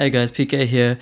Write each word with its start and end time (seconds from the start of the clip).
Hey 0.00 0.08
guys, 0.08 0.32
PK 0.32 0.66
here. 0.66 0.96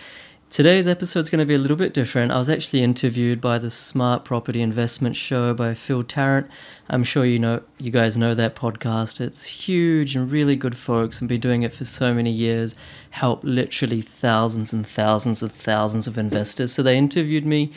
Today's 0.50 0.88
episode 0.88 1.20
is 1.20 1.30
going 1.30 1.38
to 1.38 1.46
be 1.46 1.54
a 1.54 1.58
little 1.58 1.76
bit 1.76 1.94
different. 1.94 2.32
I 2.32 2.38
was 2.38 2.50
actually 2.50 2.82
interviewed 2.82 3.40
by 3.40 3.60
the 3.60 3.70
Smart 3.70 4.24
Property 4.24 4.60
Investment 4.60 5.14
Show 5.14 5.54
by 5.54 5.74
Phil 5.74 6.02
Tarrant. 6.02 6.50
I'm 6.90 7.04
sure 7.04 7.24
you 7.24 7.38
know 7.38 7.62
you 7.78 7.92
guys 7.92 8.16
know 8.16 8.34
that 8.34 8.56
podcast. 8.56 9.20
It's 9.20 9.44
huge 9.44 10.16
and 10.16 10.32
really 10.32 10.56
good 10.56 10.76
folks 10.76 11.20
and 11.20 11.28
been 11.28 11.38
doing 11.38 11.62
it 11.62 11.72
for 11.72 11.84
so 11.84 12.12
many 12.12 12.32
years. 12.32 12.74
Help 13.10 13.44
literally 13.44 14.00
thousands 14.00 14.72
and 14.72 14.84
thousands 14.84 15.44
of 15.44 15.52
thousands 15.52 16.08
of 16.08 16.18
investors. 16.18 16.72
So 16.72 16.82
they 16.82 16.98
interviewed 16.98 17.46
me 17.46 17.72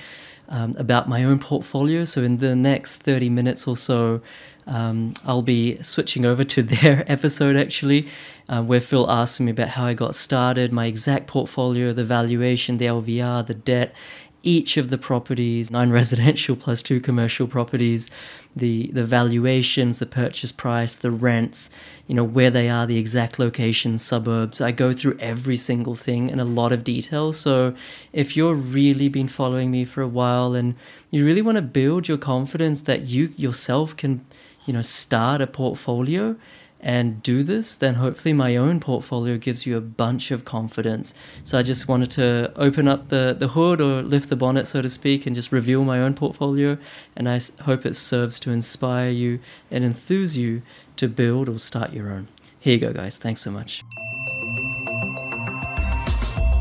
um, 0.50 0.76
about 0.78 1.08
my 1.08 1.24
own 1.24 1.38
portfolio. 1.38 2.04
So 2.04 2.24
in 2.24 2.38
the 2.38 2.56
next 2.56 2.98
30 2.98 3.30
minutes 3.30 3.68
or 3.68 3.78
so, 3.78 4.22
um, 4.68 5.14
I'll 5.26 5.42
be 5.42 5.82
switching 5.82 6.26
over 6.26 6.44
to 6.44 6.64
their 6.74 7.04
episode 7.12 7.56
actually, 7.56 8.08
uh, 8.52 8.62
where 8.62 8.82
Phil 8.82 9.10
asked 9.10 9.40
me 9.40 9.52
about 9.52 9.70
how 9.70 9.86
I 9.86 9.94
got 9.94 10.14
started, 10.14 10.74
my 10.74 10.86
exact 10.86 11.26
portfolio, 11.26 11.94
the 11.94 12.04
valuation, 12.04 12.78
the 12.78 12.86
LVR, 12.86 13.48
the 13.48 13.54
debt, 13.54 13.96
each 14.44 14.76
of 14.76 14.90
the 14.90 14.98
properties, 14.98 15.72
nine 15.72 15.90
residential 16.02 16.56
plus 16.58 16.84
two 16.84 17.00
commercial 17.00 17.48
properties, 17.48 18.10
the 18.54 18.88
the 18.88 19.06
valuations, 19.06 20.00
the 20.00 20.06
purchase 20.06 20.52
price, 20.52 20.98
the 20.98 21.12
rents, 21.12 21.70
you 22.08 22.16
know, 22.16 22.26
where 22.26 22.50
they 22.50 22.68
are, 22.68 22.86
the 22.86 22.98
exact 22.98 23.40
location, 23.40 23.98
suburbs. 23.98 24.60
I 24.60 24.72
go 24.72 24.92
through 24.92 25.18
every 25.20 25.56
single 25.56 25.96
thing 25.96 26.30
in 26.30 26.42
a 26.42 26.46
lot 26.46 26.74
of 26.74 26.84
detail. 26.84 27.32
So 27.32 27.74
if 28.12 28.36
you're 28.36 28.56
really 28.56 29.08
been 29.08 29.30
following 29.30 29.72
me 29.72 29.86
for 29.86 30.02
a 30.02 30.08
while 30.08 30.54
and 30.56 30.76
you 31.10 31.26
really 31.26 31.42
want 31.42 31.56
to 31.56 31.62
build 31.62 32.10
your 32.10 32.18
confidence 32.18 32.82
that 32.82 33.04
you 33.04 33.34
yourself 33.38 33.96
can, 33.96 34.26
you 34.66 34.74
know, 34.74 34.82
start 34.82 35.40
a 35.40 35.48
portfolio, 35.48 36.36
and 36.82 37.22
do 37.22 37.44
this, 37.44 37.78
then 37.78 37.96
hopefully 37.96 38.34
my 38.34 38.56
own 38.56 38.80
portfolio 38.80 39.38
gives 39.38 39.66
you 39.66 39.78
a 39.78 39.82
bunch 39.82 40.32
of 40.32 40.44
confidence. 40.44 41.14
So 41.44 41.58
I 41.58 41.64
just 41.64 41.88
wanted 41.88 42.12
to 42.12 42.52
open 42.56 42.88
up 42.88 43.10
the, 43.10 43.36
the 43.38 43.50
hood 43.50 43.80
or 43.80 44.02
lift 44.02 44.30
the 44.30 44.36
bonnet, 44.36 44.68
so 44.68 44.82
to 44.82 44.90
speak, 44.90 45.26
and 45.26 45.36
just 45.36 45.52
reveal 45.52 45.86
my 45.86 46.00
own 46.00 46.16
portfolio. 46.16 46.78
And 47.16 47.30
I 47.30 47.40
hope 47.62 47.86
it 47.86 47.96
serves 47.96 48.40
to 48.42 48.52
inspire 48.52 49.12
you 49.12 49.40
and 49.70 49.84
enthuse 49.84 50.36
you 50.36 50.64
to 50.98 51.08
build 51.08 51.48
or 51.48 51.60
start 51.60 51.94
your 51.94 52.12
own. 52.12 52.28
Here 52.60 52.74
you 52.74 52.80
go, 52.80 52.94
guys. 52.94 53.18
Thanks 53.18 53.42
so 53.42 53.52
much. 53.52 53.84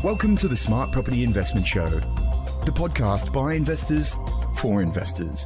Welcome 0.03 0.35
to 0.37 0.47
the 0.47 0.55
Smart 0.57 0.91
Property 0.91 1.23
Investment 1.23 1.67
Show, 1.67 1.85
the 1.85 2.71
podcast 2.73 3.31
by 3.33 3.53
investors 3.53 4.15
for 4.57 4.81
investors. 4.81 5.45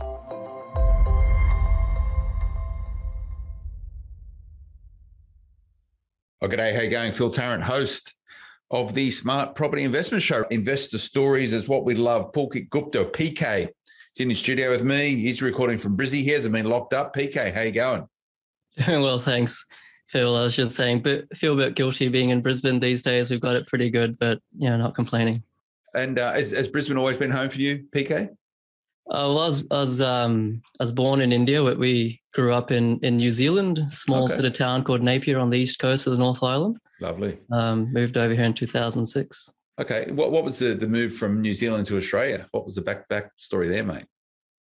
Oh, 6.46 6.48
g'day. 6.48 6.76
How 6.76 6.82
you 6.82 6.92
going? 6.92 7.12
Phil 7.12 7.32
Tarrant, 7.32 7.64
host 7.64 8.14
of 8.70 8.94
the 8.94 9.10
Smart 9.10 9.56
Property 9.56 9.82
Investment 9.82 10.22
Show. 10.22 10.44
Investor 10.52 11.00
Stories 11.00 11.54
is 11.54 11.68
what 11.68 11.86
we 11.86 11.96
love. 11.96 12.32
Pulkit 12.34 12.70
Gupta, 12.70 13.06
PK, 13.06 13.64
is 13.64 14.20
in 14.20 14.28
the 14.28 14.36
studio 14.36 14.70
with 14.70 14.84
me. 14.84 15.16
He's 15.16 15.42
recording 15.42 15.80
from 15.80 15.98
Brizzy. 15.98 16.22
He 16.22 16.30
hasn't 16.30 16.54
been 16.54 16.70
locked 16.70 16.94
up. 16.94 17.16
PK, 17.16 17.52
how 17.52 17.62
you 17.62 17.72
going? 17.72 18.08
well, 18.88 19.18
thanks, 19.18 19.66
Phil. 20.10 20.38
I 20.38 20.44
was 20.44 20.56
just 20.56 20.74
saying, 20.74 21.02
but 21.02 21.36
feel 21.36 21.54
a 21.54 21.66
bit 21.66 21.74
guilty 21.74 22.10
being 22.10 22.30
in 22.30 22.42
Brisbane 22.42 22.80
these 22.80 23.02
days. 23.02 23.32
We've 23.32 23.42
got 23.42 23.56
it 23.56 23.66
pretty 23.66 23.90
good, 23.90 24.20
but 24.20 24.40
yeah, 24.56 24.78
not 24.78 24.94
complaining. 24.94 25.42
And 25.96 26.20
uh, 26.20 26.34
has, 26.34 26.52
has 26.52 26.68
Brisbane 26.68 26.98
always 26.98 27.18
been 27.18 27.32
home 27.32 27.50
for 27.50 27.60
you, 27.60 27.88
PK? 27.90 28.30
Uh, 29.08 29.30
well, 29.30 29.40
I 29.40 29.46
was, 29.46 29.68
I 29.70 29.76
was, 29.76 30.02
um, 30.02 30.62
I 30.80 30.84
was 30.84 30.92
born 30.92 31.22
in 31.22 31.32
India. 31.32 31.64
But 31.64 31.78
we 31.78 32.22
grew 32.34 32.54
up 32.54 32.72
in, 32.72 33.00
in 33.00 33.18
New 33.18 33.32
Zealand, 33.32 33.86
small 33.90 34.24
okay. 34.24 34.34
sort 34.34 34.46
of 34.46 34.54
town 34.54 34.84
called 34.84 35.02
Napier 35.02 35.40
on 35.40 35.50
the 35.50 35.60
east 35.60 35.80
coast 35.80 36.08
of 36.08 36.14
the 36.14 36.20
North 36.20 36.42
Island. 36.42 36.78
Lovely. 37.00 37.38
Um, 37.52 37.92
moved 37.94 38.18
over 38.18 38.34
here 38.34 38.46
in 38.46 38.54
2006. 38.54 39.54
Okay. 39.80 40.08
What, 40.12 40.32
what 40.32 40.44
was 40.44 40.60
the, 40.60 40.74
the 40.74 40.88
move 40.88 41.14
from 41.14 41.42
New 41.42 41.54
Zealand 41.54 41.86
to 41.88 41.98
Australia? 41.98 42.48
What 42.52 42.66
was 42.66 42.76
the 42.76 42.82
back 42.82 43.08
back 43.10 43.32
story 43.36 43.68
there, 43.68 43.84
mate? 43.84 44.06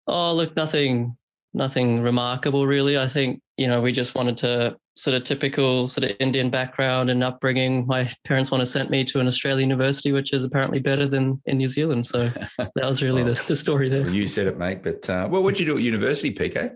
Oh, 0.07 0.33
look, 0.33 0.55
nothing, 0.55 1.17
nothing 1.53 2.01
remarkable 2.01 2.67
really. 2.67 2.97
I 2.97 3.07
think, 3.07 3.41
you 3.57 3.67
know, 3.67 3.81
we 3.81 3.91
just 3.91 4.15
wanted 4.15 4.37
to 4.37 4.77
sort 4.95 5.15
of 5.15 5.23
typical 5.23 5.87
sort 5.87 6.09
of 6.09 6.15
Indian 6.19 6.49
background 6.49 7.09
and 7.09 7.23
upbringing. 7.23 7.85
My 7.87 8.09
parents 8.25 8.51
want 8.51 8.61
to 8.61 8.65
send 8.65 8.89
me 8.89 9.03
to 9.05 9.19
an 9.19 9.27
Australian 9.27 9.69
university, 9.69 10.11
which 10.11 10.33
is 10.33 10.43
apparently 10.43 10.79
better 10.79 11.07
than 11.07 11.41
in 11.45 11.57
New 11.57 11.67
Zealand. 11.67 12.07
So 12.07 12.27
that 12.57 12.71
was 12.75 13.01
really 13.01 13.23
well, 13.23 13.33
the, 13.33 13.43
the 13.47 13.55
story 13.55 13.89
there. 13.89 14.03
Well, 14.03 14.13
you 14.13 14.27
said 14.27 14.47
it, 14.47 14.57
mate. 14.57 14.83
But 14.83 15.09
uh, 15.09 15.27
well, 15.31 15.43
what 15.43 15.55
did 15.55 15.61
you 15.61 15.73
do 15.73 15.77
at 15.77 15.83
university, 15.83 16.33
PK? 16.33 16.75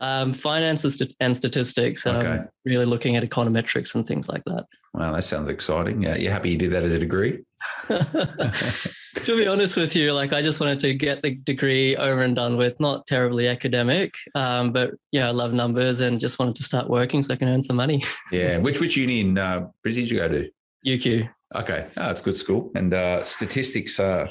Um, 0.00 0.32
finance 0.32 0.84
and 1.20 1.36
statistics. 1.36 2.06
Um, 2.06 2.16
okay. 2.16 2.40
Really 2.64 2.86
looking 2.86 3.16
at 3.16 3.22
econometrics 3.22 3.94
and 3.94 4.06
things 4.06 4.28
like 4.28 4.42
that. 4.46 4.66
Wow, 4.94 5.12
that 5.12 5.22
sounds 5.22 5.48
exciting. 5.48 6.02
Yeah, 6.02 6.16
you 6.16 6.30
happy 6.30 6.50
you 6.50 6.56
did 6.56 6.72
that 6.72 6.82
as 6.82 6.92
a 6.92 6.98
degree? 6.98 7.44
to 7.88 9.36
be 9.36 9.46
honest 9.46 9.76
with 9.76 9.94
you, 9.94 10.12
like 10.12 10.32
I 10.32 10.42
just 10.42 10.60
wanted 10.60 10.80
to 10.80 10.94
get 10.94 11.22
the 11.22 11.34
degree 11.36 11.96
over 11.96 12.22
and 12.22 12.34
done 12.34 12.56
with. 12.56 12.78
Not 12.80 13.06
terribly 13.06 13.48
academic, 13.48 14.14
um, 14.34 14.72
but 14.72 14.92
yeah, 15.12 15.28
I 15.28 15.30
love 15.30 15.52
numbers 15.52 16.00
and 16.00 16.18
just 16.18 16.38
wanted 16.38 16.56
to 16.56 16.62
start 16.62 16.88
working 16.88 17.22
so 17.22 17.34
I 17.34 17.36
can 17.36 17.48
earn 17.48 17.62
some 17.62 17.76
money. 17.76 18.02
yeah. 18.32 18.58
Which 18.58 18.80
which 18.80 18.96
uni 18.96 19.20
in 19.20 19.38
uh, 19.38 19.68
Brisbane 19.82 20.04
did 20.04 20.10
you 20.10 20.18
go 20.18 20.28
to? 20.28 20.50
UQ. 20.86 21.28
Okay, 21.54 21.88
oh, 21.96 22.10
it's 22.10 22.22
good 22.22 22.36
school 22.36 22.70
and 22.74 22.94
uh, 22.94 23.22
statistics. 23.22 23.98
Uh, 23.98 24.28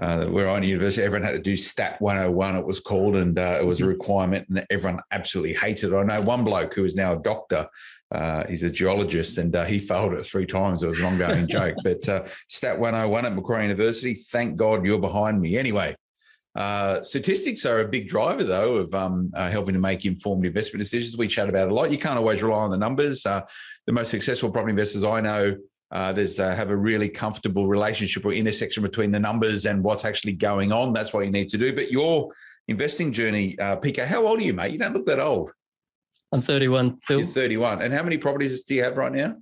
uh, 0.00 0.26
went 0.28 0.62
to 0.62 0.68
university, 0.68 1.04
everyone 1.04 1.24
had 1.24 1.32
to 1.32 1.42
do 1.42 1.56
Stat 1.56 2.00
101, 2.00 2.56
it 2.56 2.66
was 2.66 2.80
called, 2.80 3.16
and 3.16 3.38
uh, 3.38 3.58
it 3.60 3.64
was 3.64 3.80
a 3.80 3.82
mm-hmm. 3.82 3.90
requirement, 3.90 4.48
and 4.48 4.66
everyone 4.70 5.00
absolutely 5.12 5.54
hated 5.54 5.92
it. 5.92 5.96
I 5.96 6.02
know 6.02 6.20
one 6.22 6.42
bloke 6.42 6.74
who 6.74 6.84
is 6.84 6.96
now 6.96 7.12
a 7.12 7.22
doctor, 7.22 7.68
uh, 8.10 8.44
he's 8.48 8.64
a 8.64 8.70
geologist, 8.70 9.38
and 9.38 9.54
uh, 9.54 9.64
he 9.64 9.78
failed 9.78 10.14
it 10.14 10.24
three 10.24 10.46
times. 10.46 10.82
It 10.82 10.88
was 10.88 11.00
an 11.00 11.06
ongoing 11.06 11.46
joke. 11.48 11.76
But 11.84 12.08
uh, 12.08 12.24
Stat 12.48 12.78
101 12.78 13.26
at 13.26 13.34
Macquarie 13.34 13.62
University, 13.62 14.14
thank 14.14 14.56
God 14.56 14.84
you're 14.84 14.98
behind 14.98 15.40
me. 15.40 15.56
Anyway, 15.56 15.94
uh, 16.56 17.00
statistics 17.02 17.64
are 17.64 17.80
a 17.80 17.88
big 17.88 18.08
driver, 18.08 18.44
though, 18.44 18.76
of 18.76 18.94
um, 18.94 19.30
helping 19.34 19.74
to 19.74 19.80
make 19.80 20.04
informed 20.04 20.44
investment 20.44 20.82
decisions. 20.82 21.16
We 21.16 21.28
chat 21.28 21.48
about 21.48 21.68
a 21.68 21.74
lot. 21.74 21.92
You 21.92 21.98
can't 21.98 22.18
always 22.18 22.42
rely 22.42 22.58
on 22.58 22.70
the 22.70 22.76
numbers. 22.76 23.22
the 23.22 23.44
most 23.88 24.10
successful 24.10 24.50
property 24.50 24.70
investors 24.70 25.04
I 25.04 25.20
know 25.20 25.56
uh, 25.94 26.12
there's 26.12 26.40
uh, 26.40 26.54
have 26.54 26.70
a 26.70 26.76
really 26.76 27.08
comfortable 27.08 27.68
relationship 27.68 28.26
or 28.26 28.32
intersection 28.32 28.82
between 28.82 29.12
the 29.12 29.20
numbers 29.20 29.64
and 29.64 29.82
what's 29.82 30.04
actually 30.04 30.32
going 30.32 30.72
on. 30.72 30.92
That's 30.92 31.12
what 31.12 31.24
you 31.24 31.30
need 31.30 31.48
to 31.50 31.56
do. 31.56 31.72
But 31.72 31.92
your 31.92 32.32
investing 32.66 33.12
journey, 33.12 33.56
uh, 33.60 33.76
PK, 33.76 34.04
how 34.04 34.26
old 34.26 34.40
are 34.40 34.42
you, 34.42 34.52
mate? 34.52 34.72
You 34.72 34.78
don't 34.78 34.92
look 34.92 35.06
that 35.06 35.20
old. 35.20 35.52
I'm 36.32 36.40
31, 36.40 36.98
Phil. 37.04 37.20
You're 37.20 37.28
31. 37.28 37.80
And 37.80 37.94
how 37.94 38.02
many 38.02 38.18
properties 38.18 38.60
do 38.62 38.74
you 38.74 38.82
have 38.82 38.96
right 38.96 39.12
now? 39.12 39.36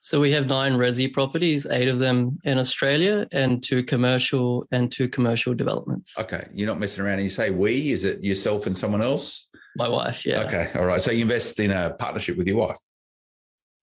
So 0.00 0.18
we 0.18 0.32
have 0.32 0.48
nine 0.48 0.72
resi 0.72 1.12
properties, 1.12 1.64
eight 1.66 1.86
of 1.86 2.00
them 2.00 2.40
in 2.42 2.58
Australia, 2.58 3.28
and 3.30 3.62
two 3.62 3.84
commercial 3.84 4.66
and 4.72 4.90
two 4.90 5.08
commercial 5.08 5.54
developments. 5.54 6.18
Okay, 6.18 6.48
you're 6.52 6.66
not 6.66 6.80
messing 6.80 7.04
around. 7.04 7.14
And 7.14 7.22
you 7.22 7.30
say 7.30 7.50
we? 7.50 7.92
Is 7.92 8.02
it 8.02 8.24
yourself 8.24 8.66
and 8.66 8.76
someone 8.76 9.02
else? 9.02 9.48
My 9.76 9.88
wife, 9.88 10.26
yeah. 10.26 10.42
Okay, 10.42 10.68
all 10.74 10.84
right. 10.84 11.00
So 11.00 11.12
you 11.12 11.22
invest 11.22 11.60
in 11.60 11.70
a 11.70 11.94
partnership 11.96 12.36
with 12.36 12.48
your 12.48 12.56
wife. 12.56 12.78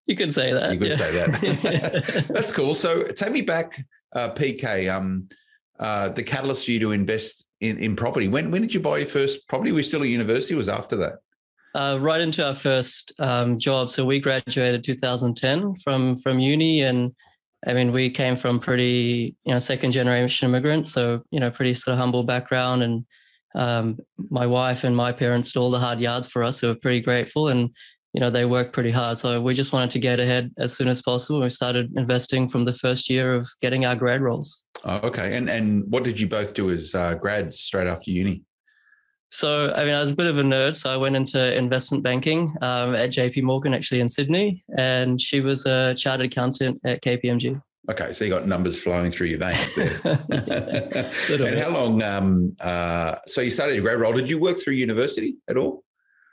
You 0.10 0.16
could 0.16 0.34
say 0.34 0.52
that. 0.52 0.74
You 0.74 0.80
could 0.80 0.90
yeah. 0.90 0.96
say 0.96 1.12
that. 1.12 2.26
That's 2.30 2.52
cool. 2.52 2.74
So 2.74 3.04
take 3.04 3.32
me 3.32 3.44
back, 3.44 3.86
uh, 4.14 4.32
PK. 4.32 4.92
Um, 4.92 5.30
uh, 5.80 6.10
the 6.10 6.24
catalyst 6.24 6.66
for 6.66 6.72
you 6.72 6.80
to 6.80 6.92
invest 6.92 7.46
in, 7.62 7.78
in 7.78 7.96
property. 7.96 8.28
When 8.28 8.50
when 8.50 8.64
did 8.64 8.74
you 8.74 8.80
buy 8.80 8.98
your 8.98 9.08
first 9.08 9.48
property? 9.48 9.72
Were 9.72 9.84
still 9.84 10.02
at 10.02 10.10
university? 10.10 10.56
was 10.56 10.68
after 10.68 10.96
that? 10.96 11.20
Uh, 11.76 12.00
right 12.02 12.20
into 12.22 12.44
our 12.44 12.56
first 12.56 13.14
um, 13.20 13.60
job. 13.60 13.92
So 13.92 14.04
we 14.04 14.20
graduated 14.20 14.84
2010 14.84 15.76
from 15.76 16.18
from 16.18 16.40
uni, 16.40 16.82
and 16.82 17.14
I 17.68 17.74
mean 17.74 17.92
we 17.92 18.10
came 18.10 18.36
from 18.36 18.60
pretty 18.60 19.36
you 19.46 19.54
know 19.54 19.60
second 19.60 19.92
generation 19.92 20.50
immigrants, 20.50 20.92
so 20.92 21.22
you 21.30 21.40
know 21.40 21.52
pretty 21.52 21.76
sort 21.76 21.94
of 21.94 22.00
humble 22.00 22.24
background. 22.24 22.82
And 22.82 23.06
um, 23.54 24.00
my 24.32 24.48
wife 24.48 24.84
and 24.84 24.98
my 24.98 25.12
parents 25.12 25.52
did 25.52 25.60
all 25.60 25.70
the 25.70 25.80
hard 25.80 26.00
yards 26.00 26.28
for 26.28 26.44
us, 26.44 26.60
so 26.60 26.70
we're 26.70 26.80
pretty 26.80 27.02
grateful. 27.02 27.50
And 27.50 27.70
you 28.20 28.26
know 28.26 28.30
they 28.30 28.44
work 28.44 28.74
pretty 28.74 28.92
hard 28.92 29.18
so 29.18 29.40
we 29.40 29.54
just 29.54 29.72
wanted 29.72 29.90
to 29.90 29.98
get 29.98 30.20
ahead 30.20 30.52
as 30.58 30.74
soon 30.74 30.90
as 30.90 31.02
possible 31.02 31.40
we 31.40 31.50
started 31.50 31.90
investing 31.96 32.50
from 32.50 32.66
the 32.66 32.74
first 32.74 33.10
year 33.10 33.34
of 33.34 33.48
getting 33.62 33.86
our 33.86 33.96
grad 33.96 34.20
roles 34.20 34.66
oh, 34.84 34.98
okay 34.98 35.38
and 35.38 35.50
and 35.50 35.86
what 35.88 36.04
did 36.04 36.20
you 36.20 36.28
both 36.28 36.54
do 36.54 36.70
as 36.70 36.94
uh, 36.94 37.16
grads 37.16 37.58
straight 37.58 37.88
after 37.88 38.12
uni 38.12 38.44
so 39.30 39.74
i 39.74 39.86
mean 39.86 39.94
i 39.94 40.02
was 40.02 40.12
a 40.12 40.16
bit 40.18 40.26
of 40.26 40.38
a 40.38 40.44
nerd 40.44 40.76
so 40.76 40.90
i 40.90 40.98
went 40.98 41.16
into 41.16 41.58
investment 41.58 42.04
banking 42.04 42.54
um, 42.62 42.94
at 42.94 43.10
jp 43.12 43.42
morgan 43.42 43.74
actually 43.74 44.02
in 44.02 44.10
sydney 44.10 44.62
and 44.78 45.22
she 45.22 45.40
was 45.40 45.66
a 45.66 45.96
chartered 45.96 46.26
accountant 46.26 46.78
at 46.84 47.02
kpmg 47.02 47.62
Okay, 47.90 48.14
so 48.14 48.24
you 48.24 48.30
got 48.30 48.46
numbers 48.46 48.80
flowing 48.80 49.10
through 49.10 49.28
your 49.28 49.40
veins 49.40 49.74
there. 49.74 50.00
yeah, 50.30 51.10
and 51.48 51.58
how 51.58 51.70
long? 51.72 52.04
Um, 52.04 52.56
uh, 52.60 53.16
so 53.26 53.42
you 53.42 53.50
started 53.50 53.74
your 53.74 53.84
grad 53.84 54.00
role. 54.00 54.14
Did 54.14 54.30
you 54.30 54.38
work 54.38 54.60
through 54.60 54.74
university 54.74 55.38
at 55.50 55.58
all? 55.58 55.84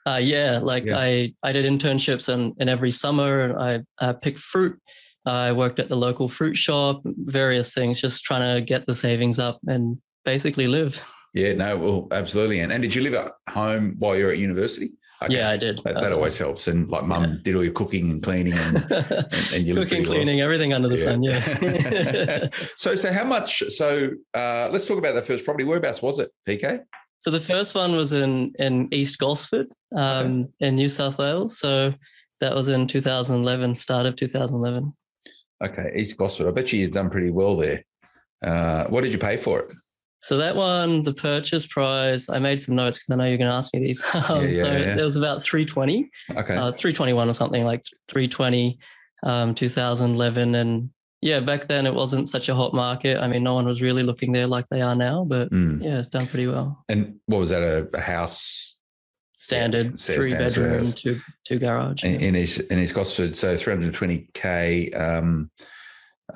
Uh, 0.06 0.16
yeah, 0.18 0.60
like 0.62 0.86
yeah. 0.86 0.98
I, 0.98 1.34
I 1.42 1.52
did 1.52 1.64
internships 1.64 2.28
and, 2.28 2.54
and 2.60 2.70
every 2.70 2.90
summer 2.92 3.58
I, 3.58 3.80
I 3.98 4.12
picked 4.12 4.38
fruit. 4.38 4.78
I 5.24 5.50
worked 5.50 5.80
at 5.80 5.88
the 5.88 5.96
local 5.96 6.28
fruit 6.28 6.56
shop, 6.56 7.02
various 7.04 7.74
things, 7.74 8.00
just 8.00 8.22
trying 8.22 8.54
to 8.54 8.60
get 8.60 8.86
the 8.86 8.94
savings 8.94 9.40
up 9.40 9.58
and 9.66 9.98
basically 10.24 10.68
live. 10.68 11.02
Yeah, 11.34 11.54
no, 11.54 11.76
well, 11.76 12.08
absolutely. 12.12 12.60
And, 12.60 12.72
and 12.72 12.80
did 12.82 12.94
you 12.94 13.02
live 13.02 13.14
at 13.14 13.32
home 13.50 13.96
while 13.98 14.16
you 14.16 14.24
were 14.26 14.30
at 14.30 14.38
university? 14.38 14.92
Okay. 15.22 15.34
Yeah, 15.38 15.50
I 15.50 15.56
did. 15.56 15.80
That, 15.84 15.94
that 15.94 16.12
always 16.12 16.38
helps. 16.38 16.68
And 16.68 16.88
like 16.88 17.04
mum 17.04 17.24
Yeah. 17.24 17.34
did 17.42 17.56
all 17.56 17.64
your 17.64 17.72
cooking 17.72 18.10
and 18.10 18.22
cleaning 18.22 18.52
and, 18.52 18.76
and, 18.90 19.52
and 19.52 19.66
you 19.66 19.74
Cooking, 19.74 19.88
pretty 19.88 19.96
well. 20.02 20.04
cleaning, 20.12 20.40
everything 20.40 20.72
under 20.72 20.88
the 20.88 20.98
sun. 20.98 21.22
Yeah. 21.24 22.48
so, 22.76 22.94
so 22.94 23.12
how 23.12 23.24
much? 23.24 23.58
So, 23.70 24.10
uh, 24.34 24.68
let's 24.70 24.86
talk 24.86 24.98
about 24.98 25.14
that 25.14 25.26
first 25.26 25.44
property. 25.44 25.64
Whereabouts 25.64 26.00
was 26.02 26.20
it, 26.20 26.30
PK? 26.46 26.84
So 27.26 27.32
the 27.32 27.40
first 27.40 27.74
one 27.74 27.96
was 27.96 28.12
in 28.12 28.52
in 28.60 28.86
East 28.92 29.18
Gosford, 29.18 29.66
um, 29.96 30.46
in 30.60 30.76
New 30.76 30.88
South 30.88 31.18
Wales. 31.18 31.58
So 31.58 31.92
that 32.38 32.54
was 32.54 32.68
in 32.68 32.86
2011, 32.86 33.74
start 33.74 34.06
of 34.06 34.14
2011. 34.14 34.94
Okay, 35.64 35.90
East 35.96 36.16
Gosford. 36.16 36.46
I 36.46 36.52
bet 36.52 36.72
you 36.72 36.78
you've 36.78 36.92
done 36.92 37.10
pretty 37.10 37.32
well 37.32 37.56
there. 37.56 37.82
Uh, 38.44 38.84
what 38.84 39.00
did 39.00 39.10
you 39.10 39.18
pay 39.18 39.36
for 39.36 39.58
it? 39.58 39.72
So 40.20 40.36
that 40.36 40.54
one, 40.54 41.02
the 41.02 41.14
purchase 41.14 41.66
price, 41.66 42.28
I 42.28 42.38
made 42.38 42.62
some 42.62 42.76
notes 42.76 42.98
because 42.98 43.10
I 43.10 43.16
know 43.16 43.24
you're 43.24 43.38
going 43.38 43.50
to 43.50 43.56
ask 43.56 43.74
me 43.74 43.80
these. 43.80 44.04
Um, 44.14 44.42
Yeah, 44.42 44.48
yeah, 44.48 44.62
so 44.62 44.72
yeah. 44.76 44.96
it 44.96 45.02
was 45.02 45.16
about 45.16 45.42
320, 45.42 46.08
Okay, 46.30 46.54
uh, 46.54 46.70
321 46.70 47.28
or 47.28 47.32
something 47.32 47.64
like 47.64 47.82
320, 48.06 48.78
um, 49.24 49.52
2011. 49.52 50.54
And 50.54 50.90
yeah, 51.20 51.40
back 51.40 51.66
then 51.68 51.86
it 51.86 51.94
wasn't 51.94 52.28
such 52.28 52.48
a 52.48 52.54
hot 52.54 52.74
market. 52.74 53.18
I 53.20 53.26
mean, 53.28 53.42
no 53.42 53.54
one 53.54 53.64
was 53.66 53.80
really 53.82 54.02
looking 54.02 54.32
there 54.32 54.46
like 54.46 54.66
they 54.68 54.82
are 54.82 54.94
now, 54.94 55.24
but 55.24 55.50
Mm. 55.50 55.82
yeah, 55.82 55.98
it's 55.98 56.08
done 56.08 56.26
pretty 56.26 56.46
well. 56.46 56.84
and 56.88 57.16
what 57.26 57.38
was 57.38 57.50
that? 57.50 57.62
A, 57.62 57.88
a 57.96 58.00
house 58.00 58.78
Standard, 59.38 60.00
sta- 60.00 60.14
three 60.14 60.28
standard 60.30 60.48
bedroom, 60.48 60.78
house. 60.78 60.94
two, 60.94 61.20
two 61.44 61.58
garage. 61.58 62.02
in, 62.04 62.12
yeah. 62.20 62.26
in 62.28 62.36
East 62.36 62.60
in 62.70 62.78
East 62.78 62.94
Gosford? 62.94 63.34
So, 63.36 63.56
three 63.56 63.72
hundred 63.74 63.92
twenty 63.94 64.28
k. 64.34 64.90
Um, 64.90 65.50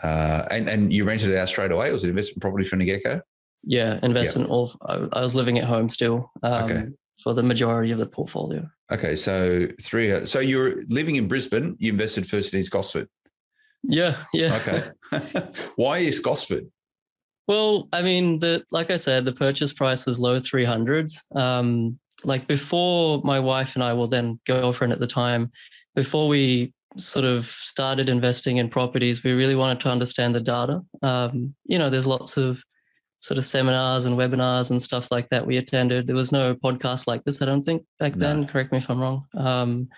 uh, 0.03 0.47
and 0.51 0.69
and 0.69 0.93
you 0.93 1.05
rented 1.05 1.31
it 1.31 1.37
out 1.37 1.49
straight 1.49 1.73
away. 1.73 1.89
It 1.89 1.93
was 1.93 2.05
an 2.05 2.11
investment 2.11 2.43
property 2.43 2.65
from 2.65 2.79
the 2.81 2.85
get 2.85 3.03
go. 3.03 3.21
Yeah, 3.65 3.99
investment. 4.03 4.49
All 4.51 4.75
I, 4.87 5.07
I 5.13 5.21
was 5.21 5.35
living 5.35 5.59
at 5.59 5.65
home 5.65 5.89
still 5.89 6.31
um, 6.43 6.53
Okay. 6.65 6.85
for 7.23 7.35
the 7.35 7.43
majority 7.43 7.91
of 7.91 7.99
the 7.99 8.07
portfolio. 8.07 8.69
Okay, 8.93 9.17
so 9.17 9.67
three. 9.83 10.27
So 10.27 10.39
you're 10.41 10.77
living 10.89 11.17
in 11.17 11.27
Brisbane. 11.27 11.77
You 11.79 11.93
invested 11.93 12.27
first 12.29 12.53
in 12.55 12.61
East 12.61 12.71
Gosford. 12.71 13.09
Yeah, 13.83 14.25
yeah. 14.33 14.57
Okay, 14.57 14.91
why 15.77 16.01
East 16.01 16.23
Gosford? 16.23 16.71
Well, 17.49 17.89
I 17.93 18.03
mean, 18.03 18.39
the 18.39 18.65
like 18.71 18.91
I 18.91 18.97
said, 18.97 19.25
the 19.25 19.33
purchase 19.33 19.73
price 19.73 20.07
was 20.07 20.19
low 20.19 20.39
three 20.39 20.65
hundreds. 20.65 21.25
Um, 21.35 21.99
like 22.25 22.47
before, 22.47 23.21
my 23.25 23.41
wife 23.41 23.75
and 23.75 23.83
I, 23.83 23.93
well, 23.95 24.07
then 24.07 24.39
girlfriend 24.47 24.93
at 24.93 25.01
the 25.01 25.07
time, 25.07 25.51
before 25.95 26.29
we 26.29 26.73
sort 26.97 27.25
of 27.25 27.47
started 27.47 28.09
investing 28.09 28.59
in 28.59 28.69
properties, 28.69 29.25
we 29.25 29.33
really 29.33 29.55
wanted 29.55 29.81
to 29.81 29.89
understand 29.89 30.35
the 30.35 30.41
data. 30.41 30.83
Um, 31.03 31.55
you 31.65 31.79
know, 31.79 31.89
there's 31.89 32.07
lots 32.07 32.37
of 32.37 32.63
sort 33.21 33.39
of 33.39 33.45
seminars 33.45 34.07
and 34.07 34.17
webinars 34.17 34.71
and 34.71 34.83
stuff 34.83 35.09
like 35.11 35.29
that 35.31 35.47
we 35.47 35.57
attended. 35.57 36.07
There 36.07 36.17
was 36.17 36.33
no 36.33 36.55
podcast 36.55 37.07
like 37.07 37.23
this, 37.25 37.41
I 37.43 37.47
don't 37.47 37.65
think, 37.65 37.85
back 37.99 38.17
No. 38.17 38.27
then. 38.27 38.47
Correct 38.47 38.73
me 38.73 38.79
if 38.79 38.89
I'm 38.91 39.01
wrong. 39.01 39.23
Um, 39.37 39.89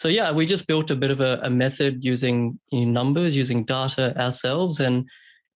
so 0.00 0.08
yeah, 0.08 0.32
we 0.32 0.46
just 0.46 0.66
built 0.66 0.90
a 0.90 0.96
bit 0.96 1.10
of 1.10 1.20
a, 1.20 1.40
a 1.42 1.50
method 1.50 2.02
using 2.02 2.58
you 2.72 2.86
know, 2.86 2.92
numbers, 2.92 3.36
using 3.36 3.64
data 3.64 4.18
ourselves, 4.18 4.80
and 4.80 5.06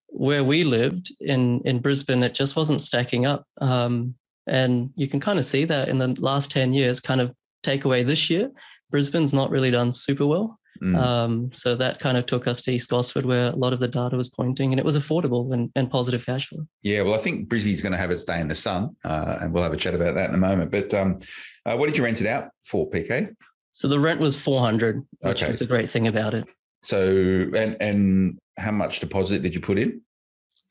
where 0.09 0.45
we 0.45 0.65
lived 0.65 1.11
in 1.19 1.63
in 1.65 1.79
Brisbane, 1.79 2.23
it 2.23 2.35
just 2.35 2.55
wasn't 2.55 2.83
stacking 2.83 3.25
up. 3.25 3.47
Um, 3.63 4.17
and 4.47 4.91
you 4.97 5.09
can 5.09 5.19
kind 5.19 5.39
of 5.39 5.47
see 5.47 5.65
that 5.65 5.89
in 5.89 5.97
the 5.97 6.09
last 6.21 6.51
ten 6.51 6.75
years. 6.75 7.01
Kind 7.01 7.23
of 7.23 7.33
take 7.63 7.87
away 7.87 8.03
this 8.03 8.29
year, 8.29 8.51
Brisbane's 8.91 9.33
not 9.33 9.51
really 9.51 9.71
done 9.71 9.93
super 9.93 10.27
well. 10.27 10.61
Mm. 10.83 10.95
Um, 10.95 11.51
so 11.55 11.75
that 11.77 11.99
kind 11.99 12.19
of 12.19 12.27
took 12.27 12.47
us 12.47 12.61
to 12.63 12.71
East 12.71 12.91
Gosford, 12.91 13.25
where 13.25 13.51
a 13.51 13.57
lot 13.57 13.73
of 13.73 13.81
the 13.81 13.89
data 13.89 14.15
was 14.15 14.29
pointing, 14.29 14.75
and 14.75 14.79
it 14.79 14.85
was 14.85 14.99
affordable 14.99 15.55
and, 15.55 15.73
and 15.75 15.91
positive 15.91 16.27
cash 16.27 16.49
flow. 16.49 16.67
Yeah, 16.83 17.01
well, 17.01 17.15
I 17.15 17.19
think 17.19 17.49
Brizzy's 17.49 17.81
going 17.81 17.93
to 17.93 17.99
have 17.99 18.11
its 18.11 18.25
day 18.25 18.43
in 18.43 18.49
the 18.49 18.55
sun, 18.55 18.91
uh, 19.05 19.39
and 19.41 19.55
we'll 19.55 19.63
have 19.63 19.73
a 19.73 19.79
chat 19.79 19.95
about 19.95 20.17
that 20.17 20.29
in 20.29 20.35
a 20.35 20.39
moment. 20.39 20.71
But 20.71 20.93
um, 20.93 21.21
uh, 21.65 21.79
what 21.79 21.87
did 21.87 21.97
you 21.97 22.05
rent 22.05 22.21
it 22.21 22.27
out 22.27 22.51
for, 22.63 22.91
PK? 22.91 23.35
So 23.75 23.89
the 23.89 23.99
rent 23.99 24.21
was 24.21 24.37
four 24.41 24.61
hundred, 24.61 25.05
which 25.19 25.43
Okay. 25.43 25.51
was 25.51 25.59
the 25.59 25.67
great 25.67 25.91
thing 25.91 26.07
about 26.07 26.33
it. 26.33 26.45
So, 26.83 27.51
and 27.57 27.77
and 27.81 28.39
how 28.57 28.71
much 28.71 29.01
deposit 29.01 29.43
did 29.43 29.53
you 29.53 29.61
put 29.61 29.79
in? 29.79 30.01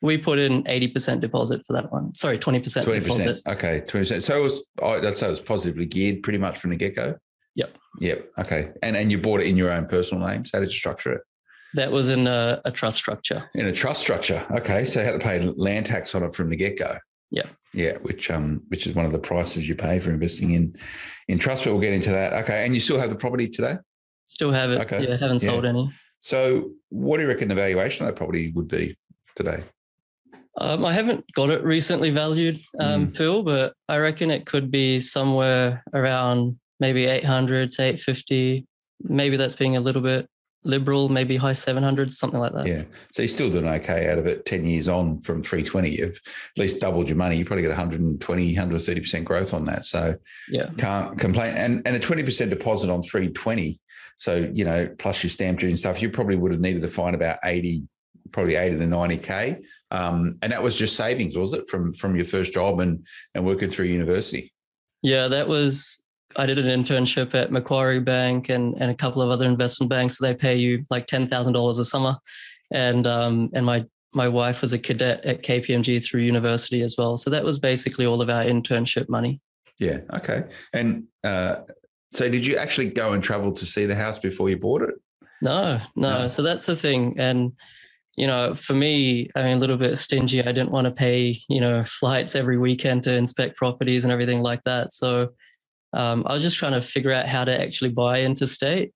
We 0.00 0.16
put 0.16 0.38
in 0.38 0.66
eighty 0.66 0.88
percent 0.88 1.20
deposit 1.20 1.66
for 1.66 1.74
that 1.74 1.92
one. 1.92 2.14
Sorry, 2.16 2.38
twenty 2.38 2.60
percent 2.60 2.86
Twenty 2.86 3.00
deposit. 3.00 3.42
percent. 3.44 3.58
Okay, 3.58 3.80
twenty 3.80 4.04
percent. 4.06 4.22
So 4.22 4.38
it 4.38 4.42
was. 4.42 4.64
Oh, 4.80 5.00
that's 5.00 5.20
so 5.20 5.26
it 5.26 5.30
was 5.30 5.40
positively 5.42 5.84
geared 5.84 6.22
pretty 6.22 6.38
much 6.38 6.58
from 6.58 6.70
the 6.70 6.76
get 6.76 6.96
go. 6.96 7.14
Yep. 7.56 7.76
Yep. 8.00 8.26
Okay. 8.38 8.70
And 8.82 8.96
and 8.96 9.10
you 9.12 9.18
bought 9.18 9.40
it 9.42 9.48
in 9.48 9.56
your 9.58 9.70
own 9.70 9.84
personal 9.86 10.26
name. 10.26 10.46
So 10.46 10.56
how 10.56 10.62
did 10.62 10.70
you 10.72 10.78
structure 10.78 11.12
it? 11.12 11.20
That 11.74 11.92
was 11.92 12.08
in 12.08 12.26
a, 12.26 12.62
a 12.64 12.70
trust 12.70 12.96
structure. 12.96 13.50
In 13.54 13.66
a 13.66 13.72
trust 13.72 14.00
structure. 14.00 14.46
Okay. 14.52 14.86
So 14.86 15.00
you 15.00 15.04
had 15.06 15.12
to 15.12 15.18
pay 15.18 15.40
land 15.40 15.84
tax 15.86 16.14
on 16.14 16.22
it 16.22 16.32
from 16.34 16.48
the 16.48 16.56
get 16.56 16.78
go. 16.78 16.96
Yeah. 17.34 17.48
Yeah, 17.72 17.98
which 18.02 18.30
um 18.30 18.62
which 18.68 18.86
is 18.86 18.94
one 18.94 19.04
of 19.04 19.12
the 19.12 19.18
prices 19.18 19.68
you 19.68 19.74
pay 19.74 19.98
for 19.98 20.10
investing 20.10 20.52
in 20.52 20.76
in 21.26 21.38
trust, 21.38 21.64
but 21.64 21.72
we'll 21.72 21.80
get 21.82 21.92
into 21.92 22.10
that. 22.10 22.32
Okay. 22.44 22.64
And 22.64 22.72
you 22.72 22.80
still 22.80 22.98
have 23.00 23.10
the 23.10 23.16
property 23.16 23.48
today? 23.48 23.76
Still 24.26 24.52
have 24.52 24.70
it. 24.70 24.80
Okay. 24.82 25.02
Yeah, 25.08 25.16
haven't 25.16 25.42
Yeah. 25.42 25.50
sold 25.50 25.64
any. 25.66 25.90
So 26.20 26.70
what 26.90 27.16
do 27.16 27.24
you 27.24 27.28
reckon 27.28 27.48
the 27.48 27.54
valuation 27.56 28.06
of 28.06 28.10
that 28.12 28.16
property 28.16 28.52
would 28.54 28.68
be 28.68 28.96
today? 29.34 29.64
Um, 30.60 30.84
I 30.84 30.92
haven't 30.92 31.24
got 31.34 31.50
it 31.50 31.64
recently 31.64 32.10
valued, 32.10 32.60
um, 32.78 33.08
Mm. 33.08 33.16
Phil, 33.16 33.42
but 33.42 33.74
I 33.88 33.98
reckon 33.98 34.30
it 34.30 34.46
could 34.46 34.70
be 34.70 35.00
somewhere 35.00 35.82
around 35.92 36.56
maybe 36.78 37.06
800 37.06 37.72
to 37.72 37.82
850. 37.82 38.64
Maybe 39.02 39.36
that's 39.36 39.56
being 39.56 39.76
a 39.76 39.80
little 39.80 40.00
bit 40.00 40.28
liberal, 40.64 41.08
maybe 41.08 41.36
high 41.36 41.52
700s, 41.52 42.12
something 42.12 42.40
like 42.40 42.52
that. 42.52 42.66
Yeah. 42.66 42.82
So 43.12 43.22
you're 43.22 43.28
still 43.28 43.50
doing 43.50 43.68
okay 43.68 44.10
out 44.10 44.18
of 44.18 44.26
it 44.26 44.44
10 44.46 44.64
years 44.64 44.88
on 44.88 45.20
from 45.20 45.42
320. 45.42 45.90
You've 45.90 46.20
at 46.56 46.58
least 46.58 46.80
doubled 46.80 47.08
your 47.08 47.18
money. 47.18 47.36
You 47.36 47.44
probably 47.44 47.62
get 47.62 47.68
120, 47.68 48.54
130% 48.56 49.24
growth 49.24 49.54
on 49.54 49.66
that. 49.66 49.84
So 49.84 50.14
Yeah. 50.48 50.70
can't 50.78 51.18
complain. 51.18 51.54
And 51.54 51.82
and 51.86 51.94
a 51.94 52.00
20% 52.00 52.50
deposit 52.50 52.90
on 52.90 53.02
320. 53.02 53.78
So, 54.18 54.50
you 54.54 54.64
know, 54.64 54.88
plus 54.98 55.22
your 55.22 55.30
stamp 55.30 55.58
duty 55.58 55.72
and 55.72 55.78
stuff, 55.78 56.00
you 56.00 56.08
probably 56.08 56.36
would 56.36 56.52
have 56.52 56.60
needed 56.60 56.82
to 56.82 56.88
find 56.88 57.14
about 57.14 57.38
80, 57.44 57.82
probably 58.32 58.54
80 58.54 58.78
to 58.78 58.86
90K. 58.86 59.64
Um, 59.90 60.38
and 60.42 60.52
that 60.52 60.62
was 60.62 60.76
just 60.76 60.96
savings, 60.96 61.36
was 61.36 61.52
it, 61.52 61.68
from 61.68 61.92
from 61.92 62.16
your 62.16 62.24
first 62.24 62.54
job 62.54 62.80
and 62.80 63.06
and 63.34 63.44
working 63.44 63.70
through 63.70 63.86
university? 63.86 64.52
Yeah, 65.02 65.28
that 65.28 65.46
was. 65.48 66.00
I 66.36 66.46
did 66.46 66.58
an 66.58 66.66
internship 66.66 67.34
at 67.34 67.52
Macquarie 67.52 68.00
Bank 68.00 68.48
and, 68.48 68.74
and 68.78 68.90
a 68.90 68.94
couple 68.94 69.22
of 69.22 69.30
other 69.30 69.46
investment 69.46 69.90
banks. 69.90 70.18
They 70.18 70.34
pay 70.34 70.56
you 70.56 70.84
like 70.90 71.06
ten 71.06 71.28
thousand 71.28 71.52
dollars 71.52 71.78
a 71.78 71.84
summer, 71.84 72.16
and 72.72 73.06
um, 73.06 73.50
and 73.54 73.64
my 73.64 73.84
my 74.14 74.28
wife 74.28 74.62
was 74.62 74.72
a 74.72 74.78
cadet 74.78 75.24
at 75.24 75.42
KPMG 75.42 76.04
through 76.04 76.22
university 76.22 76.82
as 76.82 76.94
well. 76.96 77.16
So 77.16 77.30
that 77.30 77.44
was 77.44 77.58
basically 77.58 78.06
all 78.06 78.22
of 78.22 78.30
our 78.30 78.44
internship 78.44 79.08
money. 79.08 79.40
Yeah. 79.78 79.98
Okay. 80.12 80.44
And 80.72 81.04
uh, 81.24 81.56
so 82.12 82.28
did 82.30 82.46
you 82.46 82.56
actually 82.56 82.90
go 82.90 83.12
and 83.12 83.22
travel 83.22 83.52
to 83.52 83.66
see 83.66 83.86
the 83.86 83.96
house 83.96 84.18
before 84.18 84.48
you 84.48 84.56
bought 84.56 84.82
it? 84.82 84.94
No, 85.42 85.80
no. 85.96 86.20
No. 86.20 86.28
So 86.28 86.42
that's 86.42 86.66
the 86.66 86.76
thing. 86.76 87.18
And, 87.18 87.52
you 88.16 88.28
know, 88.28 88.54
for 88.54 88.74
me, 88.74 89.30
I 89.34 89.42
mean, 89.42 89.56
a 89.56 89.60
little 89.60 89.76
bit 89.76 89.98
stingy. 89.98 90.40
I 90.40 90.52
didn't 90.52 90.70
want 90.70 90.84
to 90.84 90.92
pay, 90.92 91.40
you 91.48 91.60
know, 91.60 91.82
flights 91.82 92.36
every 92.36 92.56
weekend 92.56 93.02
to 93.04 93.12
inspect 93.12 93.56
properties 93.56 94.04
and 94.04 94.12
everything 94.12 94.42
like 94.42 94.62
that. 94.64 94.92
So 94.92 95.30
um, 95.94 96.24
I 96.26 96.34
was 96.34 96.42
just 96.42 96.56
trying 96.56 96.72
to 96.72 96.82
figure 96.82 97.12
out 97.12 97.26
how 97.26 97.44
to 97.44 97.60
actually 97.60 97.90
buy 97.90 98.20
interstate. 98.22 98.92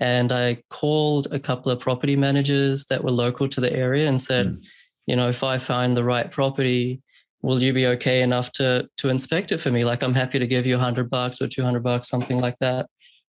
And 0.00 0.32
I 0.32 0.62
called 0.70 1.28
a 1.30 1.38
couple 1.38 1.70
of 1.72 1.80
property 1.80 2.16
managers 2.16 2.86
that 2.86 3.02
were 3.04 3.10
local 3.10 3.48
to 3.48 3.60
the 3.60 3.72
area 3.72 4.08
and 4.08 4.20
said, 4.20 4.46
Mm. 4.46 4.66
you 5.06 5.16
know, 5.16 5.28
if 5.28 5.42
I 5.42 5.58
find 5.58 5.96
the 5.96 6.04
right 6.04 6.30
property, 6.30 7.02
will 7.42 7.62
you 7.62 7.72
be 7.72 7.86
okay 7.86 8.22
enough 8.22 8.50
to 8.52 8.88
to 8.96 9.08
inspect 9.08 9.52
it 9.52 9.58
for 9.58 9.70
me? 9.70 9.84
Like 9.84 10.02
I'm 10.02 10.14
happy 10.14 10.38
to 10.38 10.46
give 10.46 10.66
you 10.66 10.76
a 10.76 10.84
hundred 10.86 11.08
bucks 11.10 11.40
or 11.40 11.48
two 11.48 11.62
hundred 11.62 11.82
bucks, 11.82 12.08
something 12.08 12.38
like 12.38 12.56
that. 12.60 12.86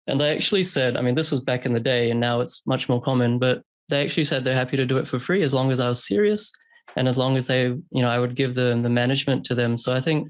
And 0.07 0.21
they 0.21 0.35
actually 0.35 0.63
said, 0.63 0.97
I 0.97 1.03
mean, 1.03 1.15
this 1.15 1.31
was 1.31 1.41
back 1.41 1.67
in 1.67 1.75
the 1.75 1.81
day 1.81 2.11
and 2.11 2.19
now 2.21 2.41
it's 2.41 2.63
much 2.67 2.89
more 2.89 3.01
common, 3.01 3.39
but 3.39 3.63
they 3.89 4.03
actually 4.03 4.25
said 4.25 4.43
they're 4.43 4.55
happy 4.55 4.77
to 4.77 4.87
do 4.87 4.99
it 4.99 5.09
for 5.09 5.19
free 5.19 5.43
as 5.43 5.53
long 5.53 5.71
as 5.71 5.81
I 5.81 5.89
was 5.89 6.05
serious 6.07 6.51
and 6.97 7.07
as 7.07 7.19
long 7.19 7.37
as 7.37 7.47
they, 7.47 7.65
you 7.67 8.03
know, 8.03 8.11
I 8.11 8.19
would 8.19 8.35
give 8.35 8.55
them 8.55 8.83
the 8.83 8.89
management 8.89 9.45
to 9.47 9.55
them. 9.55 9.77
So 9.77 9.95
I 9.95 10.01
think 10.01 10.29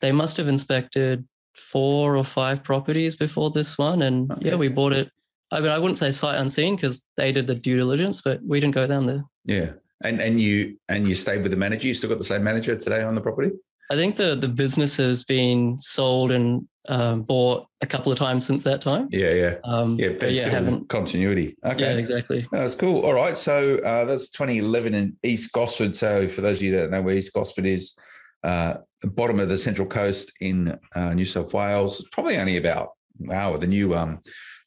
they 0.00 0.12
must 0.12 0.36
have 0.36 0.48
inspected 0.48 1.24
four 1.54 2.16
or 2.16 2.24
five 2.24 2.62
properties 2.64 3.16
before 3.16 3.50
this 3.50 3.78
one. 3.78 4.02
And 4.02 4.32
yeah, 4.40 4.54
we 4.56 4.68
bought 4.68 4.92
it. 4.92 5.10
I 5.50 5.60
mean, 5.60 5.70
I 5.70 5.78
wouldn't 5.78 5.98
say 5.98 6.10
sight 6.12 6.38
unseen 6.38 6.76
because 6.76 7.02
they 7.16 7.30
did 7.32 7.46
the 7.46 7.54
due 7.54 7.76
diligence, 7.76 8.20
but 8.22 8.40
we 8.46 8.58
didn't 8.60 8.74
go 8.74 8.86
down 8.86 9.06
there. 9.06 9.24
Yeah. 9.44 9.72
And 10.04 10.20
and 10.20 10.40
you 10.40 10.76
and 10.88 11.06
you 11.06 11.14
stayed 11.14 11.42
with 11.42 11.50
the 11.52 11.56
manager. 11.56 11.86
You 11.86 11.94
still 11.94 12.08
got 12.10 12.18
the 12.18 12.24
same 12.24 12.42
manager 12.42 12.74
today 12.76 13.02
on 13.02 13.14
the 13.14 13.20
property? 13.20 13.50
I 13.90 13.94
think 13.94 14.16
the 14.16 14.34
the 14.34 14.48
business 14.48 14.96
has 14.96 15.22
been 15.22 15.78
sold 15.78 16.32
and 16.32 16.66
um, 16.88 17.22
bought 17.22 17.66
a 17.82 17.86
couple 17.86 18.10
of 18.10 18.18
times 18.18 18.44
since 18.44 18.64
that 18.64 18.82
time. 18.82 19.06
Yeah, 19.12 19.32
yeah. 19.34 19.54
Um, 19.62 19.96
Yeah, 20.00 20.14
but 20.18 20.32
yeah, 20.32 20.48
haven't. 20.48 20.88
continuity. 20.88 21.54
Yeah, 21.62 21.72
Okay. 21.72 21.98
exactly. 21.98 22.48
That's 22.50 22.74
cool. 22.74 23.02
All 23.04 23.12
right. 23.14 23.38
So 23.38 23.76
uh, 23.78 24.04
that's 24.06 24.30
2011 24.30 24.94
in 24.94 25.16
East 25.22 25.52
Gosford. 25.52 25.94
So 25.94 26.26
for 26.26 26.40
those 26.40 26.56
of 26.56 26.62
you 26.64 26.72
that 26.72 26.80
don't 26.82 26.90
know 26.90 27.02
where 27.02 27.14
East 27.14 27.32
Gosford 27.32 27.66
is, 27.66 27.94
uh, 28.42 28.78
the 29.02 29.10
bottom 29.10 29.40
of 29.40 29.48
the 29.48 29.58
Central 29.58 29.86
Coast 29.86 30.32
in 30.40 30.78
uh, 30.94 31.14
New 31.14 31.26
South 31.26 31.52
Wales, 31.52 32.00
it's 32.00 32.08
probably 32.10 32.38
only 32.38 32.56
about, 32.56 32.90
wow, 33.20 33.56
the 33.56 33.66
new 33.66 33.94
um, 33.94 34.20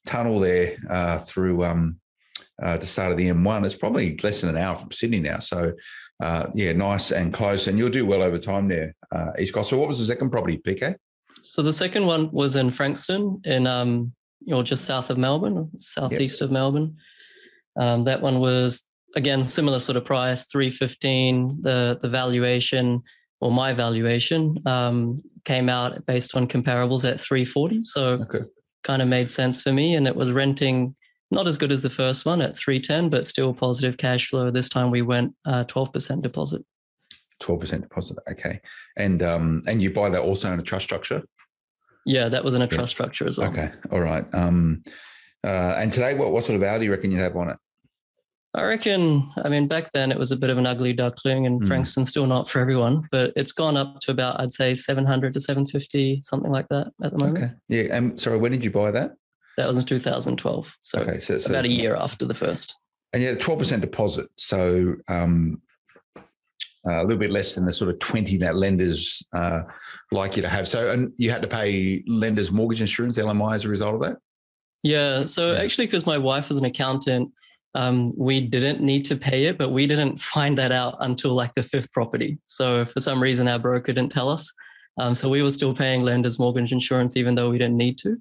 tunnel 0.06 0.40
there 0.40 0.78
uh, 0.90 1.20
through 1.20 1.64
um, 1.64 2.00
uh, 2.62 2.78
the 2.78 2.86
start 2.86 3.12
of 3.12 3.18
the 3.18 3.28
M1, 3.28 3.66
it's 3.66 3.76
probably 3.76 4.18
less 4.24 4.42
than 4.42 4.52
an 4.52 4.58
hour 4.58 4.76
from 4.76 4.92
Sydney 4.92 5.20
now. 5.20 5.40
So 5.40 5.74
uh, 6.22 6.48
yeah, 6.54 6.72
nice 6.74 7.12
and 7.12 7.34
close. 7.34 7.68
And 7.68 7.78
you'll 7.78 7.90
do 7.90 8.06
well 8.06 8.22
over 8.22 8.38
time 8.38 8.68
there, 8.68 8.96
uh, 9.12 9.32
East 9.38 9.54
Gosford. 9.54 9.80
What 9.80 9.88
was 9.88 10.00
the 10.00 10.06
second 10.06 10.30
property, 10.30 10.58
PK? 10.58 10.96
So 11.44 11.62
the 11.62 11.74
second 11.74 12.06
one 12.06 12.32
was 12.32 12.56
in 12.56 12.70
Frankston, 12.70 13.42
in 13.46 13.68
um, 13.68 14.14
you 14.42 14.52
know, 14.52 14.64
just 14.64 14.86
south 14.86 15.10
of 15.10 15.18
Melbourne, 15.18 15.70
southeast 15.80 16.40
yep. 16.40 16.46
of 16.46 16.52
Melbourne. 16.52 16.98
Um, 17.78 18.06
that 18.06 18.22
one 18.22 18.40
was 18.40 18.84
again 19.16 19.44
similar 19.44 19.80
sort 19.80 19.98
of 19.98 20.06
price, 20.06 20.46
three 20.46 20.72
fifteen. 20.72 21.62
The 21.62 22.00
the 22.02 22.10
valuation 22.10 23.04
or 23.42 23.52
my 23.52 23.74
valuation 23.74 24.58
um, 24.66 25.22
came 25.44 25.70
out 25.70 26.06
based 26.06 26.36
on 26.36 26.48
comparables 26.48 27.10
at 27.10 27.20
three 27.20 27.46
forty. 27.46 27.82
So 27.84 28.20
okay. 28.22 28.46
kind 28.84 29.02
of 29.02 29.08
made 29.08 29.30
sense 29.30 29.62
for 29.62 29.72
me, 29.72 29.96
and 29.96 30.08
it 30.08 30.16
was 30.16 30.32
renting 30.32 30.96
not 31.32 31.48
as 31.48 31.58
good 31.58 31.72
as 31.72 31.82
the 31.82 31.90
first 31.90 32.26
one 32.26 32.42
at 32.42 32.58
310 32.58 33.10
but 33.10 33.26
still 33.26 33.54
positive 33.54 33.98
cash 33.98 34.30
flow. 34.30 34.52
This 34.52 34.70
time 34.70 34.92
we 34.92 35.02
went 35.02 35.34
uh, 35.46 35.64
12% 35.66 36.22
deposit. 36.22 36.64
12% 37.44 37.82
deposit 37.82 38.18
okay. 38.32 38.60
And 38.96 39.22
um 39.22 39.62
and 39.68 39.82
you 39.82 39.92
buy 39.92 40.10
that 40.10 40.22
also 40.22 40.52
in 40.54 40.60
a 40.60 40.64
trust 40.64 40.86
structure? 40.86 41.24
Yeah 42.06 42.30
that 42.30 42.44
was 42.44 42.54
in 42.54 42.62
a 42.62 42.68
trust 42.68 42.92
structure 42.92 43.28
as 43.28 43.38
well. 43.38 43.50
Okay 43.50 43.72
all 43.92 44.00
right 44.00 44.26
um 44.34 44.84
uh 45.44 45.76
and 45.78 45.92
today 45.92 46.14
what, 46.14 46.32
what 46.32 46.44
sort 46.44 46.56
of 46.56 46.64
hour 46.64 46.80
do 46.80 46.86
you 46.86 46.92
reckon 46.92 47.12
you'd 47.12 47.20
have 47.20 47.36
on 47.36 47.50
it 47.50 47.58
I 48.56 48.64
reckon, 48.64 49.30
I 49.44 49.50
mean, 49.50 49.68
back 49.68 49.92
then 49.92 50.12
it 50.12 50.18
was 50.18 50.32
a 50.32 50.38
bit 50.38 50.50
of 50.50 50.58
an 50.58 50.66
ugly 50.66 50.94
duckling 50.94 51.46
and 51.46 51.62
mm. 51.62 51.68
Frankston's 51.68 52.10
still 52.10 52.26
not 52.26 52.50
for 52.50 52.60
everyone, 52.60 53.08
but 53.12 53.34
it's 53.36 53.52
gone 53.52 53.76
up 53.76 54.00
to 54.02 54.12
about, 54.12 54.40
I'd 54.40 54.54
say 54.54 54.76
700 54.76 55.34
to 55.34 55.40
750, 55.40 56.22
something 56.24 56.52
like 56.52 56.68
that 56.70 56.88
at 57.04 57.12
the 57.12 57.18
moment. 57.18 57.44
Okay. 57.44 57.54
Yeah. 57.68 57.96
And 57.96 58.20
sorry, 58.20 58.38
when 58.38 58.52
did 58.52 58.64
you 58.64 58.72
buy 58.72 58.92
that? 58.92 59.14
That 59.58 59.68
was 59.68 59.78
in 59.78 59.86
2012. 59.86 60.78
So, 60.82 61.00
okay, 61.00 61.18
so, 61.20 61.40
so 61.40 61.50
about 61.50 61.66
a 61.66 61.72
year 61.72 61.96
after 61.96 62.26
the 62.26 62.34
first. 62.34 62.76
And 63.14 63.22
you 63.22 63.30
had 63.30 63.38
a 63.38 63.40
12% 63.40 63.82
deposit. 63.82 64.28
So 64.38 64.96
um, 65.08 65.62
uh, 66.88 67.02
a 67.02 67.04
little 67.04 67.18
bit 67.18 67.32
less 67.32 67.56
than 67.56 67.66
the 67.66 67.74
sort 67.74 67.90
of 67.90 68.00
20 68.00 68.38
that 68.38 68.56
lenders 68.56 69.28
uh, 69.34 69.62
like 70.12 70.36
you 70.36 70.42
to 70.42 70.50
have. 70.50 70.68
So, 70.68 70.92
and 70.92 71.12
you 71.18 71.32
had 71.32 71.42
to 71.42 71.48
pay 71.48 72.04
lenders 72.08 72.52
mortgage 72.52 72.82
insurance, 72.82 73.18
LMI, 73.18 73.56
as 73.56 73.66
a 73.66 73.70
result 73.70 73.96
of 73.96 74.02
that? 74.02 74.18
Yeah. 74.84 75.26
So, 75.26 75.52
yeah. 75.52 75.60
actually, 75.60 75.88
because 75.88 76.06
my 76.06 76.18
wife 76.18 76.50
was 76.50 76.58
an 76.58 76.66
accountant, 76.66 77.32
um, 77.76 78.12
we 78.18 78.40
didn't 78.40 78.82
need 78.82 79.04
to 79.06 79.18
pay 79.18 79.46
it, 79.46 79.58
but 79.58 79.70
we 79.70 79.86
didn't 79.86 80.20
find 80.20 80.58
that 80.58 80.72
out 80.72 80.96
until 81.02 81.32
like 81.32 81.54
the 81.56 81.64
fifth 81.64 81.92
property. 81.92 82.40
So, 82.46 82.86
for 82.86 83.02
some 83.02 83.22
reason, 83.22 83.48
our 83.50 83.60
broker 83.60 83.92
didn't 83.92 84.14
tell 84.14 84.30
us. 84.30 84.52
Um, 84.98 85.14
so, 85.14 85.28
we 85.28 85.44
were 85.44 85.52
still 85.52 85.76
paying 85.76 86.02
lenders 86.02 86.40
mortgage 86.40 86.72
insurance, 86.72 87.18
even 87.18 87.36
though 87.36 87.50
we 87.50 87.58
didn't 87.58 87.78
need 87.78 87.98
to. 88.00 88.18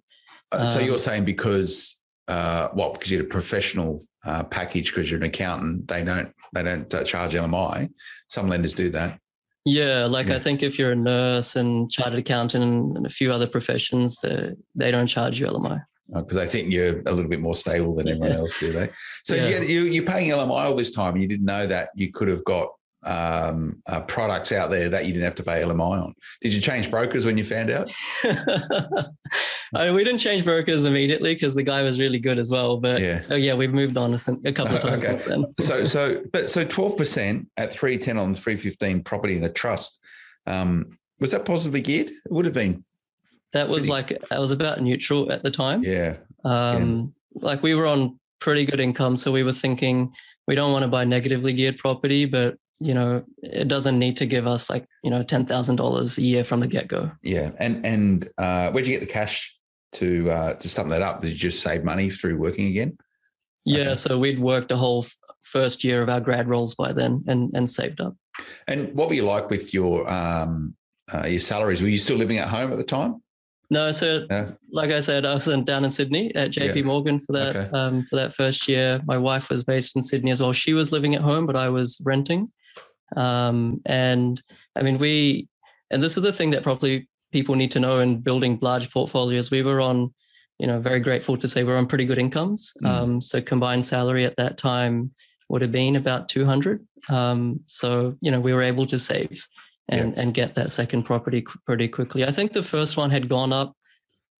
Uh, 0.51 0.67
so 0.67 0.81
you're 0.81 0.95
um, 0.95 0.99
saying 0.99 1.25
because 1.25 2.01
uh, 2.27 2.69
what? 2.73 2.95
Because 2.95 3.13
you 3.13 3.19
had 3.19 3.27
a 3.27 3.29
professional 3.29 4.05
uh, 4.25 4.43
package 4.43 4.91
because 4.91 5.11
you're 5.11 5.21
an 5.21 5.27
accountant, 5.27 5.87
they 5.87 6.03
don't 6.03 6.33
they 6.53 6.65
don't 6.65 6.93
uh, 6.93 7.05
charge 7.05 7.33
LMI. 7.33 7.91
Some 8.29 8.49
lenders 8.49 8.75
do 8.75 8.91
that. 8.91 9.21
Yeah, 9.65 10.07
like 10.07 10.29
yeah. 10.29 10.37
I 10.37 10.39
think 10.41 10.63
if 10.63 10.79
you're 10.79 10.93
a 10.93 10.97
nurse 10.97 11.57
and 11.57 11.91
chartered 11.91 12.19
accountant 12.19 12.97
and 12.97 13.07
a 13.07 13.11
few 13.11 13.33
other 13.33 13.47
professions, 13.47 14.19
they, 14.21 14.51
they 14.75 14.91
don't 14.91 15.07
charge 15.07 15.41
you 15.41 15.47
LMI 15.47 15.83
because 16.13 16.37
I 16.37 16.47
think 16.47 16.73
you're 16.73 17.01
a 17.07 17.13
little 17.13 17.31
bit 17.31 17.41
more 17.41 17.55
stable 17.55 17.95
than 17.95 18.09
everyone 18.09 18.33
else, 18.33 18.59
do 18.59 18.73
they? 18.73 18.91
So 19.25 19.35
yeah. 19.35 19.61
you, 19.61 19.83
you're 19.83 20.05
paying 20.05 20.31
LMI 20.31 20.67
all 20.67 20.75
this 20.75 20.91
time, 20.91 21.15
and 21.15 21.23
you 21.23 21.29
didn't 21.29 21.47
know 21.47 21.67
that 21.67 21.91
you 21.95 22.13
could 22.13 22.29
have 22.29 22.45
got 22.45 22.69
um, 23.05 23.83
uh, 23.87 24.01
products 24.01 24.53
out 24.53 24.71
there 24.71 24.89
that 24.89 25.07
you 25.07 25.13
didn't 25.13 25.25
have 25.25 25.35
to 25.37 25.43
pay 25.43 25.63
LMI 25.63 26.03
on. 26.03 26.15
Did 26.41 26.55
you 26.55 26.61
change 26.61 26.91
brokers 26.91 27.27
when 27.27 27.39
you 27.39 27.45
found 27.45 27.71
out? 27.71 27.93
I 29.75 29.87
mean, 29.87 29.95
we 29.95 30.05
didn't 30.05 30.21
change 30.21 30.45
brokers 30.45 30.85
immediately 30.85 31.35
because 31.35 31.55
the 31.55 31.63
guy 31.63 31.83
was 31.83 31.99
really 31.99 32.19
good 32.19 32.39
as 32.39 32.51
well. 32.51 32.79
But 32.79 33.01
yeah, 33.01 33.23
oh 33.31 33.37
yeah, 33.37 33.55
we've 33.55 33.73
moved 33.73 33.97
on 33.97 34.15
a, 34.15 34.19
couple 34.53 34.77
of 34.77 34.83
times 34.83 35.05
okay. 35.05 35.17
since 35.17 35.23
then. 35.23 35.47
so 35.59 35.85
so 35.85 36.23
but 36.33 36.51
so 36.51 36.65
twelve 36.65 36.97
percent 36.97 37.49
at 37.57 37.73
three 37.73 37.99
ten 37.99 38.17
on 38.17 38.35
three 38.35 38.57
fifteen 38.57 39.03
property 39.03 39.37
in 39.37 39.45
a 39.45 39.53
trust. 39.53 40.01
Um, 40.47 40.99
was 41.21 41.33
that 41.33 41.45
positively 41.45 41.81
geared? 41.81 42.09
It 42.09 42.31
would 42.31 42.45
have 42.45 42.55
been. 42.55 42.85
That 43.55 43.69
was 43.69 43.89
like 43.89 44.09
that 44.29 44.39
was 44.39 44.51
about 44.51 44.83
neutral 44.83 45.33
at 45.33 45.43
the 45.43 45.51
time. 45.51 45.83
Yeah. 45.83 46.17
Um, 46.45 47.15
yeah. 47.35 47.41
like 47.43 47.63
we 47.63 47.75
were 47.75 47.87
on 47.87 48.19
pretty 48.41 48.67
good 48.67 48.81
income, 48.81 49.17
so 49.17 49.33
we 49.33 49.43
were 49.43 49.53
thinking 49.53 50.13
we 50.47 50.55
don't 50.55 50.73
want 50.73 50.83
to 50.83 50.89
buy 50.89 51.05
negatively 51.05 51.55
geared 51.55 51.79
property, 51.79 52.27
but 52.27 52.59
you 52.81 52.95
know, 52.95 53.25
it 53.43 53.69
doesn't 53.69 53.99
need 53.99 54.17
to 54.17 54.27
give 54.27 54.47
us 54.47 54.69
like, 54.69 54.87
you 55.03 55.11
know, 55.11 55.23
$10,000 55.23 56.19
a 56.19 56.23
year 56.23 56.45
from 56.45 56.61
the 56.61 56.67
get 56.67 56.89
go. 56.89 57.11
Yeah. 57.23 57.53
And, 57.59 57.85
and, 57.87 58.29
uh, 58.37 58.71
where'd 58.71 58.87
you 58.87 58.93
get 58.93 59.01
the 59.01 59.13
cash 59.13 59.57
to, 59.93 60.31
uh, 60.31 60.55
to 60.55 60.69
stump 60.69 60.91
that 60.91 61.03
up? 61.03 61.23
Did 61.23 61.31
you 61.31 61.39
just 61.39 61.63
save 61.63 61.85
money 61.85 62.11
through 62.11 62.37
working 62.37 62.67
again? 62.67 62.99
Yeah. 63.65 63.83
Okay. 63.83 63.95
So 63.95 64.19
we'd 64.19 64.41
worked 64.41 64.73
a 64.73 64.77
whole 64.77 65.07
first 65.43 65.85
year 65.85 66.03
of 66.03 66.09
our 66.09 66.21
grad 66.21 66.49
roles 66.49 66.75
by 66.75 66.93
then 66.93 67.25
and, 67.29 67.51
and 67.55 67.71
saved 67.71 68.01
up. 68.01 68.17
And 68.67 68.93
what 68.95 69.09
were 69.09 69.15
you 69.15 69.25
like 69.25 69.51
with 69.51 69.73
your, 69.73 70.11
um, 70.13 70.75
uh, 71.13 71.27
your 71.27 71.41
salaries? 71.41 71.81
Were 71.81 71.89
you 71.89 71.99
still 71.99 72.17
living 72.17 72.39
at 72.39 72.49
home 72.49 72.73
at 72.73 72.79
the 72.79 72.85
time? 72.85 73.23
No, 73.71 73.91
so 73.93 74.27
like 74.71 74.91
I 74.91 75.01
said, 75.01 75.25
I 75.25 75.35
was 75.35 75.49
in, 75.49 75.65
down 75.65 75.85
in 75.85 75.91
Sydney 75.91 76.35
at 76.35 76.51
JP 76.51 76.77
yeah. 76.77 76.83
Morgan 76.83 77.21
for 77.21 77.33
that 77.33 77.57
okay. 77.57 77.71
um, 77.71 78.05
for 78.07 78.17
that 78.17 78.35
first 78.35 78.69
year. 78.69 79.01
My 79.07 79.17
wife 79.17 79.51
was 79.51 79.63
based 79.63 79.97
in 79.97 80.03
Sydney 80.03 80.31
as 80.31 80.41
well. 80.41 80.53
She 80.53 80.75
was 80.75 80.93
living 80.93 81.15
at 81.15 81.23
home, 81.23 81.47
but 81.47 81.57
I 81.57 81.69
was 81.69 82.01
renting. 82.05 82.53
Um, 83.17 83.81
and 83.87 84.43
I 84.77 84.83
mean, 84.83 84.99
we, 84.99 85.49
and 85.91 86.03
this 86.03 86.17
is 86.17 86.23
the 86.23 86.33
thing 86.33 86.51
that 86.51 86.63
probably 86.63 87.09
people 87.33 87.55
need 87.55 87.71
to 87.73 87.81
know 87.81 88.01
in 88.01 88.21
building 88.21 88.59
large 88.61 88.91
portfolios. 88.91 89.51
We 89.51 89.63
were 89.63 89.81
on, 89.81 90.15
you 90.59 90.67
know, 90.67 90.81
very 90.81 91.01
grateful 91.01 91.37
to 91.39 91.49
say 91.49 91.65
we're 91.65 91.77
on 91.77 91.87
pretty 91.87 92.05
good 92.05 92.19
incomes. 92.19 92.73
Mm. 92.83 92.89
Um, 92.89 93.21
so 93.21 93.41
combined 93.41 93.85
salary 93.85 94.25
at 94.25 94.37
that 94.37 94.59
time 94.59 95.13
would 95.49 95.63
have 95.63 95.73
been 95.73 95.97
about 95.97 96.29
200. 96.29 96.87
Um, 97.09 97.61
so, 97.67 98.17
you 98.21 98.31
know, 98.31 98.41
we 98.41 98.53
were 98.53 98.63
able 98.63 98.87
to 98.87 98.99
save 98.99 99.47
and, 99.89 100.15
yeah. 100.15 100.23
and 100.23 100.35
get 100.35 100.55
that 100.55 100.71
second 100.73 101.05
property 101.05 101.45
pretty 101.67 101.89
quickly. 101.89 102.25
I 102.25 102.31
think 102.31 102.53
the 102.53 102.63
first 102.63 102.97
one 102.97 103.11
had 103.11 103.29
gone 103.29 103.53
up 103.53 103.77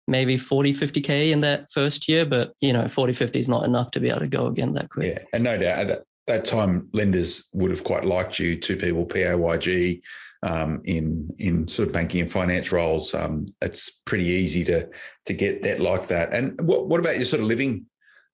maybe 0.07 0.37
40, 0.37 0.75
50K 0.75 1.31
in 1.31 1.41
that 1.43 1.71
first 1.73 2.09
year, 2.09 2.27
but, 2.27 2.55
you 2.61 2.73
know, 2.73 2.89
40, 2.89 3.13
50 3.15 3.39
is 3.39 3.49
not 3.49 3.65
enough 3.65 3.91
to 3.93 4.01
be 4.01 4.11
able 4.11 4.21
to 4.21 4.27
go 4.27 4.47
again 4.47 4.75
that 4.75 4.91
quick. 4.91 5.15
Yeah. 5.15 5.25
And 5.33 5.45
no 5.45 5.57
doubt 5.57 6.05
that 6.27 6.45
time 6.45 6.89
lenders 6.93 7.49
would 7.53 7.71
have 7.71 7.85
quite 7.85 8.05
liked 8.05 8.39
you, 8.39 8.59
two 8.59 8.77
people, 8.77 9.07
PAYG, 9.07 10.01
um, 10.43 10.83
in 10.85 11.35
in 11.39 11.67
sort 11.69 11.89
of 11.89 11.95
banking 11.95 12.21
and 12.21 12.31
finance 12.31 12.71
roles. 12.73 13.15
Um, 13.15 13.47
it's 13.63 13.91
pretty 14.05 14.27
easy 14.27 14.65
to 14.65 14.89
to 15.27 15.35
get 15.35 15.63
that 15.63 15.81
like 15.81 16.09
that. 16.09 16.33
And 16.33 16.59
what 16.61 16.87
what 16.89 17.01
about 17.01 17.17
your 17.17 17.25
sort 17.25 17.41
of 17.41 17.49
living 17.49 17.87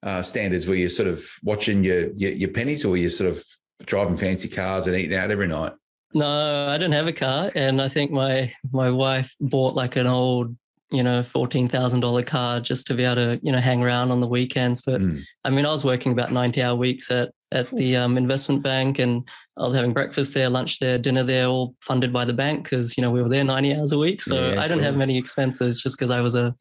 uh, 0.02 0.23
standards? 0.23 0.67
where 0.67 0.76
you're 0.76 0.88
sort 0.88 1.09
of 1.09 1.25
watching 1.43 1.85
your, 1.85 2.12
your 2.14 2.33
your 2.33 2.50
pennies, 2.50 2.85
or 2.85 2.97
you're 2.97 3.11
sort 3.11 3.31
of 3.31 3.45
driving 3.87 4.17
fancy 4.17 4.49
cars 4.49 4.87
and 4.87 4.97
eating 4.97 5.17
out 5.17 5.31
every 5.31 5.49
night? 5.49 5.73
No, 6.12 6.69
I 6.69 6.76
didn't 6.76 6.95
have 6.95 7.07
a 7.07 7.12
car, 7.12 7.50
and 7.55 7.81
I 7.81 7.88
think 7.88 8.11
my 8.11 8.52
my 8.73 8.90
wife 8.90 9.35
bought 9.40 9.75
like 9.75 9.97
an 9.97 10.07
old 10.07 10.57
you 10.90 11.05
know, 11.05 11.23
fourteen 11.23 11.69
thousand 11.69 12.00
dollar 12.00 12.23
car 12.23 12.61
just 12.61 12.87
to 12.88 12.95
be 12.95 13.05
able 13.05 13.14
to, 13.17 13.40
you 13.43 13.52
know, 13.52 13.61
hang 13.61 13.83
around 13.83 14.11
on 14.11 14.21
the 14.21 14.26
weekends. 14.26 14.81
But 14.81 15.00
mm. 15.00 15.23
I 15.45 15.50
mean, 15.50 15.64
I 15.64 15.73
was 15.73 15.85
working 15.85 16.12
about 16.12 16.33
ninety 16.33 16.62
hour 16.62 16.75
weeks 16.75 17.11
at 17.11 17.31
at 17.52 17.69
the 17.71 17.97
um, 17.97 18.19
investment 18.19 18.62
bank, 18.62 18.99
and 18.99 19.26
I 19.57 19.62
was 19.62 19.75
having 19.75 19.93
breakfast 19.93 20.35
there, 20.35 20.50
lunch 20.50 20.81
there, 20.81 20.99
dinner 20.99 21.23
there, 21.23 21.47
all 21.47 21.76
funded 21.81 22.12
by 22.12 22.25
the 22.25 22.33
bank 22.33 22.64
because 22.64 22.97
you 22.97 23.02
know 23.02 23.11
we 23.11 23.23
were 23.23 23.29
there 23.29 23.45
ninety 23.45 23.75
hours 23.75 23.93
a 23.93 23.99
week. 23.99 24.21
So 24.21 24.35
yeah, 24.35 24.61
I 24.61 24.62
didn't 24.62 24.79
cool. 24.79 24.87
have 24.87 24.97
many 24.97 25.17
expenses 25.17 25.81
just 25.81 25.97
because 25.97 26.11
I 26.11 26.21
was 26.21 26.35
a 26.35 26.55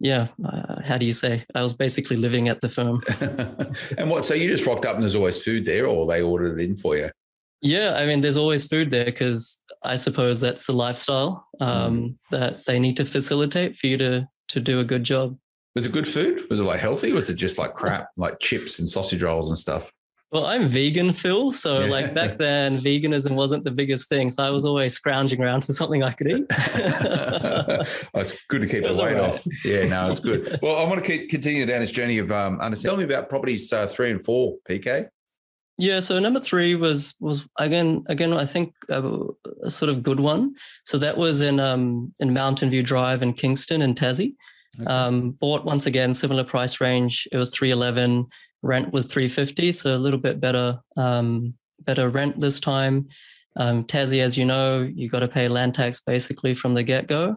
yeah, 0.00 0.26
uh, 0.44 0.82
how 0.82 0.98
do 0.98 1.06
you 1.06 1.12
say? 1.12 1.44
I 1.54 1.62
was 1.62 1.74
basically 1.74 2.16
living 2.16 2.48
at 2.48 2.60
the 2.60 2.68
firm. 2.68 2.98
and 3.96 4.10
what? 4.10 4.26
So 4.26 4.34
you 4.34 4.48
just 4.48 4.66
rocked 4.66 4.84
up 4.84 4.94
and 4.94 5.02
there's 5.02 5.14
always 5.14 5.40
food 5.40 5.64
there, 5.64 5.86
or 5.86 6.04
they 6.06 6.22
ordered 6.22 6.58
it 6.58 6.64
in 6.64 6.74
for 6.74 6.96
you? 6.96 7.10
Yeah, 7.62 7.94
I 7.94 8.06
mean, 8.06 8.20
there's 8.20 8.36
always 8.36 8.64
food 8.64 8.90
there 8.90 9.04
because 9.04 9.62
I 9.84 9.96
suppose 9.96 10.40
that's 10.40 10.66
the 10.66 10.72
lifestyle 10.72 11.46
um, 11.60 11.96
mm. 11.96 12.14
that 12.30 12.66
they 12.66 12.80
need 12.80 12.96
to 12.96 13.04
facilitate 13.04 13.76
for 13.76 13.86
you 13.86 13.96
to 13.98 14.28
to 14.48 14.60
do 14.60 14.80
a 14.80 14.84
good 14.84 15.04
job. 15.04 15.38
Was 15.74 15.86
it 15.86 15.92
good 15.92 16.06
food? 16.06 16.42
Was 16.50 16.60
it 16.60 16.64
like 16.64 16.80
healthy? 16.80 17.12
Was 17.12 17.30
it 17.30 17.36
just 17.36 17.58
like 17.58 17.74
crap, 17.74 18.08
like 18.16 18.38
chips 18.40 18.78
and 18.78 18.88
sausage 18.88 19.22
rolls 19.22 19.48
and 19.48 19.58
stuff? 19.58 19.90
Well, 20.32 20.46
I'm 20.46 20.66
vegan, 20.66 21.12
Phil. 21.12 21.52
So, 21.52 21.80
yeah. 21.80 21.90
like 21.90 22.14
back 22.14 22.38
then, 22.38 22.78
veganism 22.78 23.34
wasn't 23.34 23.64
the 23.64 23.70
biggest 23.70 24.08
thing. 24.08 24.30
So, 24.30 24.42
I 24.42 24.50
was 24.50 24.64
always 24.64 24.94
scrounging 24.94 25.42
around 25.42 25.62
for 25.64 25.74
something 25.74 26.02
I 26.02 26.12
could 26.12 26.28
eat. 26.28 26.44
oh, 26.50 27.84
it's 28.20 28.42
good 28.48 28.62
to 28.62 28.66
keep 28.66 28.82
the 28.82 28.94
weight 28.94 29.14
right. 29.14 29.18
off. 29.18 29.46
Yeah, 29.62 29.86
no, 29.88 30.10
it's 30.10 30.20
good. 30.20 30.58
Well, 30.62 30.76
I 30.76 30.88
want 30.88 31.04
to 31.04 31.06
keep, 31.06 31.28
continue 31.28 31.66
down 31.66 31.80
this 31.80 31.90
journey 31.90 32.18
of 32.18 32.32
um, 32.32 32.60
understanding. 32.60 32.82
Tell 32.82 32.96
me 32.96 33.04
about 33.04 33.28
properties 33.28 33.72
uh, 33.72 33.86
three 33.86 34.10
and 34.10 34.24
four, 34.24 34.56
PK. 34.68 35.08
Yeah, 35.78 36.00
so 36.00 36.18
number 36.18 36.40
three 36.40 36.74
was 36.74 37.14
was 37.18 37.48
again 37.58 38.04
again 38.06 38.32
I 38.32 38.44
think 38.44 38.74
a, 38.88 39.02
a, 39.62 39.70
sort 39.70 39.88
of 39.88 40.02
good 40.02 40.20
one. 40.20 40.54
So 40.84 40.98
that 40.98 41.16
was 41.16 41.40
in 41.40 41.58
um, 41.58 42.14
in 42.20 42.32
Mountain 42.32 42.70
View 42.70 42.82
Drive 42.82 43.22
in 43.22 43.32
Kingston 43.32 43.82
and 43.82 43.96
Tassie. 43.96 44.34
Okay. 44.80 44.90
Um, 44.90 45.30
bought 45.32 45.64
once 45.64 45.86
again 45.86 46.14
similar 46.14 46.44
price 46.44 46.80
range. 46.80 47.26
It 47.32 47.36
was 47.36 47.50
three 47.50 47.70
eleven. 47.70 48.26
Rent 48.62 48.92
was 48.92 49.06
three 49.06 49.28
fifty, 49.28 49.72
so 49.72 49.94
a 49.94 49.96
little 49.96 50.20
bit 50.20 50.40
better 50.40 50.78
um, 50.96 51.54
better 51.80 52.10
rent 52.10 52.40
this 52.40 52.60
time. 52.60 53.08
Um, 53.56 53.84
Tassie, 53.84 54.22
as 54.22 54.38
you 54.38 54.44
know, 54.44 54.82
you 54.82 55.08
got 55.08 55.20
to 55.20 55.28
pay 55.28 55.48
land 55.48 55.74
tax 55.74 56.00
basically 56.00 56.54
from 56.54 56.74
the 56.74 56.82
get 56.82 57.06
go. 57.06 57.36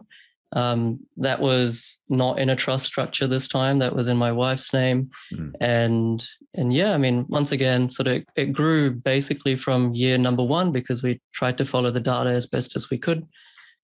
Um, 0.52 1.00
that 1.16 1.40
was 1.40 1.98
not 2.08 2.38
in 2.38 2.50
a 2.50 2.56
trust 2.56 2.86
structure 2.86 3.26
this 3.26 3.48
time. 3.48 3.80
That 3.80 3.96
was 3.96 4.08
in 4.08 4.16
my 4.16 4.30
wife's 4.30 4.72
name, 4.72 5.10
mm. 5.32 5.52
and 5.60 6.24
and 6.54 6.72
yeah, 6.72 6.94
I 6.94 6.98
mean, 6.98 7.26
once 7.28 7.52
again, 7.52 7.90
sort 7.90 8.06
of 8.06 8.22
it 8.36 8.52
grew 8.52 8.92
basically 8.92 9.56
from 9.56 9.94
year 9.94 10.18
number 10.18 10.44
one 10.44 10.70
because 10.70 11.02
we 11.02 11.20
tried 11.32 11.58
to 11.58 11.64
follow 11.64 11.90
the 11.90 12.00
data 12.00 12.30
as 12.30 12.46
best 12.46 12.76
as 12.76 12.90
we 12.90 12.98
could. 12.98 13.26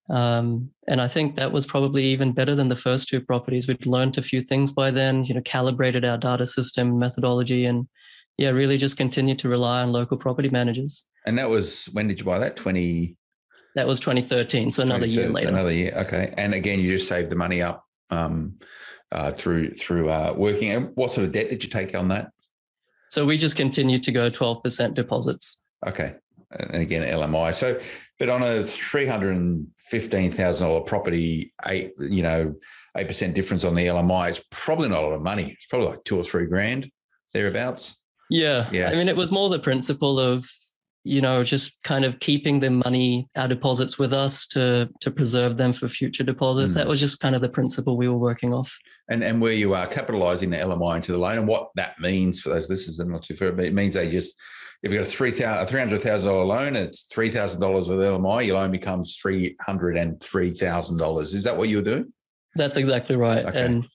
Um, 0.08 0.70
and 0.88 1.00
I 1.00 1.08
think 1.08 1.34
that 1.36 1.52
was 1.52 1.66
probably 1.66 2.04
even 2.04 2.32
better 2.32 2.54
than 2.54 2.68
the 2.68 2.76
first 2.76 3.08
two 3.08 3.20
properties. 3.20 3.66
We'd 3.66 3.86
learned 3.86 4.18
a 4.18 4.22
few 4.22 4.40
things 4.40 4.72
by 4.72 4.90
then, 4.90 5.24
you 5.24 5.34
know, 5.34 5.40
calibrated 5.42 6.04
our 6.04 6.18
data 6.18 6.46
system 6.46 6.98
methodology 6.98 7.64
and 7.64 7.86
yeah, 8.38 8.50
really 8.50 8.78
just 8.78 8.96
continued 8.96 9.38
to 9.40 9.48
rely 9.48 9.82
on 9.82 9.92
local 9.92 10.16
property 10.16 10.48
managers. 10.48 11.04
And 11.26 11.38
that 11.38 11.48
was 11.48 11.86
when 11.92 12.08
did 12.08 12.18
you 12.18 12.24
buy 12.24 12.38
that? 12.40 12.56
20 12.56 13.16
That 13.74 13.86
was 13.86 14.00
2013, 14.00 14.70
so 14.70 14.82
another 14.82 15.06
year 15.06 15.28
later. 15.28 15.48
Another 15.48 15.72
year. 15.72 15.92
Okay. 15.96 16.34
And 16.36 16.52
again, 16.52 16.78
you 16.80 16.90
just 16.92 17.08
saved 17.08 17.30
the 17.30 17.36
money 17.36 17.62
up 17.62 17.84
um, 18.10 18.58
uh, 19.10 19.30
through 19.30 19.74
through 19.76 20.10
uh, 20.10 20.34
working. 20.36 20.70
And 20.70 20.90
what 20.94 21.12
sort 21.12 21.26
of 21.26 21.32
debt 21.32 21.48
did 21.48 21.64
you 21.64 21.70
take 21.70 21.94
on 21.94 22.08
that? 22.08 22.30
So 23.08 23.24
we 23.24 23.36
just 23.36 23.56
continued 23.56 24.02
to 24.04 24.12
go 24.12 24.30
12% 24.30 24.94
deposits. 24.94 25.62
Okay. 25.86 26.14
And 26.50 26.82
again, 26.82 27.02
LMI. 27.02 27.54
So, 27.54 27.80
but 28.18 28.28
on 28.28 28.42
a 28.42 28.62
three 28.62 29.06
hundred 29.06 29.36
and 29.36 29.66
fifteen 29.78 30.30
thousand 30.30 30.68
dollar 30.68 30.80
property, 30.82 31.52
eight 31.66 31.92
you 31.98 32.22
know, 32.22 32.54
eight 32.96 33.08
percent 33.08 33.34
difference 33.34 33.64
on 33.64 33.74
the 33.74 33.86
LMI, 33.86 34.30
it's 34.30 34.42
probably 34.50 34.90
not 34.90 35.02
a 35.02 35.06
lot 35.06 35.14
of 35.14 35.22
money. 35.22 35.52
It's 35.52 35.66
probably 35.66 35.88
like 35.88 36.04
two 36.04 36.18
or 36.18 36.24
three 36.24 36.46
grand 36.46 36.90
thereabouts. 37.32 37.96
Yeah. 38.30 38.68
Yeah. 38.72 38.90
I 38.90 38.94
mean, 38.94 39.08
it 39.08 39.16
was 39.16 39.30
more 39.30 39.50
the 39.50 39.58
principle 39.58 40.18
of, 40.18 40.48
you 41.04 41.20
know, 41.20 41.42
just 41.42 41.82
kind 41.82 42.04
of 42.04 42.20
keeping 42.20 42.60
the 42.60 42.70
money, 42.70 43.28
our 43.36 43.48
deposits 43.48 43.98
with 43.98 44.12
us 44.12 44.46
to 44.48 44.88
to 45.00 45.10
preserve 45.10 45.56
them 45.56 45.72
for 45.72 45.88
future 45.88 46.22
deposits. 46.22 46.74
Mm. 46.74 46.76
That 46.76 46.86
was 46.86 47.00
just 47.00 47.20
kind 47.20 47.34
of 47.34 47.40
the 47.40 47.48
principle 47.48 47.96
we 47.96 48.08
were 48.08 48.18
working 48.18 48.54
off. 48.54 48.76
And 49.08 49.24
and 49.24 49.40
where 49.40 49.52
you 49.52 49.74
are 49.74 49.86
capitalising 49.86 50.50
the 50.50 50.58
LMI 50.58 50.96
into 50.96 51.12
the 51.12 51.18
loan, 51.18 51.38
and 51.38 51.48
what 51.48 51.70
that 51.74 51.98
means 51.98 52.40
for 52.40 52.50
those 52.50 52.70
listeners 52.70 53.00
are 53.00 53.04
not 53.04 53.24
too 53.24 53.34
fair, 53.34 53.52
but 53.52 53.64
it 53.64 53.74
means 53.74 53.94
they 53.94 54.10
just 54.10 54.36
if 54.82 54.92
you've 54.92 55.00
got 55.00 55.08
a 55.08 55.10
three 55.10 55.30
thousand 55.30 55.64
a 55.64 55.66
three 55.66 55.80
hundred 55.80 56.02
thousand 56.02 56.28
dollar 56.28 56.44
loan, 56.44 56.76
it's 56.76 57.02
three 57.02 57.30
thousand 57.30 57.60
dollars 57.60 57.88
with 57.88 57.98
LMI, 57.98 58.46
your 58.46 58.56
loan 58.56 58.70
becomes 58.70 59.16
three 59.16 59.56
hundred 59.60 59.96
and 59.96 60.20
three 60.20 60.50
thousand 60.50 60.98
dollars. 60.98 61.34
Is 61.34 61.44
that 61.44 61.56
what 61.56 61.68
you're 61.68 61.82
doing? 61.82 62.12
That's 62.54 62.76
exactly 62.76 63.16
right. 63.16 63.44
Okay. 63.44 63.64
And 63.64 63.88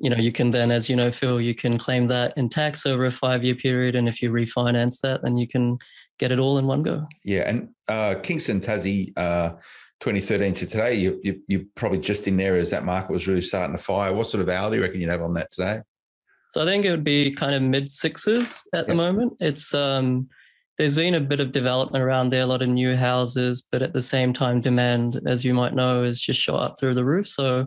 you 0.00 0.08
know, 0.08 0.16
you 0.16 0.32
can 0.32 0.50
then, 0.50 0.72
as 0.72 0.88
you 0.88 0.96
know, 0.96 1.10
Phil, 1.10 1.42
you 1.42 1.54
can 1.54 1.76
claim 1.76 2.06
that 2.06 2.32
in 2.38 2.48
tax 2.48 2.86
over 2.86 3.04
a 3.04 3.10
five 3.10 3.44
year 3.44 3.54
period. 3.54 3.94
And 3.94 4.08
if 4.08 4.22
you 4.22 4.32
refinance 4.32 4.98
that, 5.02 5.22
then 5.22 5.36
you 5.36 5.46
can 5.46 5.78
get 6.20 6.30
it 6.30 6.38
all 6.38 6.58
in 6.58 6.66
one 6.66 6.82
go. 6.82 7.04
Yeah, 7.24 7.48
and 7.48 7.70
uh, 7.88 8.14
Kingston 8.22 8.60
Tassie, 8.60 9.12
uh, 9.16 9.54
2013 10.00 10.54
to 10.54 10.66
today, 10.66 10.94
you, 10.94 11.18
you 11.24 11.42
you're 11.48 11.64
probably 11.74 11.98
just 11.98 12.28
in 12.28 12.36
there 12.36 12.54
as 12.54 12.70
that 12.70 12.84
market 12.84 13.10
was 13.10 13.26
really 13.26 13.40
starting 13.40 13.76
to 13.76 13.82
fire. 13.82 14.12
What 14.12 14.26
sort 14.26 14.42
of 14.42 14.48
hour 14.48 14.70
do 14.70 14.76
you 14.76 14.82
reckon 14.82 15.00
you'd 15.00 15.10
have 15.10 15.22
on 15.22 15.34
that 15.34 15.50
today? 15.50 15.80
So 16.52 16.62
I 16.62 16.64
think 16.66 16.84
it 16.84 16.90
would 16.90 17.04
be 17.04 17.32
kind 17.32 17.54
of 17.54 17.62
mid 17.62 17.90
sixes 17.90 18.66
at 18.74 18.86
the 18.86 18.94
moment. 18.94 19.32
It's 19.40 19.74
um 19.74 20.28
there's 20.78 20.96
been 20.96 21.14
a 21.14 21.20
bit 21.20 21.40
of 21.40 21.52
development 21.52 22.02
around 22.02 22.30
there, 22.30 22.42
a 22.42 22.46
lot 22.46 22.62
of 22.62 22.68
new 22.68 22.96
houses, 22.96 23.66
but 23.70 23.82
at 23.82 23.92
the 23.92 24.00
same 24.00 24.32
time, 24.32 24.60
demand, 24.62 25.20
as 25.26 25.44
you 25.44 25.52
might 25.52 25.74
know, 25.74 26.04
is 26.04 26.20
just 26.20 26.40
shot 26.40 26.62
up 26.62 26.76
through 26.78 26.94
the 26.94 27.04
roof. 27.04 27.28
So 27.28 27.66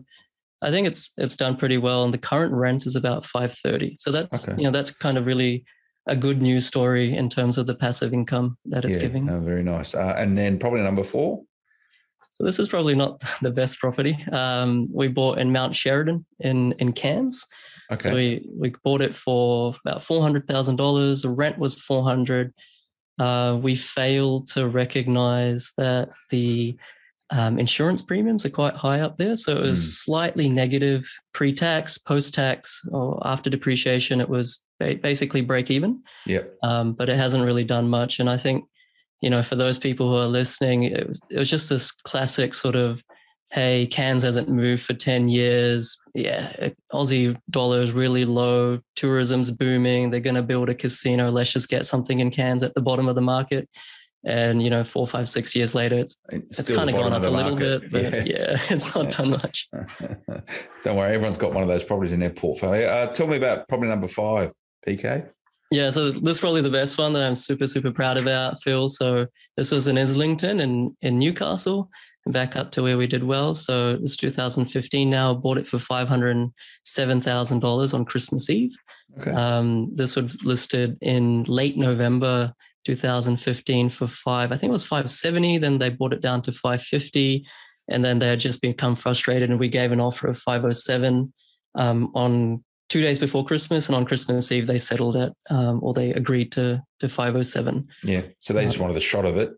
I 0.61 0.69
think 0.71 0.87
it's 0.87 1.11
it's 1.17 1.35
done 1.35 1.55
pretty 1.57 1.77
well. 1.77 2.03
And 2.03 2.13
the 2.13 2.17
current 2.17 2.53
rent 2.53 2.85
is 2.85 2.95
about 2.95 3.25
five 3.25 3.51
thirty. 3.53 3.95
So 3.99 4.11
that's 4.11 4.47
Okay. 4.47 4.57
you 4.59 4.65
know, 4.65 4.71
that's 4.71 4.91
kind 4.91 5.17
of 5.17 5.25
really 5.27 5.65
a 6.07 6.15
good 6.15 6.41
news 6.41 6.65
story 6.65 7.15
in 7.15 7.29
terms 7.29 7.57
of 7.57 7.65
the 7.67 7.75
passive 7.75 8.13
income 8.13 8.57
that 8.65 8.85
it's 8.85 8.97
yeah, 8.97 9.03
giving. 9.03 9.29
oh, 9.29 9.39
very 9.39 9.63
nice. 9.63 9.95
Uh, 9.95 10.15
and 10.17 10.37
then 10.37 10.59
probably 10.59 10.81
number 10.81 11.03
four. 11.03 11.43
So 12.33 12.43
this 12.43 12.57
is 12.59 12.67
probably 12.67 12.95
not 12.95 13.23
the 13.41 13.51
best 13.51 13.79
property. 13.79 14.17
Um, 14.31 14.87
we 14.93 15.07
bought 15.07 15.37
in 15.37 15.51
Mount 15.51 15.75
Sheridan 15.75 16.25
in 16.39 16.73
in 16.73 16.93
Cairns. 16.93 17.45
Okay. 17.91 18.09
So 18.09 18.15
we 18.15 18.49
we 18.53 18.73
bought 18.83 19.01
it 19.01 19.15
for 19.15 19.73
about 19.85 20.01
four 20.01 20.21
hundred 20.21 20.47
thousand 20.47 20.77
dollars. 20.77 21.25
Rent 21.25 21.57
was 21.57 21.75
four 21.79 22.03
hundred. 22.03 22.53
Uh, 23.19 23.59
we 23.61 23.75
failed 23.75 24.47
to 24.47 24.67
recognize 24.67 25.71
that 25.77 26.09
the 26.31 26.75
um, 27.33 27.57
insurance 27.59 28.01
premiums 28.01 28.45
are 28.45 28.49
quite 28.51 28.75
high 28.75 29.01
up 29.01 29.15
there, 29.15 29.35
so 29.35 29.57
it 29.57 29.61
was 29.61 29.79
Mm. 29.79 30.03
slightly 30.05 30.49
negative 30.49 31.03
pre-tax, 31.33 31.97
post-tax, 31.97 32.81
or 32.91 33.19
after 33.25 33.49
depreciation. 33.49 34.21
It 34.21 34.29
was 34.29 34.59
ba- 34.79 34.99
basically 35.01 35.41
break 35.41 35.71
even, 35.71 36.03
yep. 36.27 36.55
um, 36.61 36.93
but 36.93 37.09
it 37.09 37.17
hasn't 37.17 37.43
really 37.43 37.63
done 37.63 37.89
much. 37.89 38.19
And 38.19 38.29
I 38.29 38.37
think, 38.37 38.65
you 39.21 39.29
know, 39.31 39.41
for 39.41 39.55
those 39.55 39.79
people 39.79 40.09
who 40.09 40.17
are 40.17 40.27
listening, 40.27 40.83
it 40.83 41.07
was, 41.07 41.19
it 41.31 41.39
was 41.39 41.49
just 41.49 41.69
this 41.69 41.91
classic 41.91 42.53
sort 42.53 42.75
of 42.75 43.03
hey, 43.53 43.85
Cairns 43.85 44.23
hasn't 44.23 44.49
moved 44.49 44.81
for 44.81 44.93
10 44.95 45.29
years. 45.29 45.95
Yeah, 46.15 46.69
Aussie 46.91 47.37
dollar 47.51 47.81
is 47.81 47.91
really 47.91 48.25
low. 48.25 48.79
Tourism's 48.95 49.51
booming. 49.51 50.09
They're 50.09 50.21
going 50.21 50.35
to 50.35 50.41
build 50.41 50.69
a 50.69 50.73
casino. 50.73 51.29
Let's 51.29 51.53
just 51.53 51.69
get 51.69 51.85
something 51.85 52.19
in 52.19 52.31
Cairns 52.31 52.63
at 52.63 52.73
the 52.73 52.81
bottom 52.81 53.07
of 53.07 53.13
the 53.13 53.21
market. 53.21 53.69
And, 54.25 54.63
you 54.63 54.69
know, 54.69 54.83
four, 54.83 55.05
five, 55.05 55.27
six 55.27 55.55
years 55.55 55.75
later, 55.75 55.99
it's, 55.99 56.15
It's, 56.29 56.59
it's 56.59 56.75
kind 56.75 56.89
of 56.89 56.95
gone 56.95 57.11
up 57.11 57.23
a 57.23 57.29
little 57.29 57.51
market. 57.51 57.91
bit, 57.91 58.11
but 58.13 58.27
yeah, 58.27 58.57
it's 58.69 58.93
not 58.95 59.11
done 59.11 59.31
much. 59.31 59.67
Don't 60.83 60.95
worry, 60.95 61.13
everyone's 61.13 61.37
got 61.37 61.53
one 61.53 61.63
of 61.63 61.69
those 61.69 61.83
properties 61.83 62.13
in 62.13 62.19
their 62.19 62.29
portfolio. 62.29 62.87
Uh, 62.87 63.07
tell 63.07 63.27
me 63.27 63.37
about 63.37 63.67
property 63.67 63.89
number 63.89 64.07
five, 64.07 64.51
PK. 64.87 65.29
Yeah, 65.71 65.89
so 65.89 66.11
this 66.11 66.35
is 66.35 66.39
probably 66.39 66.61
the 66.61 66.69
best 66.69 66.97
one 66.97 67.13
that 67.13 67.23
I'm 67.23 67.35
super, 67.35 67.67
super 67.67 67.91
proud 67.91 68.17
about, 68.17 68.61
Phil. 68.61 68.87
So 68.89 69.25
this 69.57 69.71
was 69.71 69.87
in 69.87 69.97
Islington 69.97 70.59
in, 70.59 70.95
in 71.01 71.17
Newcastle, 71.17 71.89
and 72.25 72.33
back 72.33 72.55
up 72.55 72.71
to 72.73 72.83
where 72.83 72.97
we 72.97 73.07
did 73.07 73.23
well. 73.23 73.53
So 73.53 73.97
it's 74.01 74.15
2015 74.15 75.09
now. 75.09 75.33
Bought 75.33 75.57
it 75.57 75.67
for 75.67 75.77
$507,000 75.77 77.93
on 77.93 78.05
Christmas 78.05 78.49
Eve. 78.49 78.75
Okay. 79.19 79.31
Um, 79.31 79.87
this 79.95 80.15
was 80.15 80.43
listed 80.45 80.97
in 81.01 81.43
late 81.43 81.77
November 81.77 82.53
2015 82.85 83.89
for 83.89 84.07
five, 84.07 84.51
I 84.51 84.57
think 84.57 84.69
it 84.69 84.71
was 84.71 84.83
570. 84.83 85.57
Then 85.57 85.77
they 85.77 85.89
brought 85.89 86.13
it 86.13 86.21
down 86.21 86.41
to 86.43 86.51
550. 86.51 87.45
And 87.89 88.03
then 88.03 88.19
they 88.19 88.27
had 88.27 88.39
just 88.39 88.61
become 88.61 88.95
frustrated, 88.95 89.49
and 89.49 89.59
we 89.59 89.67
gave 89.67 89.91
an 89.91 89.99
offer 89.99 90.27
of 90.27 90.37
507 90.37 91.33
um, 91.75 92.11
on 92.15 92.63
two 92.87 93.01
days 93.01 93.19
before 93.19 93.43
Christmas. 93.43 93.87
And 93.87 93.95
on 93.95 94.05
Christmas 94.05 94.51
Eve, 94.53 94.67
they 94.67 94.77
settled 94.77 95.17
it, 95.17 95.33
um, 95.49 95.81
or 95.83 95.93
they 95.93 96.11
agreed 96.11 96.51
to 96.53 96.81
to 96.99 97.09
507. 97.09 97.87
yeah. 98.03 98.21
So 98.39 98.53
they 98.53 98.63
just 98.63 98.79
wanted 98.79 98.95
a 98.95 99.01
shot 99.01 99.25
of 99.25 99.35
it. 99.35 99.51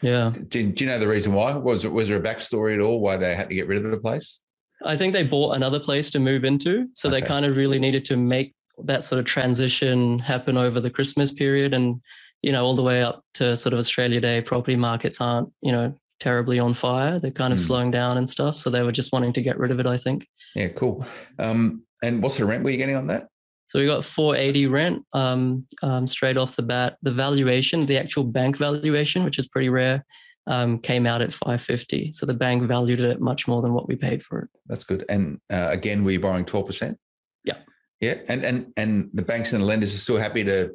Yeah. 0.00 0.32
Do, 0.48 0.66
do 0.70 0.84
you 0.84 0.90
know 0.90 0.98
the 0.98 1.08
reason 1.08 1.34
why? 1.34 1.56
Was 1.56 1.86
was 1.86 2.08
there 2.08 2.16
a 2.16 2.22
backstory 2.22 2.74
at 2.74 2.80
all 2.80 3.00
why 3.00 3.16
they 3.16 3.34
had 3.34 3.50
to 3.50 3.54
get 3.54 3.66
rid 3.66 3.84
of 3.84 3.90
the 3.90 4.00
place? 4.00 4.40
I 4.84 4.96
think 4.96 5.12
they 5.12 5.24
bought 5.24 5.56
another 5.56 5.80
place 5.80 6.10
to 6.12 6.20
move 6.20 6.44
into. 6.44 6.86
So 6.94 7.10
they 7.10 7.20
kind 7.20 7.44
of 7.44 7.56
really 7.56 7.78
needed 7.78 8.04
to 8.06 8.16
make 8.16 8.54
that 8.84 9.02
sort 9.02 9.18
of 9.18 9.24
transition 9.24 10.20
happen 10.20 10.56
over 10.56 10.80
the 10.80 10.90
Christmas 10.90 11.32
period. 11.32 11.74
And, 11.74 12.00
you 12.42 12.52
know, 12.52 12.64
all 12.64 12.74
the 12.74 12.82
way 12.82 13.02
up 13.02 13.22
to 13.34 13.56
sort 13.56 13.72
of 13.72 13.78
Australia 13.78 14.20
Day, 14.20 14.40
property 14.40 14.76
markets 14.76 15.20
aren't, 15.20 15.50
you 15.62 15.72
know, 15.72 15.98
terribly 16.20 16.58
on 16.58 16.74
fire. 16.74 17.18
They're 17.18 17.30
kind 17.30 17.52
of 17.52 17.58
Hmm. 17.58 17.64
slowing 17.64 17.90
down 17.90 18.18
and 18.18 18.28
stuff. 18.28 18.56
So 18.56 18.70
they 18.70 18.82
were 18.82 18.92
just 18.92 19.12
wanting 19.12 19.32
to 19.34 19.42
get 19.42 19.58
rid 19.58 19.70
of 19.70 19.80
it, 19.80 19.86
I 19.86 19.96
think. 19.96 20.26
Yeah, 20.54 20.68
cool. 20.68 21.04
Um, 21.38 21.84
and 22.02 22.22
what 22.22 22.32
sort 22.32 22.42
of 22.42 22.48
rent 22.50 22.64
were 22.64 22.70
you 22.70 22.76
getting 22.76 22.96
on 22.96 23.06
that? 23.08 23.28
So 23.68 23.78
we 23.78 23.86
got 23.86 24.02
480 24.04 24.66
rent 24.66 25.04
um, 25.12 25.66
um, 25.82 26.06
straight 26.06 26.36
off 26.38 26.56
the 26.56 26.62
bat. 26.62 26.96
The 27.02 27.10
valuation, 27.10 27.86
the 27.86 27.98
actual 27.98 28.24
bank 28.24 28.56
valuation, 28.56 29.24
which 29.24 29.38
is 29.38 29.46
pretty 29.46 29.68
rare, 29.68 30.04
um, 30.46 30.78
came 30.78 31.06
out 31.06 31.20
at 31.20 31.32
550. 31.34 32.12
So 32.14 32.24
the 32.24 32.32
bank 32.34 32.62
valued 32.62 33.00
it 33.00 33.20
much 33.20 33.46
more 33.46 33.60
than 33.60 33.74
what 33.74 33.86
we 33.86 33.94
paid 33.94 34.22
for 34.24 34.40
it. 34.40 34.48
That's 34.66 34.84
good. 34.84 35.04
And 35.10 35.38
uh, 35.52 35.68
again, 35.70 36.02
were 36.02 36.12
you 36.12 36.20
borrowing 36.20 36.46
twelve 36.46 36.64
percent? 36.66 36.96
Yeah. 37.44 37.58
Yeah, 38.00 38.14
and 38.28 38.42
and 38.44 38.72
and 38.78 39.10
the 39.12 39.22
banks 39.22 39.52
and 39.52 39.62
the 39.62 39.66
lenders 39.66 39.94
are 39.94 39.98
still 39.98 40.16
happy 40.16 40.44
to 40.44 40.72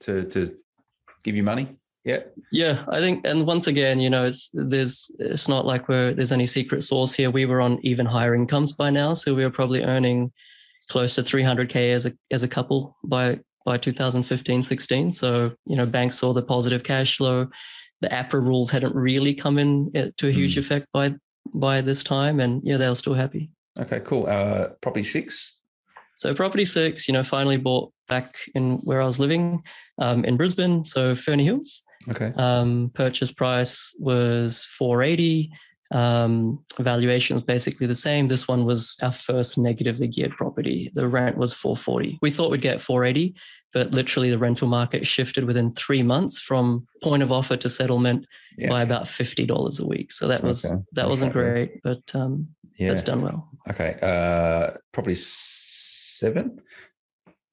to 0.00 0.24
to 0.24 0.54
give 1.26 1.36
you 1.36 1.42
money. 1.42 1.66
Yeah. 2.04 2.20
Yeah, 2.52 2.84
I 2.88 3.00
think, 3.00 3.26
and 3.26 3.44
once 3.44 3.66
again, 3.66 3.98
you 3.98 4.08
know, 4.08 4.24
it's 4.26 4.48
there's 4.54 5.10
it's 5.18 5.48
not 5.48 5.66
like 5.66 5.88
we're 5.88 6.14
there's 6.14 6.30
any 6.30 6.46
secret 6.46 6.82
sauce 6.84 7.12
here. 7.12 7.30
We 7.32 7.46
were 7.46 7.60
on 7.60 7.80
even 7.82 8.06
higher 8.06 8.34
incomes 8.34 8.72
by 8.72 8.90
now, 8.90 9.14
so 9.14 9.34
we 9.34 9.44
were 9.44 9.50
probably 9.50 9.82
earning 9.82 10.32
close 10.88 11.16
to 11.16 11.22
300k 11.24 11.92
as 11.92 12.06
a 12.06 12.12
as 12.30 12.44
a 12.44 12.48
couple 12.48 12.96
by 13.02 13.40
by 13.64 13.76
2015, 13.76 14.62
16. 14.62 15.10
So 15.10 15.52
you 15.66 15.74
know, 15.76 15.84
banks 15.84 16.16
saw 16.16 16.32
the 16.32 16.42
positive 16.42 16.84
cash 16.84 17.16
flow. 17.16 17.48
The 18.02 18.08
APRA 18.08 18.40
rules 18.40 18.70
hadn't 18.70 18.94
really 18.94 19.34
come 19.34 19.58
in 19.58 19.90
uh, 19.96 20.10
to 20.18 20.28
a 20.28 20.30
huge 20.30 20.54
Mm. 20.54 20.58
effect 20.58 20.86
by 20.92 21.12
by 21.54 21.80
this 21.80 22.04
time, 22.04 22.38
and 22.38 22.62
yeah, 22.62 22.76
they 22.76 22.88
were 22.88 22.94
still 22.94 23.14
happy. 23.14 23.50
Okay. 23.80 24.00
Cool. 24.00 24.26
Uh, 24.28 24.68
property 24.80 25.02
six. 25.04 25.56
So 26.16 26.34
property 26.34 26.64
six, 26.64 27.06
you 27.06 27.12
know, 27.14 27.22
finally 27.22 27.56
bought 27.58 27.92
back 28.08 28.36
in 28.54 28.78
where 28.78 29.02
I 29.02 29.06
was 29.06 29.18
living 29.18 29.62
um, 29.98 30.24
in 30.24 30.36
Brisbane, 30.36 30.84
so 30.84 31.14
Ferny 31.14 31.44
Hills. 31.44 31.82
Okay. 32.08 32.32
Um, 32.36 32.90
purchase 32.94 33.30
price 33.32 33.92
was 33.98 34.64
480. 34.78 35.50
Um, 35.92 36.64
valuation 36.80 37.34
was 37.36 37.44
basically 37.44 37.86
the 37.86 37.94
same. 37.94 38.28
This 38.28 38.48
one 38.48 38.64
was 38.64 38.96
our 39.02 39.12
first 39.12 39.58
negatively 39.58 40.08
geared 40.08 40.32
property. 40.32 40.90
The 40.94 41.06
rent 41.06 41.36
was 41.36 41.52
440. 41.52 42.18
We 42.22 42.30
thought 42.30 42.50
we'd 42.50 42.60
get 42.62 42.80
480, 42.80 43.34
but 43.72 43.92
literally 43.92 44.30
the 44.30 44.38
rental 44.38 44.68
market 44.68 45.06
shifted 45.06 45.44
within 45.44 45.72
three 45.74 46.02
months 46.02 46.38
from 46.38 46.86
point 47.02 47.22
of 47.22 47.30
offer 47.30 47.56
to 47.58 47.68
settlement 47.68 48.26
Yeah. 48.58 48.68
by 48.70 48.82
about 48.82 49.06
fifty 49.06 49.44
dollars 49.44 49.78
a 49.80 49.86
week. 49.86 50.10
So 50.12 50.26
that 50.28 50.42
was 50.42 50.64
Okay. 50.64 50.82
that 50.92 51.08
wasn't 51.08 51.30
Okay. 51.36 51.40
great, 51.40 51.82
but 51.84 52.02
um, 52.14 52.48
Yeah. 52.78 52.88
that's 52.88 53.02
done 53.04 53.20
well. 53.22 53.48
Okay. 53.68 53.96
Uh, 54.02 54.76
property 54.92 55.16
seven. 56.16 56.58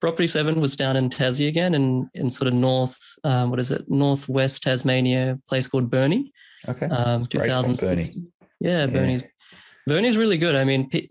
Property 0.01 0.27
seven 0.27 0.59
was 0.59 0.75
down 0.75 0.95
in 0.97 1.09
Tassie 1.09 1.47
again, 1.47 1.73
in 1.73 2.09
in 2.13 2.29
sort 2.29 2.47
of 2.47 2.53
north, 2.53 2.97
um, 3.23 3.49
what 3.49 3.59
is 3.59 3.71
it, 3.71 3.89
northwest 3.89 4.63
Tasmania, 4.63 5.39
place 5.47 5.67
called 5.67 5.89
Burnie. 5.89 6.31
Okay. 6.67 6.87
Um, 6.87 7.21
It's 7.21 7.27
great 7.29 7.49
spot, 7.51 7.65
2016. 7.65 8.13
Burnie. 8.13 8.27
Yeah, 8.59 8.85
Burnie's 8.85 9.23
Burnie's 9.87 10.15
really 10.17 10.37
good. 10.37 10.55
I 10.55 10.63
mean, 10.63 10.89
p- 10.89 11.09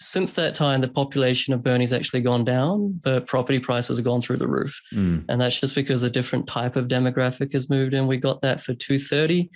since 0.00 0.32
that 0.34 0.54
time, 0.54 0.80
the 0.80 0.88
population 0.88 1.52
of 1.52 1.62
Burnie's 1.62 1.92
actually 1.92 2.22
gone 2.22 2.42
down, 2.44 2.98
but 3.02 3.26
property 3.26 3.58
prices 3.58 3.98
have 3.98 4.04
gone 4.04 4.22
through 4.22 4.38
the 4.38 4.48
roof, 4.48 4.78
Mm. 4.94 5.24
and 5.28 5.40
that's 5.40 5.58
just 5.60 5.74
because 5.74 6.02
a 6.02 6.10
different 6.10 6.46
type 6.46 6.76
of 6.76 6.88
demographic 6.88 7.52
has 7.52 7.68
moved 7.68 7.92
in. 7.94 8.06
We 8.06 8.16
got 8.18 8.40
that 8.42 8.60
for 8.62 8.72
two 8.74 8.98
thirty. 8.98 9.50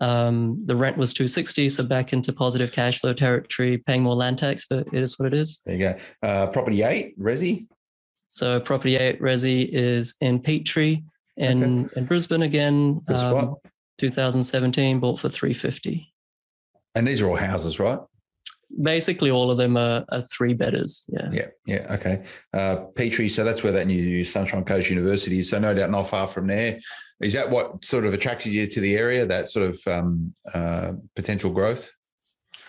Um, 0.00 0.60
the 0.64 0.76
rent 0.76 0.96
was 0.96 1.12
two 1.12 1.28
sixty, 1.28 1.68
so 1.68 1.84
back 1.84 2.12
into 2.12 2.32
positive 2.32 2.72
cash 2.72 3.00
flow 3.00 3.12
territory, 3.12 3.78
paying 3.78 4.02
more 4.02 4.14
land 4.14 4.38
tax, 4.38 4.66
but 4.68 4.86
it 4.92 5.02
is 5.02 5.18
what 5.18 5.26
it 5.26 5.34
is. 5.34 5.60
There 5.64 5.76
you 5.76 5.80
go. 5.80 5.98
Uh, 6.22 6.46
property 6.48 6.82
eight, 6.82 7.18
Resi. 7.18 7.66
So 8.30 8.58
property 8.58 8.96
eight 8.96 9.20
Resi 9.20 9.68
is 9.68 10.16
in 10.20 10.40
Petrie 10.40 11.04
in 11.36 11.88
in 11.96 12.04
Brisbane 12.06 12.42
again. 12.42 13.00
Good 13.06 13.20
spot. 13.20 13.44
um, 13.44 13.56
2017 13.98 15.00
bought 15.00 15.20
for 15.20 15.28
350. 15.28 16.12
And 16.94 17.06
these 17.06 17.22
are 17.22 17.28
all 17.28 17.36
houses, 17.36 17.78
right? 17.78 17.98
Basically, 18.82 19.30
all 19.30 19.50
of 19.50 19.58
them 19.58 19.76
are, 19.76 20.04
are 20.10 20.22
three 20.22 20.54
bedders. 20.54 21.04
Yeah. 21.08 21.28
Yeah, 21.30 21.46
yeah, 21.66 21.94
okay. 21.94 22.24
Uh, 22.52 22.76
Petrie, 22.94 23.28
so 23.28 23.44
that's 23.44 23.62
where 23.62 23.72
that 23.72 23.86
new 23.86 24.24
Sunshine 24.24 24.64
Coast 24.64 24.90
University 24.90 25.40
is. 25.40 25.50
So 25.50 25.58
no 25.58 25.74
doubt 25.74 25.90
not 25.90 26.04
far 26.04 26.26
from 26.26 26.46
there. 26.46 26.80
Is 27.20 27.32
that 27.34 27.50
what 27.50 27.84
sort 27.84 28.04
of 28.04 28.12
attracted 28.12 28.52
you 28.52 28.66
to 28.66 28.80
the 28.80 28.96
area? 28.96 29.24
That 29.24 29.48
sort 29.48 29.70
of 29.70 29.80
um, 29.86 30.34
uh, 30.52 30.92
potential 31.14 31.50
growth? 31.50 31.90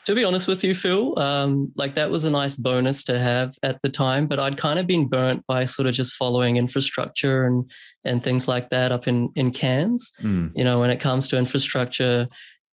To 0.06 0.14
be 0.14 0.24
honest 0.24 0.48
with 0.48 0.64
you, 0.64 0.76
Phil, 0.76 1.18
um, 1.18 1.72
like 1.76 1.96
that 1.96 2.12
was 2.12 2.26
a 2.26 2.30
nice 2.30 2.54
bonus 2.54 3.04
to 3.06 3.18
have 3.18 3.56
at 3.64 3.82
the 3.82 3.90
time, 3.90 4.28
but 4.28 4.40
I'd 4.40 4.56
kind 4.56 4.78
of 4.78 4.86
been 4.86 5.08
burnt 5.08 5.44
by 5.48 5.66
sort 5.66 5.88
of 5.88 5.96
just 5.96 6.14
following 6.14 6.58
infrastructure 6.58 7.46
and 7.46 7.70
and 8.04 8.24
things 8.24 8.48
like 8.48 8.70
that 8.70 8.92
up 8.92 9.08
in 9.08 9.32
in 9.36 9.50
Cairns. 9.50 10.12
Hmm. 10.20 10.50
You 10.56 10.64
know, 10.64 10.80
when 10.80 10.92
it 10.92 11.00
comes 11.00 11.28
to 11.30 11.40
infrastructure, 11.40 12.28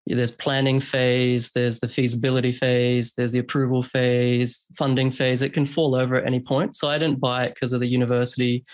there's 0.06 0.30
planning 0.30 0.80
phase, 0.80 1.50
there's 1.50 1.80
the 1.80 1.88
feasibility 1.88 2.52
phase, 2.52 3.14
there's 3.14 3.32
the 3.32 3.38
approval 3.38 3.82
phase, 3.82 4.66
funding 4.76 5.10
phase. 5.12 5.42
It 5.42 5.52
can 5.52 5.66
fall 5.66 5.94
over 5.94 6.16
at 6.16 6.26
any 6.26 6.40
point. 6.40 6.76
So 6.76 6.88
I 6.88 6.98
didn't 6.98 7.20
buy 7.20 7.44
it 7.44 7.54
because 7.54 7.72
of 7.72 7.80
the 7.80 7.86
university. 7.86 8.64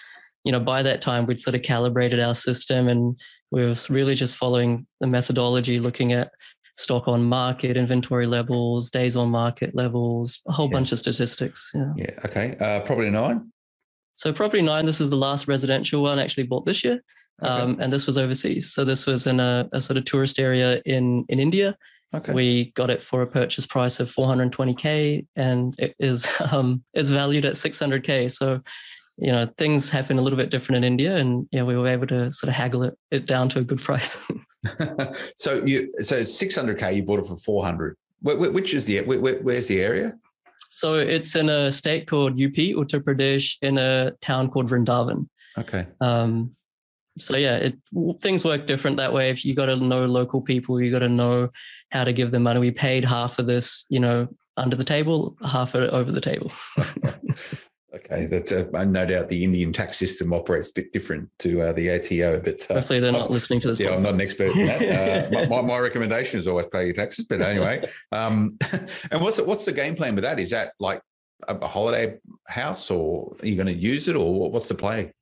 You 0.44 0.52
know, 0.52 0.60
by 0.60 0.82
that 0.82 1.02
time 1.02 1.26
we'd 1.26 1.40
sort 1.40 1.54
of 1.54 1.62
calibrated 1.62 2.20
our 2.20 2.34
system 2.34 2.88
and 2.88 3.20
we 3.50 3.64
were 3.64 3.74
really 3.90 4.14
just 4.14 4.36
following 4.36 4.86
the 5.00 5.06
methodology, 5.06 5.78
looking 5.78 6.12
at 6.12 6.30
stock 6.76 7.08
on 7.08 7.24
market, 7.24 7.76
inventory 7.76 8.26
levels, 8.26 8.88
days 8.90 9.16
on 9.16 9.28
market 9.28 9.74
levels, 9.74 10.40
a 10.46 10.52
whole 10.52 10.68
Yeah. 10.68 10.74
bunch 10.74 10.92
of 10.92 10.98
statistics. 10.98 11.72
Yeah. 11.74 11.92
Yeah, 11.96 12.10
okay. 12.24 12.56
Uh, 12.58 12.80
property 12.80 13.10
nine. 13.10 13.52
So 14.14 14.32
property 14.32 14.62
nine, 14.62 14.86
this 14.86 15.00
is 15.00 15.10
the 15.10 15.16
last 15.16 15.46
residential 15.48 16.02
one 16.02 16.18
actually 16.18 16.44
bought 16.44 16.64
this 16.66 16.84
year. 16.84 17.02
Okay. 17.42 17.50
Um, 17.52 17.76
and 17.80 17.92
this 17.92 18.06
was 18.06 18.18
overseas. 18.18 18.72
So 18.72 18.84
this 18.84 19.06
was 19.06 19.26
in 19.26 19.38
a, 19.40 19.68
a 19.72 19.80
sort 19.80 19.96
of 19.96 20.04
tourist 20.04 20.38
area 20.40 20.80
in, 20.84 21.24
in 21.28 21.38
India. 21.38 21.76
okay. 22.14 22.32
We 22.32 22.72
got 22.72 22.90
it 22.90 23.00
for 23.00 23.22
a 23.22 23.26
purchase 23.26 23.64
price 23.66 24.00
of 24.00 24.10
420k, 24.12 25.26
and 25.36 25.74
it 25.78 25.94
is 26.00 26.26
um, 26.52 26.82
is 26.94 27.10
valued 27.10 27.44
at 27.44 27.54
600k. 27.54 28.32
So, 28.32 28.60
you 29.18 29.30
know, 29.32 29.46
things 29.56 29.90
happen 29.90 30.18
a 30.18 30.22
little 30.22 30.36
bit 30.36 30.50
different 30.50 30.78
in 30.78 30.84
India, 30.84 31.16
and 31.16 31.46
yeah, 31.52 31.62
we 31.62 31.76
were 31.76 31.86
able 31.88 32.06
to 32.08 32.32
sort 32.32 32.48
of 32.48 32.54
haggle 32.54 32.82
it, 32.84 32.98
it 33.10 33.26
down 33.26 33.48
to 33.50 33.60
a 33.60 33.64
good 33.64 33.80
price. 33.88 34.18
so 35.38 35.62
you 35.64 35.92
so 36.02 36.16
600k 36.22 36.96
you 36.96 37.02
bought 37.04 37.20
it 37.20 37.26
for 37.26 37.36
400 37.36 37.96
Wh- 38.26 38.32
wh- 38.32 38.52
which 38.52 38.74
is 38.74 38.86
the 38.86 38.98
wh- 39.04 39.20
wh- 39.22 39.44
where's 39.44 39.68
the 39.68 39.80
area 39.80 40.14
so 40.70 40.94
it's 40.94 41.36
in 41.36 41.48
a 41.48 41.70
state 41.70 42.08
called 42.08 42.32
UP, 42.32 42.52
Uttar 42.54 43.00
Pradesh, 43.00 43.54
in 43.62 43.78
a 43.78 44.10
town 44.20 44.50
called 44.50 44.68
Vrindavan. 44.68 45.28
okay 45.56 45.86
Um, 46.00 46.56
so 47.18 47.36
yeah, 47.36 47.56
it, 47.56 47.78
things 48.20 48.44
work 48.44 48.66
different 48.66 48.96
that 48.98 49.12
way. 49.12 49.30
If 49.30 49.44
you 49.44 49.54
got 49.54 49.66
to 49.66 49.76
know 49.76 50.06
local 50.06 50.40
people, 50.40 50.80
you 50.80 50.90
got 50.90 51.00
to 51.00 51.08
know 51.08 51.50
how 51.90 52.04
to 52.04 52.12
give 52.12 52.30
them 52.30 52.44
money. 52.44 52.60
We 52.60 52.70
paid 52.70 53.04
half 53.04 53.38
of 53.38 53.46
this, 53.46 53.84
you 53.88 54.00
know, 54.00 54.28
under 54.56 54.76
the 54.76 54.84
table, 54.84 55.36
half 55.44 55.74
of 55.74 55.84
it 55.84 55.90
over 55.90 56.12
the 56.12 56.20
table. 56.20 56.52
okay 57.94 58.26
that's 58.26 58.52
uh, 58.52 58.84
no 58.84 59.06
doubt 59.06 59.30
the 59.30 59.44
indian 59.44 59.72
tax 59.72 59.96
system 59.96 60.32
operates 60.34 60.68
a 60.68 60.72
bit 60.74 60.92
different 60.92 61.28
to 61.38 61.62
uh, 61.62 61.72
the 61.72 61.88
ato 61.88 62.38
but 62.40 62.66
uh, 62.70 62.74
Hopefully, 62.74 63.00
they're 63.00 63.12
not 63.12 63.30
listening 63.30 63.60
to 63.60 63.68
this. 63.68 63.80
yeah, 63.80 63.94
I'm 63.94 64.02
not 64.02 64.14
an 64.14 64.20
expert 64.20 64.54
in 64.54 64.66
that. 64.66 65.32
Uh, 65.32 65.46
my, 65.50 65.62
my, 65.62 65.78
recommendation 65.78 66.38
is 66.38 66.46
always 66.46 66.66
pay 66.66 66.84
your 66.84 66.94
taxes. 66.94 67.24
But 67.26 67.40
anyway, 67.40 67.88
um, 68.12 68.58
and 69.10 69.20
what's 69.22 69.38
the, 69.38 69.44
what's 69.44 69.64
the 69.64 69.72
game 69.72 69.94
plan 69.94 70.14
with 70.14 70.24
that? 70.24 70.38
Is 70.38 70.50
that 70.50 70.72
like 70.78 71.00
a, 71.48 71.54
a 71.54 71.66
holiday 71.66 72.18
house, 72.46 72.90
or 72.90 73.34
are 73.40 73.46
you 73.46 73.56
going 73.56 73.66
to 73.66 73.72
use 73.72 74.08
it, 74.08 74.16
or 74.16 74.50
what's 74.50 74.68
the 74.68 74.74
play? 74.74 75.12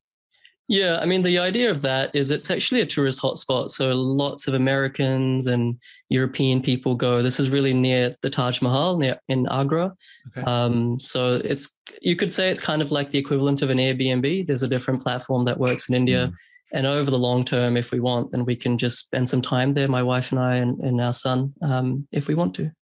Yeah, 0.69 0.99
I 1.01 1.07
mean, 1.07 1.23
the 1.23 1.39
idea 1.39 1.71
of 1.71 1.83
that 1.83 2.11
is 2.13 2.31
it's 2.31 2.51
actually 2.51 2.81
a 2.81 2.87
tourist 2.87 3.23
hotspot. 3.23 3.71
So 3.71 3.93
lots 3.93 4.49
of 4.49 4.55
Americans 4.55 5.47
and 5.47 5.81
European 6.09 6.61
people 6.61 6.97
go. 6.97 7.23
This 7.23 7.39
is 7.39 7.51
really 7.51 7.73
near 7.73 8.17
the 8.23 8.31
Taj 8.31 8.61
Mahal 8.61 8.99
near 8.99 9.17
in 9.29 9.47
Agra. 9.49 9.95
Okay. 10.29 10.43
Um, 10.43 10.99
so 10.99 11.41
it's 11.45 11.69
you 12.03 12.17
could 12.17 12.33
say 12.33 12.51
it's 12.51 12.61
kind 12.61 12.83
of 12.83 12.91
like 12.91 13.13
the 13.13 13.19
equivalent 13.19 13.63
of 13.63 13.71
an 13.71 13.79
Airbnb. 13.79 14.47
There's 14.47 14.65
a 14.65 14.69
different 14.69 15.03
platform 15.03 15.45
that 15.45 15.59
works 15.59 15.89
in 15.89 15.95
India. 15.95 16.29
Mm. 16.29 16.35
And 16.73 16.87
over 16.87 17.13
the 17.13 17.19
long 17.19 17.45
term, 17.45 17.77
if 17.77 17.93
we 17.93 18.01
want, 18.01 18.33
then 18.33 18.45
we 18.45 18.57
can 18.57 18.77
just 18.77 18.99
spend 18.99 19.29
some 19.29 19.41
time 19.41 19.75
there, 19.75 19.89
my 19.89 20.03
wife 20.03 20.33
and 20.33 20.41
I 20.41 20.57
and, 20.57 20.81
and 20.81 21.01
our 21.01 21.13
son, 21.13 21.55
um, 21.63 22.09
if 22.11 22.27
we 22.27 22.35
want 22.35 22.55
to. 22.57 22.73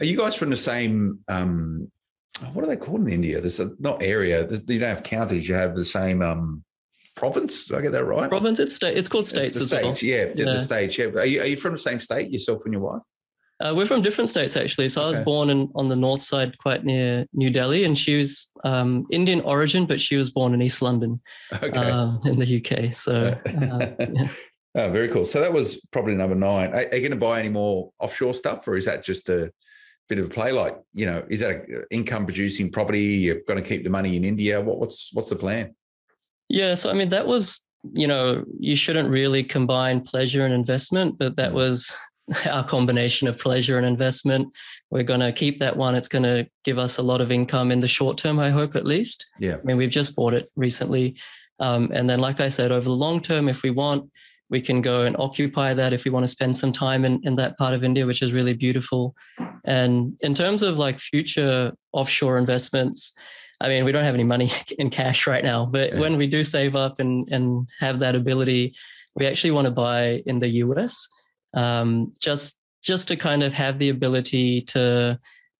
Are 0.00 0.06
you 0.06 0.18
guys 0.18 0.34
from 0.34 0.50
the 0.50 0.56
same? 0.56 1.20
Um, 1.28 1.90
what 2.52 2.64
are 2.64 2.68
they 2.68 2.76
called 2.76 3.00
in 3.02 3.10
India? 3.10 3.40
There's 3.40 3.60
a, 3.60 3.70
not 3.78 4.02
area. 4.02 4.46
You 4.50 4.80
don't 4.80 4.88
have 4.88 5.02
counties. 5.04 5.48
You 5.48 5.54
have 5.54 5.76
the 5.76 5.84
same 5.84 6.20
um, 6.20 6.64
province. 7.18 7.66
Did 7.66 7.76
I 7.76 7.82
get 7.82 7.92
that 7.92 8.04
right? 8.04 8.30
Province, 8.30 8.58
it's 8.58 8.74
state. 8.74 8.96
It's 8.96 9.08
called 9.08 9.22
It's 9.22 9.30
states 9.30 9.56
the 9.56 9.62
as 9.62 9.68
states, 9.68 10.02
yeah, 10.02 10.24
the- 10.26 10.38
Yeah. 10.38 10.52
the 10.52 10.60
states. 10.60 10.96
Yeah. 10.96 11.06
Are 11.06 11.26
you, 11.26 11.40
are 11.42 11.46
you 11.46 11.56
from 11.56 11.72
the 11.72 11.78
same 11.78 12.00
state? 12.00 12.30
Yourself 12.32 12.62
and 12.64 12.72
your 12.72 12.82
wife? 12.82 13.02
Uh, 13.60 13.74
we're 13.76 13.86
from 13.86 14.00
different 14.02 14.30
states 14.30 14.56
actually. 14.56 14.88
So 14.88 15.02
I 15.02 15.06
was 15.06 15.18
born 15.18 15.50
in, 15.50 15.68
on 15.74 15.88
the 15.88 15.96
north 15.96 16.22
side, 16.22 16.56
quite 16.58 16.84
near 16.84 17.26
New 17.32 17.50
Delhi, 17.50 17.82
and 17.84 17.98
she 17.98 18.16
was 18.16 18.46
um, 18.64 19.04
Indian 19.10 19.40
origin, 19.40 19.84
but 19.84 20.00
she 20.00 20.14
was 20.14 20.30
born 20.30 20.54
in 20.54 20.62
East 20.62 20.80
London, 20.80 21.20
Okay. 21.52 21.90
um, 21.90 22.20
in 22.24 22.38
the 22.38 22.46
UK. 22.58 22.94
So 22.94 23.36
uh, 23.46 23.90
yeah. 24.12 24.28
Oh, 24.76 24.90
very 24.90 25.08
cool. 25.08 25.24
So 25.24 25.40
that 25.40 25.52
was 25.52 25.84
probably 25.90 26.14
number 26.14 26.36
nine. 26.36 26.70
Are, 26.70 26.76
are 26.76 26.82
you 26.94 27.00
going 27.00 27.10
to 27.10 27.16
buy 27.16 27.40
any 27.40 27.48
more 27.48 27.90
offshore 27.98 28.34
stuff, 28.34 28.68
or 28.68 28.76
is 28.76 28.84
that 28.84 29.02
just 29.02 29.28
a 29.28 29.50
bit 30.08 30.20
of 30.20 30.26
a 30.26 30.28
play? 30.28 30.52
Like, 30.52 30.76
you 30.94 31.06
know, 31.06 31.26
is 31.28 31.40
that 31.40 31.50
an 31.68 31.84
income 31.90 32.26
producing 32.26 32.70
property? 32.70 33.00
You're 33.00 33.40
going 33.48 33.60
to 33.60 33.68
keep 33.68 33.82
the 33.82 33.90
money 33.90 34.16
in 34.16 34.24
India. 34.24 34.60
What, 34.60 34.78
what's 34.78 35.10
what's 35.14 35.30
the 35.30 35.36
plan? 35.36 35.74
Yeah, 36.48 36.74
so 36.74 36.90
I 36.90 36.94
mean 36.94 37.10
that 37.10 37.26
was, 37.26 37.60
you 37.94 38.06
know, 38.06 38.44
you 38.58 38.76
shouldn't 38.76 39.08
really 39.08 39.42
combine 39.44 40.00
pleasure 40.00 40.44
and 40.44 40.54
investment, 40.54 41.18
but 41.18 41.36
that 41.36 41.50
Mm. 41.52 41.54
was 41.54 41.94
our 42.50 42.64
combination 42.64 43.26
of 43.28 43.38
pleasure 43.38 43.78
and 43.78 43.86
investment. 43.86 44.48
We're 44.90 45.02
going 45.02 45.20
to 45.20 45.32
keep 45.32 45.58
that 45.60 45.76
one. 45.76 45.94
It's 45.94 46.08
going 46.08 46.24
to 46.24 46.46
give 46.64 46.78
us 46.78 46.98
a 46.98 47.02
lot 47.02 47.20
of 47.22 47.32
income 47.32 47.72
in 47.72 47.80
the 47.80 47.88
short 47.88 48.18
term, 48.18 48.38
I 48.38 48.50
hope 48.50 48.76
at 48.76 48.84
least. 48.84 49.26
Yeah. 49.40 49.56
I 49.56 49.62
mean, 49.64 49.78
we've 49.78 49.88
just 49.90 50.14
bought 50.14 50.34
it 50.34 50.50
recently. 50.54 51.16
Um, 51.60 51.90
and 51.92 52.08
then, 52.08 52.20
like 52.20 52.40
I 52.40 52.48
said, 52.48 52.70
over 52.70 52.84
the 52.84 52.94
long 52.94 53.20
term, 53.20 53.48
if 53.48 53.62
we 53.62 53.70
want, 53.70 54.10
we 54.50 54.60
can 54.60 54.80
go 54.82 55.04
and 55.04 55.16
occupy 55.18 55.74
that 55.74 55.92
if 55.92 56.04
we 56.04 56.10
want 56.10 56.24
to 56.24 56.28
spend 56.28 56.56
some 56.56 56.72
time 56.72 57.04
in, 57.04 57.20
in 57.24 57.36
that 57.36 57.56
part 57.58 57.74
of 57.74 57.82
India, 57.84 58.06
which 58.06 58.22
is 58.22 58.32
really 58.32 58.54
beautiful. 58.54 59.14
And 59.64 60.14
in 60.20 60.34
terms 60.34 60.62
of 60.62 60.78
like 60.78 60.98
future 60.98 61.72
offshore 61.92 62.38
investments, 62.38 63.12
I 63.60 63.68
mean, 63.68 63.84
we 63.84 63.92
don't 63.92 64.04
have 64.04 64.14
any 64.14 64.24
money 64.24 64.52
in 64.78 64.90
cash 64.90 65.26
right 65.26 65.44
now, 65.44 65.66
but 65.66 65.92
Yeah. 65.92 66.00
when 66.00 66.16
we 66.16 66.26
do 66.26 66.44
save 66.44 66.76
up 66.76 67.00
and, 67.00 67.28
and 67.30 67.68
have 67.80 67.98
that 68.00 68.14
ability, 68.14 68.74
we 69.16 69.26
actually 69.26 69.50
want 69.50 69.64
to 69.66 69.70
buy 69.72 70.22
in 70.26 70.38
the 70.38 70.48
US 70.64 71.08
um, 71.54 72.12
just 72.20 72.56
just 72.82 73.08
to 73.08 73.16
kind 73.16 73.42
of 73.42 73.52
have 73.52 73.78
the 73.80 73.88
ability 73.88 74.60
to 74.62 75.18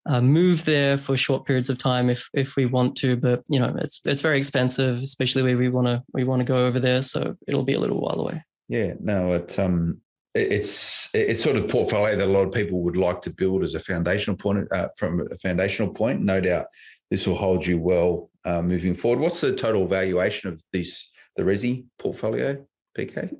uh, 0.09 0.21
move 0.21 0.65
there 0.65 0.97
for 0.97 1.17
short 1.17 1.45
periods 1.45 1.69
of 1.69 1.77
time 1.79 2.09
if 2.09 2.29
if 2.35 2.57
we 2.57 2.67
want 2.67 2.97
to. 2.97 3.17
But 3.17 3.43
you 3.49 3.59
know, 3.59 3.75
it's 3.79 4.01
it's 4.05 4.21
very 4.21 4.39
expensive, 4.39 4.99
especially 4.99 5.43
where 5.43 5.57
we 5.59 5.69
want 5.69 5.87
to 5.89 6.03
we 6.13 6.25
want 6.25 6.41
to 6.41 6.45
go 6.45 6.67
over 6.67 6.79
there. 6.79 7.03
So 7.03 7.37
it'll 7.47 7.65
be 7.65 7.75
a 7.75 7.81
little 7.81 8.01
while 8.01 8.21
away. 8.21 8.45
Yeah. 8.69 8.95
No, 9.01 9.33
it's 9.33 9.59
um, 9.59 10.01
it's 10.35 11.11
it's 11.15 11.43
sort 11.43 11.57
of 11.57 11.69
portfolio 11.69 12.17
that 12.17 12.25
a 12.25 12.27
lot 12.27 12.47
of 12.47 12.53
people 12.53 12.81
would 12.83 12.97
like 12.97 13.21
to 13.23 13.31
build 13.31 13.63
as 13.63 13.75
a 13.75 13.81
foundational 13.81 14.37
point. 14.37 14.71
Uh, 14.73 14.89
from 14.97 15.27
a 15.31 15.35
foundational 15.37 15.93
point, 15.93 16.23
no 16.23 16.41
doubt, 16.41 16.67
this 17.11 17.27
will 17.27 17.35
hold 17.37 17.67
you 17.67 17.79
well 17.79 18.31
uh, 18.45 18.63
moving 18.63 18.95
forward. 18.95 19.21
What's 19.21 19.41
the 19.41 19.55
total 19.55 19.87
valuation 19.87 20.53
of 20.53 20.63
this 20.73 21.11
the 21.37 21.43
Resi 21.43 21.85
portfolio, 21.99 22.65
PK? 22.97 23.35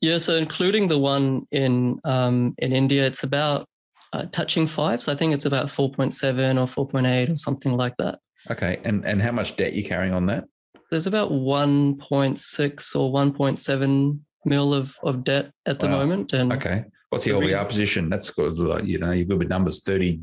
Yeah, 0.00 0.18
so 0.18 0.36
including 0.36 0.88
the 0.88 0.98
one 0.98 1.46
in 1.50 1.98
um, 2.04 2.54
in 2.58 2.72
India, 2.72 3.06
it's 3.06 3.24
about 3.24 3.66
uh, 4.12 4.24
touching 4.30 4.66
five. 4.66 5.02
So 5.02 5.12
I 5.12 5.14
think 5.14 5.34
it's 5.34 5.46
about 5.46 5.70
four 5.70 5.90
point 5.90 6.14
seven 6.14 6.58
or 6.58 6.66
four 6.68 6.86
point 6.86 7.06
eight 7.06 7.30
or 7.30 7.36
something 7.36 7.72
like 7.76 7.96
that. 7.98 8.18
Okay, 8.50 8.78
and 8.84 9.04
and 9.04 9.20
how 9.20 9.32
much 9.32 9.56
debt 9.56 9.72
you 9.72 9.84
carrying 9.84 10.12
on 10.14 10.26
that? 10.26 10.44
There's 10.90 11.06
about 11.06 11.32
one 11.32 11.96
point 11.98 12.38
six 12.38 12.94
or 12.94 13.10
one 13.12 13.32
point 13.32 13.58
seven 13.58 14.24
mil 14.44 14.72
of 14.72 14.96
of 15.02 15.24
debt 15.24 15.50
at 15.66 15.80
the 15.80 15.86
Wow. 15.86 15.98
moment, 15.98 16.32
and 16.32 16.52
Okay. 16.52 16.84
What's 17.10 17.24
the 17.24 17.32
The 17.32 17.38
LVR 17.38 17.66
position? 17.66 18.10
That's 18.10 18.30
good. 18.30 18.58
Like, 18.58 18.84
you 18.84 18.98
know, 18.98 19.12
you're 19.12 19.24
good 19.24 19.38
with 19.38 19.48
numbers 19.48 19.80
30, 19.82 20.20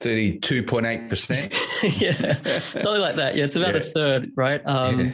32.8%. 0.00 1.52
yeah, 2.00 2.60
something 2.72 3.00
like 3.00 3.16
that. 3.16 3.36
Yeah, 3.36 3.44
it's 3.44 3.56
about 3.56 3.76
a 3.76 3.80
third, 3.80 4.26
right? 4.36 4.62
Um, 4.64 5.00
Yeah. 5.00 5.12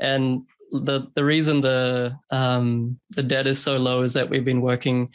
And 0.00 0.46
the 0.72 1.08
the 1.14 1.24
reason 1.24 1.60
the 1.60 2.18
um, 2.30 2.98
the 3.10 3.22
debt 3.22 3.46
is 3.46 3.58
so 3.58 3.76
low 3.76 4.02
is 4.02 4.14
that 4.14 4.30
we've 4.30 4.44
been 4.44 4.62
working 4.62 5.10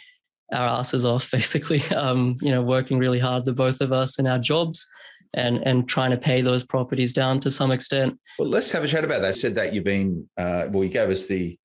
our 0.54 0.80
asses 0.80 1.04
off, 1.06 1.30
basically. 1.32 1.84
Um, 1.96 2.38
you 2.42 2.52
know, 2.52 2.62
working 2.62 3.00
really 3.00 3.20
hard, 3.20 3.46
the 3.46 3.54
both 3.54 3.82
of 3.82 3.92
us 3.92 4.20
in 4.20 4.28
our 4.28 4.40
jobs, 4.40 4.88
and 5.34 5.58
and 5.66 5.90
trying 5.90 6.12
to 6.12 6.18
pay 6.18 6.42
those 6.42 6.64
properties 6.64 7.12
down 7.12 7.40
to 7.42 7.52
some 7.52 7.72
extent. 7.72 8.20
Well, 8.38 8.48
let's 8.48 8.72
have 8.72 8.84
a 8.84 8.88
chat 8.88 9.04
about 9.04 9.22
that. 9.22 9.30
I 9.30 9.32
said 9.32 9.56
that 9.56 9.74
you've 9.74 9.84
been 9.84 10.30
uh, 10.38 10.68
well. 10.70 10.84
You 10.84 10.90
gave 10.90 11.10
us 11.10 11.28
the 11.28 11.58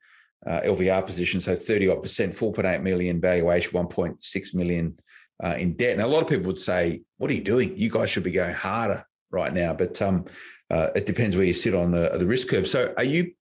uh, 0.46 0.60
LVR 0.64 1.04
position, 1.06 1.40
so 1.40 1.54
thirty 1.54 1.88
odd 1.88 2.02
percent, 2.02 2.34
four 2.34 2.52
point 2.52 2.66
eight 2.66 2.80
million 2.80 3.20
valuation, 3.20 3.72
one 3.72 3.88
point 3.88 4.24
six 4.24 4.54
million 4.54 4.98
uh, 5.42 5.56
in 5.58 5.74
debt. 5.74 5.92
And 5.92 6.02
a 6.02 6.06
lot 6.06 6.22
of 6.22 6.28
people 6.28 6.46
would 6.46 6.58
say, 6.58 7.02
"What 7.18 7.30
are 7.30 7.34
you 7.34 7.42
doing? 7.42 7.76
You 7.76 7.90
guys 7.90 8.10
should 8.10 8.24
be 8.24 8.32
going 8.32 8.54
harder 8.54 9.04
right 9.30 9.52
now." 9.52 9.74
But 9.74 10.00
um, 10.02 10.26
uh, 10.70 10.88
it 10.94 11.06
depends 11.06 11.36
where 11.36 11.44
you 11.44 11.54
sit 11.54 11.74
on 11.74 11.92
the, 11.92 12.10
the 12.14 12.26
risk 12.26 12.48
curve. 12.48 12.68
So, 12.68 12.92
are 12.96 13.04
you 13.04 13.32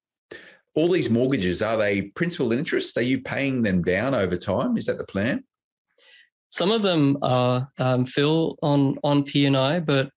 all 0.75 0.89
these 0.89 1.09
mortgages? 1.09 1.61
Are 1.61 1.77
they 1.77 2.03
principal 2.03 2.51
interest? 2.51 2.97
Are 2.97 3.01
you 3.01 3.21
paying 3.21 3.61
them 3.61 3.81
down 3.81 4.15
over 4.15 4.37
time? 4.37 4.77
Is 4.77 4.85
that 4.85 4.97
the 4.97 5.05
plan? 5.05 5.43
Some 6.49 6.71
of 6.71 6.81
them 6.81 7.17
are 7.21 7.69
um, 7.77 8.05
Phil 8.05 8.57
on 8.61 8.97
on 9.03 9.23
P 9.23 9.45
and 9.45 9.55
I, 9.55 9.79
but 9.79 10.11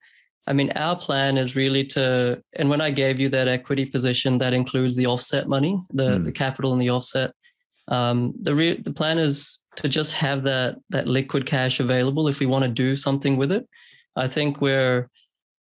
I 0.47 0.53
mean, 0.53 0.71
our 0.75 0.95
plan 0.95 1.37
is 1.37 1.55
really 1.55 1.83
to, 1.85 2.41
and 2.53 2.69
when 2.69 2.81
I 2.81 2.91
gave 2.91 3.19
you 3.19 3.29
that 3.29 3.47
equity 3.47 3.85
position, 3.85 4.37
that 4.37 4.53
includes 4.53 4.95
the 4.95 5.07
offset 5.07 5.47
money, 5.47 5.79
the, 5.91 6.19
mm. 6.19 6.23
the 6.23 6.31
capital 6.31 6.71
and 6.71 6.81
the 6.81 6.91
offset. 6.91 7.31
Um, 7.87 8.33
the 8.41 8.55
re- 8.55 8.81
the 8.81 8.93
plan 8.93 9.19
is 9.19 9.59
to 9.75 9.87
just 9.87 10.13
have 10.13 10.43
that 10.43 10.77
that 10.89 11.07
liquid 11.07 11.45
cash 11.45 11.79
available 11.79 12.27
if 12.27 12.39
we 12.39 12.45
want 12.45 12.63
to 12.65 12.69
do 12.69 12.95
something 12.95 13.37
with 13.37 13.51
it. 13.51 13.67
I 14.15 14.27
think 14.27 14.61
we're, 14.61 15.09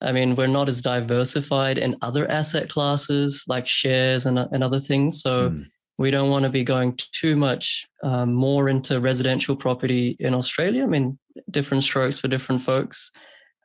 I 0.02 0.12
mean, 0.12 0.36
we're 0.36 0.48
not 0.48 0.70
as 0.70 0.82
diversified 0.82 1.78
in 1.78 1.98
other 2.02 2.30
asset 2.30 2.70
classes 2.70 3.44
like 3.48 3.68
shares 3.68 4.26
and 4.26 4.40
and 4.40 4.64
other 4.64 4.80
things. 4.80 5.22
So 5.22 5.50
mm. 5.50 5.66
we 5.98 6.12
don't 6.12 6.30
want 6.30 6.44
to 6.44 6.50
be 6.50 6.64
going 6.64 6.98
too 7.12 7.36
much 7.36 7.88
um, 8.04 8.34
more 8.34 8.70
into 8.70 9.02
residential 9.02 9.56
property 9.56 10.16
in 10.20 10.34
Australia. 10.34 10.84
I 10.84 10.88
mean, 10.88 11.20
different 11.50 11.84
strokes 11.84 12.20
for 12.20 12.28
different 12.28 12.62
folks. 12.62 13.12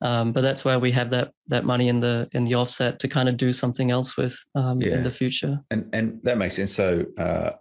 Um, 0.00 0.32
but 0.32 0.42
that's 0.42 0.64
where 0.64 0.78
we 0.78 0.92
have 0.92 1.10
that 1.10 1.32
that 1.48 1.64
money 1.64 1.88
in 1.88 2.00
the 2.00 2.28
in 2.32 2.44
the 2.44 2.54
offset 2.54 2.98
to 3.00 3.08
kind 3.08 3.28
of 3.28 3.36
do 3.36 3.52
something 3.52 3.90
else 3.90 4.16
with 4.16 4.38
um, 4.54 4.80
yeah. 4.80 4.94
in 4.94 5.02
the 5.02 5.10
future. 5.10 5.58
And 5.70 5.88
and 5.92 6.20
that 6.22 6.38
makes 6.38 6.54
sense. 6.54 6.72
So 6.72 7.04
uh, 7.18 7.52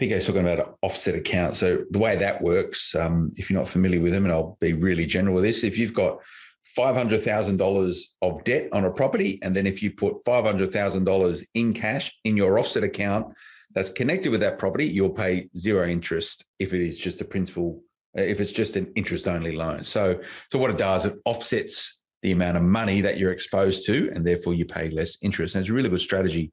PK's 0.00 0.26
talking 0.26 0.42
about 0.42 0.66
an 0.66 0.74
offset 0.82 1.14
account. 1.14 1.54
So 1.54 1.84
the 1.90 1.98
way 1.98 2.16
that 2.16 2.42
works, 2.42 2.94
um, 2.94 3.32
if 3.36 3.48
you're 3.48 3.58
not 3.58 3.68
familiar 3.68 4.00
with 4.00 4.12
them, 4.12 4.24
and 4.24 4.32
I'll 4.32 4.56
be 4.60 4.72
really 4.72 5.06
general 5.06 5.34
with 5.34 5.44
this, 5.44 5.62
if 5.62 5.78
you've 5.78 5.94
got 5.94 6.18
five 6.64 6.96
hundred 6.96 7.22
thousand 7.22 7.58
dollars 7.58 8.14
of 8.20 8.42
debt 8.44 8.68
on 8.72 8.84
a 8.84 8.90
property, 8.90 9.38
and 9.42 9.54
then 9.54 9.66
if 9.66 9.82
you 9.82 9.92
put 9.92 10.24
five 10.24 10.44
hundred 10.44 10.72
thousand 10.72 11.04
dollars 11.04 11.44
in 11.54 11.72
cash 11.72 12.12
in 12.24 12.36
your 12.36 12.58
offset 12.58 12.82
account 12.82 13.32
that's 13.74 13.90
connected 13.90 14.30
with 14.30 14.40
that 14.40 14.58
property, 14.58 14.86
you'll 14.86 15.10
pay 15.10 15.48
zero 15.56 15.86
interest 15.86 16.44
if 16.58 16.72
it 16.72 16.80
is 16.80 16.98
just 16.98 17.20
a 17.20 17.24
principal 17.24 17.82
uh, 18.18 18.22
if 18.22 18.40
it's 18.40 18.52
just 18.52 18.76
an 18.76 18.92
interest 18.96 19.28
only 19.28 19.54
loan. 19.54 19.84
So, 19.84 20.20
so 20.48 20.58
what 20.58 20.70
it 20.70 20.78
does, 20.78 21.04
it 21.04 21.14
offsets 21.24 22.00
the 22.22 22.32
amount 22.32 22.56
of 22.56 22.62
money 22.62 23.00
that 23.02 23.18
you're 23.18 23.32
exposed 23.32 23.86
to, 23.86 24.10
and 24.14 24.26
therefore 24.26 24.54
you 24.54 24.64
pay 24.64 24.90
less 24.90 25.18
interest. 25.22 25.54
And 25.54 25.62
it's 25.62 25.70
a 25.70 25.74
really 25.74 25.90
good 25.90 26.00
strategy 26.00 26.52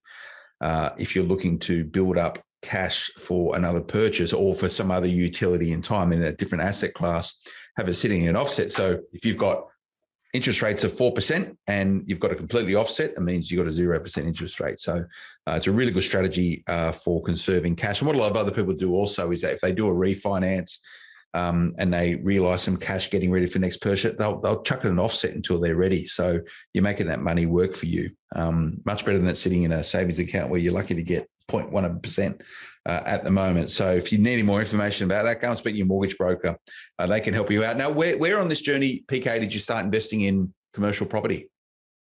uh, 0.60 0.90
if 0.98 1.16
you're 1.16 1.24
looking 1.24 1.60
to 1.60 1.84
build 1.86 2.18
up 2.18 2.44
cash 2.62 3.12
for 3.18 3.56
another 3.56 3.82
purchase 3.82 4.34
or 4.34 4.56
for 4.56 4.70
some 4.70 4.92
other 4.92 5.08
utility 5.08 5.72
in 5.72 5.82
time 5.82 6.14
in 6.14 6.22
a 6.24 6.34
different 6.34 6.64
asset 6.64 6.94
class, 6.94 7.36
have 7.78 7.88
it 7.88 7.96
sitting 7.96 8.24
in 8.24 8.30
an 8.30 8.36
offset. 8.36 8.72
So 8.72 9.00
if 9.14 9.26
you've 9.26 9.38
got 9.38 9.66
interest 10.34 10.62
rates 10.62 10.84
of 10.84 10.94
4% 10.94 11.56
and 11.68 12.04
you've 12.06 12.20
got 12.20 12.32
a 12.32 12.36
completely 12.36 12.76
offset, 12.76 13.12
it 13.12 13.22
means 13.22 13.52
you've 13.52 13.64
got 13.64 13.72
a 13.72 13.76
0% 13.76 14.18
interest 14.26 14.60
rate. 14.60 14.80
So 14.80 15.06
uh, 15.48 15.54
it's 15.54 15.68
a 15.68 15.72
really 15.72 15.92
good 15.92 16.04
strategy 16.04 16.64
uh, 16.68 16.92
for 16.92 17.22
conserving 17.22 17.76
cash. 17.76 18.02
And 18.02 18.08
what 18.08 18.16
a 18.16 18.20
lot 18.20 18.32
of 18.32 18.38
other 18.38 18.52
people 18.52 18.74
do 18.74 18.94
also 18.94 19.32
is 19.32 19.42
that 19.42 19.54
if 19.54 19.62
they 19.62 19.74
do 19.74 19.88
a 19.88 19.94
refinance, 19.94 20.78
um, 21.34 21.74
and 21.78 21.94
they 21.94 22.16
realize 22.16 22.62
some 22.62 22.78
cash 22.78 23.10
getting 23.10 23.32
ready 23.32 23.48
for 23.48 23.60
next 23.60 23.78
purchase, 23.78 24.16
they'll, 24.18 24.40
they'll 24.42 24.64
chuck 24.64 24.84
it 24.84 24.92
an 24.92 25.00
offset 25.00 25.34
until 25.34 25.60
they're 25.60 25.76
ready. 25.76 26.06
So 26.06 26.42
you're 26.74 26.84
making 26.84 27.08
that 27.08 27.22
money 27.22 27.46
work 27.46 27.74
for 27.74 27.86
you. 27.86 28.12
Um, 28.36 28.82
much 28.86 29.06
better 29.06 29.18
than 29.18 29.28
it 29.28 29.36
sitting 29.36 29.64
in 29.64 29.72
a 29.72 29.84
savings 29.84 30.20
account 30.20 30.50
where 30.50 30.60
you're 30.60 30.74
lucky 30.74 30.96
to 30.96 31.04
get 31.04 31.30
0.1% 31.52 32.42
uh, 32.86 33.02
at 33.06 33.24
the 33.24 33.32
moment. 33.32 33.70
So 33.70 33.92
if 33.92 34.12
you 34.12 34.18
need 34.18 34.34
any 34.34 34.44
more 34.44 34.60
information 34.60 35.06
about 35.06 35.26
that, 35.26 35.42
go 35.42 35.50
and 35.50 35.58
speak 35.58 35.74
to 35.74 35.78
your 35.78 35.88
mortgage 35.88 36.18
broker. 36.18 36.58
Uh, 36.98 37.08
they 37.08 37.20
can 37.20 37.34
help 37.34 37.52
you 37.52 37.64
out. 37.64 37.78
Now, 37.78 37.90
where, 37.90 38.18
where 38.18 38.40
on 38.40 38.50
this 38.50 38.62
journey, 38.62 39.04
PK, 39.08 39.40
did 39.40 39.54
you 39.54 39.60
start 39.60 39.86
investing 39.86 40.22
in 40.22 40.54
commercial 40.74 41.06
property? 41.06 41.50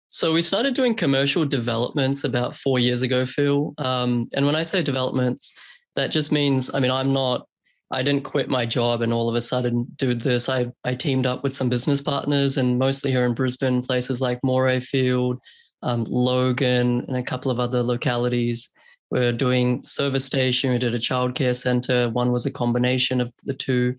So 0.09 0.31
we 0.31 0.41
started 0.43 0.75
doing 0.75 0.93
commercial 0.93 1.43
developments 1.43 2.23
about 2.23 2.55
four 2.55 2.79
years 2.79 3.01
ago, 3.01 3.25
Phil. 3.25 3.73
Um, 3.79 4.27
and 4.33 4.45
when 4.45 4.55
I 4.55 4.63
say 4.63 4.83
developments, 4.83 5.53
that 5.95 6.07
just 6.07 6.31
means, 6.31 6.69
I 6.73 6.79
mean, 6.79 6.91
I'm 6.91 7.13
not 7.13 7.47
I 7.93 8.01
didn't 8.01 8.23
quit 8.23 8.49
my 8.49 8.65
job 8.65 9.03
and 9.03 9.13
all 9.13 9.29
of 9.29 9.35
a 9.35 9.41
sudden 9.41 9.85
do 9.97 10.15
this. 10.15 10.49
I, 10.49 10.71
I 10.83 10.95
teamed 10.95 11.27
up 11.27 11.43
with 11.43 11.53
some 11.53 11.69
business 11.69 12.01
partners 12.01 12.57
and 12.57 12.79
mostly 12.79 13.11
here 13.11 13.25
in 13.25 13.35
Brisbane, 13.35 13.83
places 13.83 14.19
like 14.19 14.41
Morayfield, 14.41 15.37
um, 15.83 16.03
Logan, 16.09 17.05
and 17.07 17.17
a 17.17 17.23
couple 17.23 17.51
of 17.51 17.59
other 17.59 17.83
localities. 17.83 18.69
We're 19.13 19.31
doing 19.31 19.85
service 19.85 20.25
station. 20.25 20.71
We 20.71 20.79
did 20.79 20.95
a 20.95 20.99
childcare 20.99 21.55
center. 21.55 22.09
One 22.09 22.31
was 22.31 22.47
a 22.47 22.51
combination 22.51 23.21
of 23.21 23.31
the 23.43 23.53
two. 23.53 23.95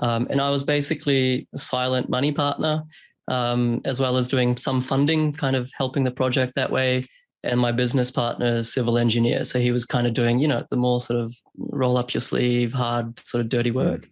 Um, 0.00 0.26
and 0.30 0.40
I 0.40 0.48
was 0.48 0.62
basically 0.62 1.46
a 1.54 1.58
silent 1.58 2.08
money 2.08 2.32
partner, 2.32 2.82
um, 3.28 3.82
as 3.84 4.00
well 4.00 4.16
as 4.16 4.26
doing 4.26 4.56
some 4.56 4.80
funding, 4.80 5.34
kind 5.34 5.54
of 5.54 5.70
helping 5.76 6.02
the 6.02 6.10
project 6.10 6.54
that 6.54 6.72
way 6.72 7.04
and 7.42 7.60
my 7.60 7.72
business 7.72 8.10
partner 8.10 8.56
is 8.56 8.72
civil 8.72 8.96
engineer 8.96 9.44
so 9.44 9.60
he 9.60 9.70
was 9.70 9.84
kind 9.84 10.06
of 10.06 10.14
doing 10.14 10.38
you 10.38 10.48
know 10.48 10.64
the 10.70 10.76
more 10.76 10.98
sort 10.98 11.20
of 11.20 11.36
roll 11.58 11.98
up 11.98 12.14
your 12.14 12.22
sleeve 12.22 12.72
hard 12.72 13.20
sort 13.20 13.42
of 13.42 13.50
dirty 13.50 13.70
work 13.70 14.08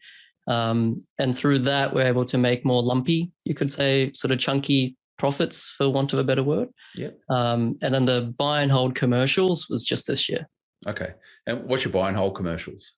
um, 0.49 1.03
and 1.19 1.35
through 1.35 1.59
that 1.59 1.95
we're 1.95 2.07
able 2.07 2.27
to 2.27 2.37
make 2.37 2.63
more 2.63 2.83
lumpy 2.83 3.33
you 3.45 3.55
could 3.55 3.73
say 3.73 4.13
sort 4.15 4.31
of 4.31 4.39
chunky 4.39 4.97
profits 5.19 5.71
for 5.77 5.89
want 5.89 6.13
of 6.13 6.19
a 6.19 6.25
better 6.25 6.43
word 6.43 6.69
yeah 6.97 7.11
um, 7.29 7.77
and 7.83 7.95
then 7.95 8.05
the 8.05 8.35
buy 8.39 8.63
and 8.63 8.73
hold 8.73 8.95
commercials 8.95 9.69
was 9.69 9.83
just 9.83 10.07
this 10.07 10.29
year 10.29 10.49
okay 10.87 11.11
and 11.47 11.65
what's 11.65 11.85
your 11.85 11.93
buy 11.93 12.09
and 12.09 12.17
hold 12.17 12.35
commercials 12.35 12.95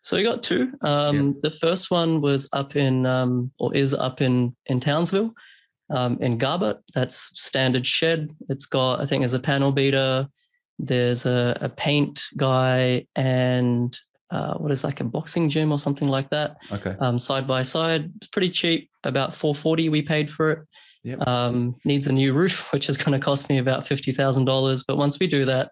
so 0.00 0.16
we 0.16 0.22
got 0.22 0.42
two 0.42 0.72
um, 0.82 1.36
the 1.42 1.50
first 1.50 1.90
one 1.90 2.20
was 2.20 2.48
up 2.52 2.76
in 2.76 3.04
um, 3.04 3.50
or 3.58 3.74
is 3.74 3.92
up 3.92 4.20
in 4.20 4.54
in 4.66 4.80
townsville 4.80 5.34
um, 5.90 6.18
in 6.20 6.38
Garbutt. 6.38 6.80
That's 6.94 7.30
standard 7.34 7.86
shed. 7.86 8.30
It's 8.48 8.66
got, 8.66 9.00
I 9.00 9.06
think, 9.06 9.22
there's 9.22 9.34
a 9.34 9.40
panel 9.40 9.72
beater, 9.72 10.28
there's 10.78 11.26
a, 11.26 11.56
a 11.60 11.68
paint 11.68 12.22
guy, 12.36 13.06
and 13.16 13.98
uh, 14.30 14.54
what 14.54 14.72
is 14.72 14.84
like 14.84 15.00
a 15.00 15.04
boxing 15.04 15.48
gym 15.48 15.72
or 15.72 15.78
something 15.78 16.08
like 16.08 16.30
that. 16.30 16.56
Okay. 16.70 16.94
Um, 17.00 17.18
side 17.18 17.46
by 17.46 17.62
side, 17.62 18.12
it's 18.16 18.28
pretty 18.28 18.50
cheap. 18.50 18.90
About 19.04 19.34
440 19.34 19.88
we 19.88 20.02
paid 20.02 20.30
for 20.30 20.50
it. 20.50 20.58
Yep. 21.08 21.26
Um, 21.26 21.76
needs 21.84 22.06
a 22.06 22.12
new 22.12 22.34
roof, 22.34 22.68
which 22.72 22.88
is 22.88 22.98
going 22.98 23.18
to 23.18 23.24
cost 23.24 23.48
me 23.48 23.58
about 23.58 23.86
fifty 23.86 24.12
thousand 24.12 24.44
dollars. 24.44 24.84
But 24.86 24.96
once 24.96 25.18
we 25.18 25.26
do 25.26 25.44
that, 25.46 25.70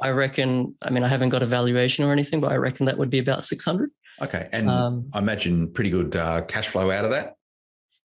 I 0.00 0.10
reckon. 0.10 0.74
I 0.82 0.90
mean, 0.90 1.04
I 1.04 1.08
haven't 1.08 1.28
got 1.28 1.42
a 1.42 1.46
valuation 1.46 2.04
or 2.04 2.12
anything, 2.12 2.40
but 2.40 2.52
I 2.52 2.56
reckon 2.56 2.86
that 2.86 2.98
would 2.98 3.10
be 3.10 3.18
about 3.18 3.44
six 3.44 3.64
hundred. 3.64 3.90
Okay, 4.20 4.48
and 4.52 4.68
um, 4.68 5.10
I 5.12 5.18
imagine 5.18 5.72
pretty 5.72 5.90
good 5.90 6.16
uh, 6.16 6.42
cash 6.42 6.68
flow 6.68 6.90
out 6.90 7.04
of 7.04 7.10
that. 7.10 7.36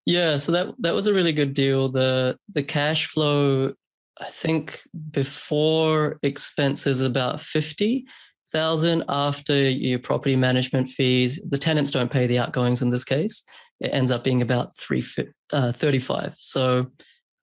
Yeah, 0.06 0.36
so 0.36 0.52
that 0.52 0.74
that 0.78 0.94
was 0.94 1.06
a 1.06 1.14
really 1.14 1.32
good 1.32 1.54
deal. 1.54 1.88
The 1.88 2.38
the 2.52 2.62
cash 2.62 3.06
flow, 3.06 3.72
I 4.20 4.30
think 4.30 4.80
before 5.10 6.18
expenses 6.22 7.00
about 7.00 7.40
fifty 7.40 8.06
thousand. 8.52 9.04
After 9.08 9.54
your 9.54 9.98
property 9.98 10.36
management 10.36 10.88
fees, 10.88 11.40
the 11.48 11.58
tenants 11.58 11.90
don't 11.90 12.10
pay 12.10 12.26
the 12.26 12.38
outgoings 12.38 12.80
in 12.80 12.90
this 12.90 13.04
case. 13.04 13.42
It 13.84 13.90
ends 13.92 14.10
up 14.10 14.24
being 14.24 14.42
about 14.42 14.74
three 14.76 15.04
uh, 15.52 15.72
thirty 15.72 15.98
five. 15.98 16.34
So 16.38 16.86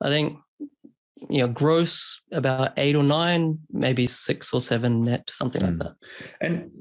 I 0.01 0.07
think 0.07 0.39
you 1.29 1.41
know 1.41 1.47
gross 1.47 2.19
about 2.31 2.73
eight 2.77 2.95
or 2.95 3.03
nine, 3.03 3.59
maybe 3.71 4.07
six 4.07 4.51
or 4.53 4.59
seven 4.59 5.03
net, 5.03 5.29
something 5.29 5.61
mm. 5.61 5.67
like 5.67 5.77
that. 5.79 5.95
And 6.41 6.71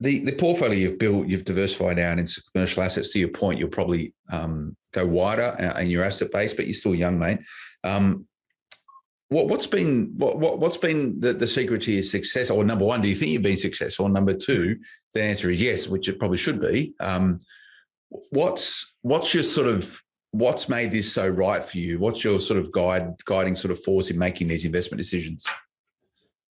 the 0.00 0.24
the 0.24 0.32
portfolio 0.32 0.78
you've 0.78 0.98
built, 0.98 1.28
you've 1.28 1.44
diversified 1.44 1.98
out 1.98 2.18
into 2.18 2.42
commercial 2.52 2.82
assets. 2.82 3.12
To 3.12 3.18
your 3.18 3.28
point, 3.28 3.58
you'll 3.58 3.68
probably 3.68 4.14
um, 4.30 4.76
go 4.92 5.06
wider 5.06 5.54
in 5.78 5.88
your 5.88 6.04
asset 6.04 6.32
base, 6.32 6.54
but 6.54 6.66
you're 6.66 6.74
still 6.74 6.94
young, 6.94 7.18
mate. 7.18 7.40
Um, 7.84 8.26
what, 9.28 9.48
has 9.50 9.66
been 9.66 10.12
what, 10.16 10.38
what 10.38 10.62
has 10.62 10.76
been 10.76 11.18
the, 11.20 11.32
the 11.32 11.46
secret 11.46 11.82
to 11.82 11.92
your 11.92 12.02
success? 12.02 12.50
Or 12.50 12.64
number 12.64 12.84
one, 12.84 13.00
do 13.00 13.08
you 13.08 13.14
think 13.14 13.32
you've 13.32 13.42
been 13.42 13.56
successful? 13.56 14.08
number 14.08 14.34
two, 14.34 14.78
the 15.14 15.22
answer 15.22 15.50
is 15.50 15.62
yes, 15.62 15.88
which 15.88 16.08
it 16.08 16.18
probably 16.18 16.36
should 16.36 16.60
be. 16.60 16.94
Um, 17.00 17.38
what's 18.30 18.94
what's 19.02 19.34
your 19.34 19.42
sort 19.42 19.68
of 19.68 20.02
what's 20.32 20.68
made 20.68 20.90
this 20.92 21.12
so 21.12 21.28
right 21.28 21.64
for 21.64 21.78
you? 21.78 21.98
What's 21.98 22.24
your 22.24 22.40
sort 22.40 22.58
of 22.58 22.72
guide 22.72 23.14
guiding 23.24 23.56
sort 23.56 23.72
of 23.72 23.82
force 23.82 24.10
in 24.10 24.18
making 24.18 24.48
these 24.48 24.64
investment 24.64 24.98
decisions? 24.98 25.46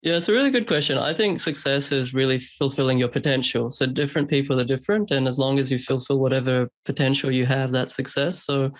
Yeah, 0.03 0.17
it's 0.17 0.31
a 0.31 0.33
really 0.33 0.51
good 0.51 0.67
question. 0.67 0.97
I 0.97 1.13
think 1.13 1.41
success 1.41 1.93
is 1.93 2.15
really 2.15 2.39
fulfilling 2.39 2.99
your 2.99 3.09
potential. 3.09 3.71
So 3.71 3.85
different 3.85 4.31
people 4.31 4.59
are 4.59 4.65
different, 4.65 5.11
and 5.11 5.29
as 5.29 5.39
long 5.39 5.59
as 5.59 5.71
you 5.71 5.79
fulfill 5.79 6.19
whatever 6.19 6.71
potential 6.87 7.31
you 7.31 7.45
have, 7.45 7.71
that's 7.73 7.95
success. 7.95 8.43
So, 8.43 8.71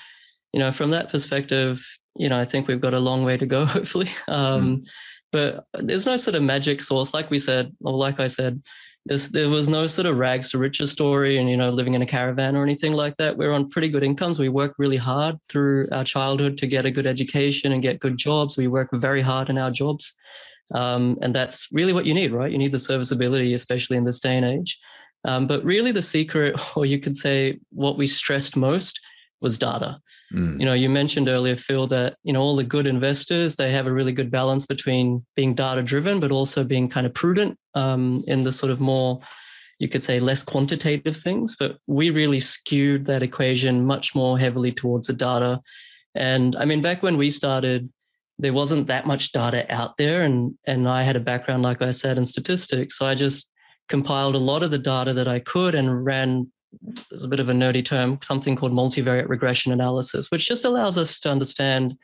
you 0.55 0.61
know, 0.61 0.73
from 0.73 0.91
that 0.93 1.11
perspective, 1.11 1.85
you 2.17 2.31
know, 2.31 2.41
I 2.41 2.47
think 2.47 2.69
we've 2.69 2.81
got 2.81 2.95
a 2.95 3.01
long 3.01 3.25
way 3.25 3.37
to 3.37 3.47
go, 3.47 3.65
hopefully. 3.77 4.09
Um, 4.29 4.79
mm. 4.79 4.87
But 5.33 5.65
there's 5.75 6.07
no 6.07 6.17
sort 6.17 6.35
of 6.35 6.43
magic 6.43 6.83
source, 6.83 7.13
like 7.13 7.31
we 7.31 7.39
said, 7.39 7.75
or 7.83 7.93
like 7.93 8.19
I 8.19 8.27
said. 8.27 8.63
There 9.07 9.49
was 9.49 9.69
no 9.69 9.87
sort 9.87 10.07
of 10.07 10.19
rags 10.19 10.51
to 10.51 10.59
riches 10.59 10.93
story 10.93 11.39
and, 11.39 11.49
you 11.49 11.57
know, 11.57 11.71
living 11.71 11.95
in 11.95 12.03
a 12.03 12.07
caravan 12.07 12.57
or 12.57 12.63
anything 12.63 12.93
like 12.93 13.17
that. 13.17 13.37
We're 13.37 13.53
on 13.53 13.69
pretty 13.69 13.89
good 13.89 14.05
incomes. 14.05 14.39
We 14.39 14.49
work 14.49 14.75
really 14.79 14.99
hard 14.99 15.39
through 15.49 15.89
our 15.91 16.05
childhood 16.05 16.59
to 16.59 16.67
get 16.67 16.87
a 16.87 16.91
good 16.91 17.07
education 17.07 17.73
and 17.73 17.83
get 17.83 17.99
good 17.99 18.19
jobs. 18.19 18.57
We 18.57 18.69
work 18.69 18.91
very 18.93 19.23
hard 19.23 19.49
in 19.49 19.59
our 19.59 19.71
jobs. 19.71 20.15
Um, 20.75 21.19
and 21.23 21.35
that's 21.35 21.69
really 21.73 21.93
what 21.93 22.07
you 22.07 22.15
need, 22.15 22.33
right? 22.33 22.53
You 22.53 22.59
need 22.59 22.73
the 22.73 22.79
serviceability, 22.79 23.55
especially 23.55 23.97
in 23.97 24.05
this 24.05 24.21
day 24.21 24.37
and 24.37 24.47
age. 24.47 24.79
Um, 25.25 25.47
but 25.47 25.65
really, 25.65 25.93
the 25.93 26.03
secret, 26.03 26.61
or 26.77 26.87
you 26.87 26.99
could 26.99 27.17
say 27.17 27.59
what 27.71 27.99
we 27.99 28.07
stressed 28.07 28.57
most, 28.57 29.01
was 29.41 29.59
data. 29.59 30.01
Mm. 30.33 30.61
You 30.61 30.67
know, 30.67 30.75
you 30.75 30.89
mentioned 30.89 31.29
earlier, 31.29 31.57
Phil, 31.57 31.87
that 31.89 32.17
you 32.23 32.33
know 32.33 32.41
all 32.41 32.57
the 32.57 32.65
good 32.65 32.87
investors 32.87 33.57
they 33.57 33.73
have 33.73 33.87
a 33.87 33.93
really 33.93 34.13
good 34.13 34.31
balance 34.31 34.67
between 34.67 35.25
being 35.35 35.55
data 35.55 35.83
driven, 35.83 36.21
but 36.21 36.33
also 36.33 36.65
being 36.65 36.89
kind 36.89 37.07
of 37.07 37.15
prudent 37.15 37.59
um, 37.75 38.23
in 38.27 38.45
the 38.45 38.53
sort 38.53 38.71
of 38.71 38.81
more, 38.81 39.21
you 39.79 39.89
could 39.89 40.03
say, 40.03 40.19
less 40.19 40.43
quantitative 40.43 41.17
things. 41.17 41.57
But 41.59 41.79
we 41.87 42.11
really 42.11 42.41
skewed 42.41 43.07
that 43.07 43.23
equation 43.23 43.87
much 43.87 44.15
more 44.15 44.39
heavily 44.39 44.73
towards 44.73 45.07
the 45.07 45.13
data. 45.13 45.61
And 46.15 46.57
I 46.57 46.65
mean, 46.65 46.83
back 46.83 47.03
when 47.03 47.17
we 47.17 47.31
started, 47.31 47.91
there 48.39 48.53
wasn't 48.53 48.87
that 48.87 49.07
much 49.07 49.33
data 49.33 49.67
out 49.73 49.97
there, 49.97 50.23
and 50.23 50.55
and 50.67 50.89
I 50.89 51.03
had 51.03 51.17
a 51.17 51.21
background, 51.21 51.63
like 51.63 51.83
I 51.83 51.93
said, 51.93 52.19
in 52.19 52.25
statistics, 52.25 52.99
so 52.99 53.07
I 53.07 53.15
just 53.15 53.49
compiled 53.89 54.37
a 54.37 54.39
lot 54.39 54.63
of 54.63 54.71
the 54.71 54.79
data 54.79 55.13
that 55.13 55.27
I 55.27 55.41
could 55.41 55.75
and 55.75 56.05
ran 56.05 56.51
there's 57.11 57.25
a 57.25 57.29
bit 57.29 57.41
of 57.41 57.49
a 57.49 57.53
nerdy 57.53 57.85
term, 57.85 58.19
something 58.23 58.57
called 58.57 58.73
multivariate 58.73 59.29
regression 59.29 59.73
analysis, 59.73 60.31
which 60.31 60.47
just 60.47 60.65
allows 60.65 60.97
us 60.97 61.21
to 61.21 61.31
understand 61.31 61.97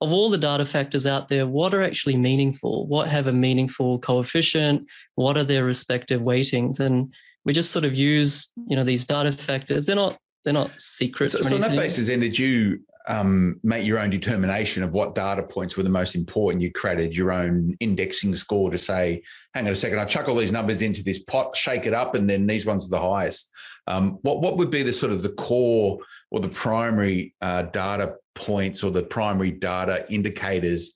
of 0.00 0.12
all 0.12 0.28
the 0.28 0.38
data 0.38 0.66
factors 0.66 1.06
out 1.06 1.28
there, 1.28 1.46
what 1.46 1.72
are 1.72 1.82
actually 1.82 2.16
meaningful, 2.16 2.86
what 2.86 3.08
have 3.08 3.26
a 3.26 3.32
meaningful 3.32 3.98
coefficient, 3.98 4.86
what 5.14 5.36
are 5.36 5.44
their 5.44 5.64
respective 5.64 6.20
weightings, 6.20 6.80
and 6.80 7.14
we 7.44 7.52
just 7.52 7.70
sort 7.70 7.84
of 7.84 7.94
use 7.94 8.48
you 8.66 8.76
know 8.76 8.84
these 8.84 9.06
data 9.06 9.32
factors. 9.32 9.86
They're 9.86 9.96
not 9.96 10.18
they're 10.44 10.52
not 10.52 10.70
secrets. 10.78 11.32
So, 11.32 11.42
so 11.42 11.54
on 11.54 11.60
that 11.62 11.76
basis, 11.76 12.08
then 12.08 12.20
did 12.20 12.38
you 12.38 12.80
um, 13.06 13.60
make 13.62 13.86
your 13.86 13.98
own 13.98 14.10
determination 14.10 14.82
of 14.82 14.92
what 14.92 15.14
data 15.14 15.42
points 15.42 15.76
were 15.76 15.82
the 15.82 15.90
most 15.90 16.14
important. 16.14 16.62
You 16.62 16.72
created 16.72 17.16
your 17.16 17.32
own 17.32 17.76
indexing 17.80 18.34
score 18.34 18.70
to 18.70 18.78
say, 18.78 19.22
hang 19.52 19.66
on 19.66 19.72
a 19.72 19.76
second, 19.76 19.98
I 19.98 20.06
chuck 20.06 20.28
all 20.28 20.36
these 20.36 20.52
numbers 20.52 20.80
into 20.80 21.02
this 21.02 21.18
pot, 21.18 21.56
shake 21.56 21.86
it 21.86 21.94
up, 21.94 22.14
and 22.14 22.28
then 22.28 22.46
these 22.46 22.64
ones 22.64 22.86
are 22.86 22.98
the 22.98 23.08
highest. 23.08 23.50
Um, 23.86 24.18
what 24.22 24.40
what 24.40 24.56
would 24.56 24.70
be 24.70 24.82
the 24.82 24.92
sort 24.92 25.12
of 25.12 25.22
the 25.22 25.30
core 25.30 25.98
or 26.30 26.40
the 26.40 26.48
primary 26.48 27.34
uh, 27.42 27.62
data 27.62 28.14
points 28.34 28.82
or 28.82 28.90
the 28.90 29.02
primary 29.02 29.50
data 29.50 30.06
indicators, 30.10 30.92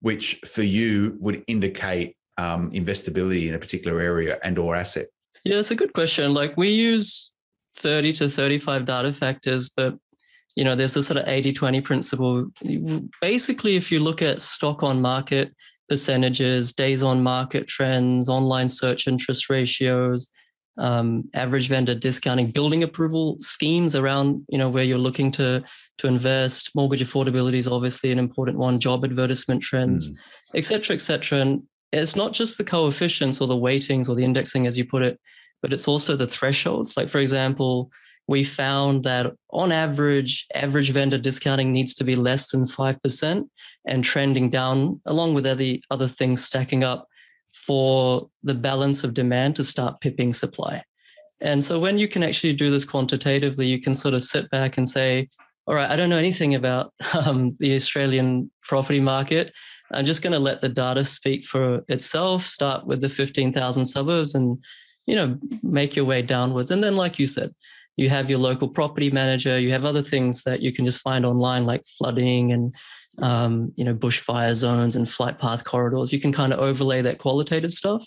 which 0.00 0.40
for 0.46 0.62
you 0.62 1.16
would 1.20 1.44
indicate 1.46 2.16
um, 2.38 2.70
investability 2.70 3.48
in 3.48 3.54
a 3.54 3.58
particular 3.58 4.00
area 4.00 4.38
and 4.42 4.58
or 4.58 4.74
asset? 4.74 5.08
Yeah, 5.44 5.58
it's 5.58 5.70
a 5.70 5.76
good 5.76 5.92
question. 5.92 6.32
Like 6.32 6.56
we 6.56 6.68
use 6.68 7.32
30 7.76 8.12
to 8.14 8.28
35 8.28 8.86
data 8.86 9.12
factors, 9.12 9.68
but 9.68 9.96
you 10.54 10.64
know, 10.64 10.74
there's 10.74 10.94
this 10.94 11.06
sort 11.06 11.18
of 11.18 11.28
80 11.28 11.52
20 11.52 11.80
principle. 11.80 12.46
Basically, 13.20 13.76
if 13.76 13.90
you 13.90 14.00
look 14.00 14.22
at 14.22 14.42
stock 14.42 14.82
on 14.82 15.00
market 15.00 15.54
percentages, 15.88 16.72
days 16.72 17.02
on 17.02 17.22
market 17.22 17.68
trends, 17.68 18.28
online 18.28 18.68
search 18.68 19.06
interest 19.06 19.48
ratios, 19.48 20.30
um, 20.78 21.28
average 21.34 21.68
vendor 21.68 21.94
discounting, 21.94 22.50
building 22.50 22.82
approval 22.82 23.36
schemes 23.40 23.94
around, 23.94 24.44
you 24.48 24.58
know, 24.58 24.70
where 24.70 24.84
you're 24.84 24.98
looking 24.98 25.30
to 25.32 25.62
to 25.98 26.06
invest, 26.06 26.70
mortgage 26.74 27.04
affordability 27.04 27.56
is 27.56 27.68
obviously 27.68 28.10
an 28.10 28.18
important 28.18 28.58
one, 28.58 28.80
job 28.80 29.04
advertisement 29.04 29.62
trends, 29.62 30.10
mm. 30.10 30.14
et 30.54 30.66
cetera, 30.66 30.96
et 30.96 31.02
cetera. 31.02 31.40
And 31.40 31.62
it's 31.92 32.16
not 32.16 32.32
just 32.32 32.56
the 32.56 32.64
coefficients 32.64 33.40
or 33.40 33.46
the 33.46 33.56
weightings 33.56 34.08
or 34.08 34.16
the 34.16 34.24
indexing, 34.24 34.66
as 34.66 34.78
you 34.78 34.86
put 34.86 35.02
it, 35.02 35.20
but 35.60 35.72
it's 35.72 35.86
also 35.86 36.16
the 36.16 36.26
thresholds. 36.26 36.96
Like, 36.96 37.10
for 37.10 37.18
example, 37.18 37.90
we 38.28 38.44
found 38.44 39.04
that 39.04 39.32
on 39.50 39.72
average, 39.72 40.46
average 40.54 40.90
vendor 40.92 41.18
discounting 41.18 41.72
needs 41.72 41.94
to 41.94 42.04
be 42.04 42.16
less 42.16 42.50
than 42.50 42.64
5% 42.64 43.48
and 43.86 44.04
trending 44.04 44.48
down, 44.48 45.00
along 45.06 45.34
with 45.34 45.46
other, 45.46 45.74
other 45.90 46.08
things 46.08 46.44
stacking 46.44 46.84
up 46.84 47.08
for 47.52 48.28
the 48.42 48.54
balance 48.54 49.04
of 49.04 49.14
demand 49.14 49.56
to 49.56 49.64
start 49.64 50.00
pipping 50.00 50.32
supply. 50.32 50.82
And 51.40 51.64
so 51.64 51.78
when 51.78 51.98
you 51.98 52.08
can 52.08 52.22
actually 52.22 52.52
do 52.52 52.70
this 52.70 52.84
quantitatively, 52.84 53.66
you 53.66 53.80
can 53.80 53.94
sort 53.94 54.14
of 54.14 54.22
sit 54.22 54.48
back 54.50 54.78
and 54.78 54.88
say, 54.88 55.28
all 55.66 55.74
right, 55.74 55.90
I 55.90 55.96
don't 55.96 56.10
know 56.10 56.16
anything 56.16 56.54
about 56.54 56.92
um, 57.14 57.56
the 57.58 57.74
Australian 57.74 58.50
property 58.62 59.00
market. 59.00 59.52
I'm 59.92 60.04
just 60.04 60.22
going 60.22 60.32
to 60.32 60.38
let 60.38 60.60
the 60.60 60.68
data 60.68 61.04
speak 61.04 61.44
for 61.44 61.84
itself, 61.88 62.46
start 62.46 62.86
with 62.86 63.00
the 63.00 63.08
15,000 63.08 63.84
suburbs 63.84 64.34
and, 64.34 64.58
you 65.06 65.14
know, 65.14 65.38
make 65.62 65.94
your 65.94 66.06
way 66.06 66.22
downwards. 66.22 66.70
And 66.70 66.82
then, 66.82 66.96
like 66.96 67.18
you 67.18 67.26
said, 67.26 67.52
you 67.96 68.08
have 68.08 68.30
your 68.30 68.38
local 68.38 68.68
property 68.68 69.10
manager, 69.10 69.58
you 69.58 69.72
have 69.72 69.84
other 69.84 70.02
things 70.02 70.42
that 70.44 70.62
you 70.62 70.72
can 70.72 70.84
just 70.84 71.00
find 71.00 71.26
online 71.26 71.66
like 71.66 71.84
flooding 71.98 72.52
and 72.52 72.74
um, 73.20 73.72
you 73.76 73.84
know 73.84 73.94
bushfire 73.94 74.54
zones 74.54 74.96
and 74.96 75.08
flight 75.08 75.38
path 75.38 75.64
corridors. 75.64 76.12
You 76.12 76.20
can 76.20 76.32
kind 76.32 76.52
of 76.52 76.60
overlay 76.60 77.02
that 77.02 77.18
qualitative 77.18 77.72
stuff 77.72 78.06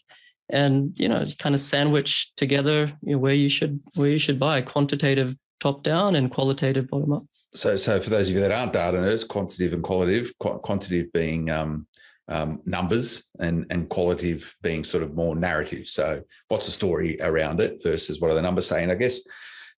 and 0.50 0.94
you 0.96 1.10
know 1.10 1.26
kind 1.40 1.56
of 1.56 1.62
sandwich 1.62 2.32
together 2.36 2.94
you 3.02 3.14
know, 3.14 3.18
where 3.18 3.34
you 3.34 3.50
should 3.50 3.80
where 3.96 4.10
you 4.10 4.20
should 4.20 4.40
buy 4.40 4.62
quantitative 4.62 5.36
top 5.60 5.84
down 5.84 6.16
and 6.16 6.32
qualitative 6.32 6.88
bottom 6.90 7.14
up. 7.14 7.24
So, 7.54 7.78
so 7.78 8.00
for 8.00 8.10
those 8.10 8.28
of 8.28 8.36
you 8.36 8.42
that 8.42 8.52
aren't 8.52 8.74
data 8.74 8.98
nerds, 8.98 9.28
quantitative 9.28 9.74
and 9.74 9.84
qualitative, 9.84 10.32
quantitative 10.38 11.12
being 11.14 11.50
um, 11.50 11.88
um, 12.28 12.62
numbers 12.66 13.24
and 13.40 13.66
and 13.70 13.90
qualitative 13.90 14.56
being 14.62 14.84
sort 14.84 15.04
of 15.04 15.16
more 15.16 15.36
narrative. 15.36 15.88
So, 15.88 16.22
what's 16.50 16.66
the 16.66 16.72
story 16.72 17.18
around 17.22 17.60
it 17.60 17.82
versus 17.84 18.20
what 18.20 18.32
are 18.32 18.36
the 18.36 18.42
numbers 18.42 18.68
saying? 18.68 18.92
I 18.92 18.96
guess 18.96 19.22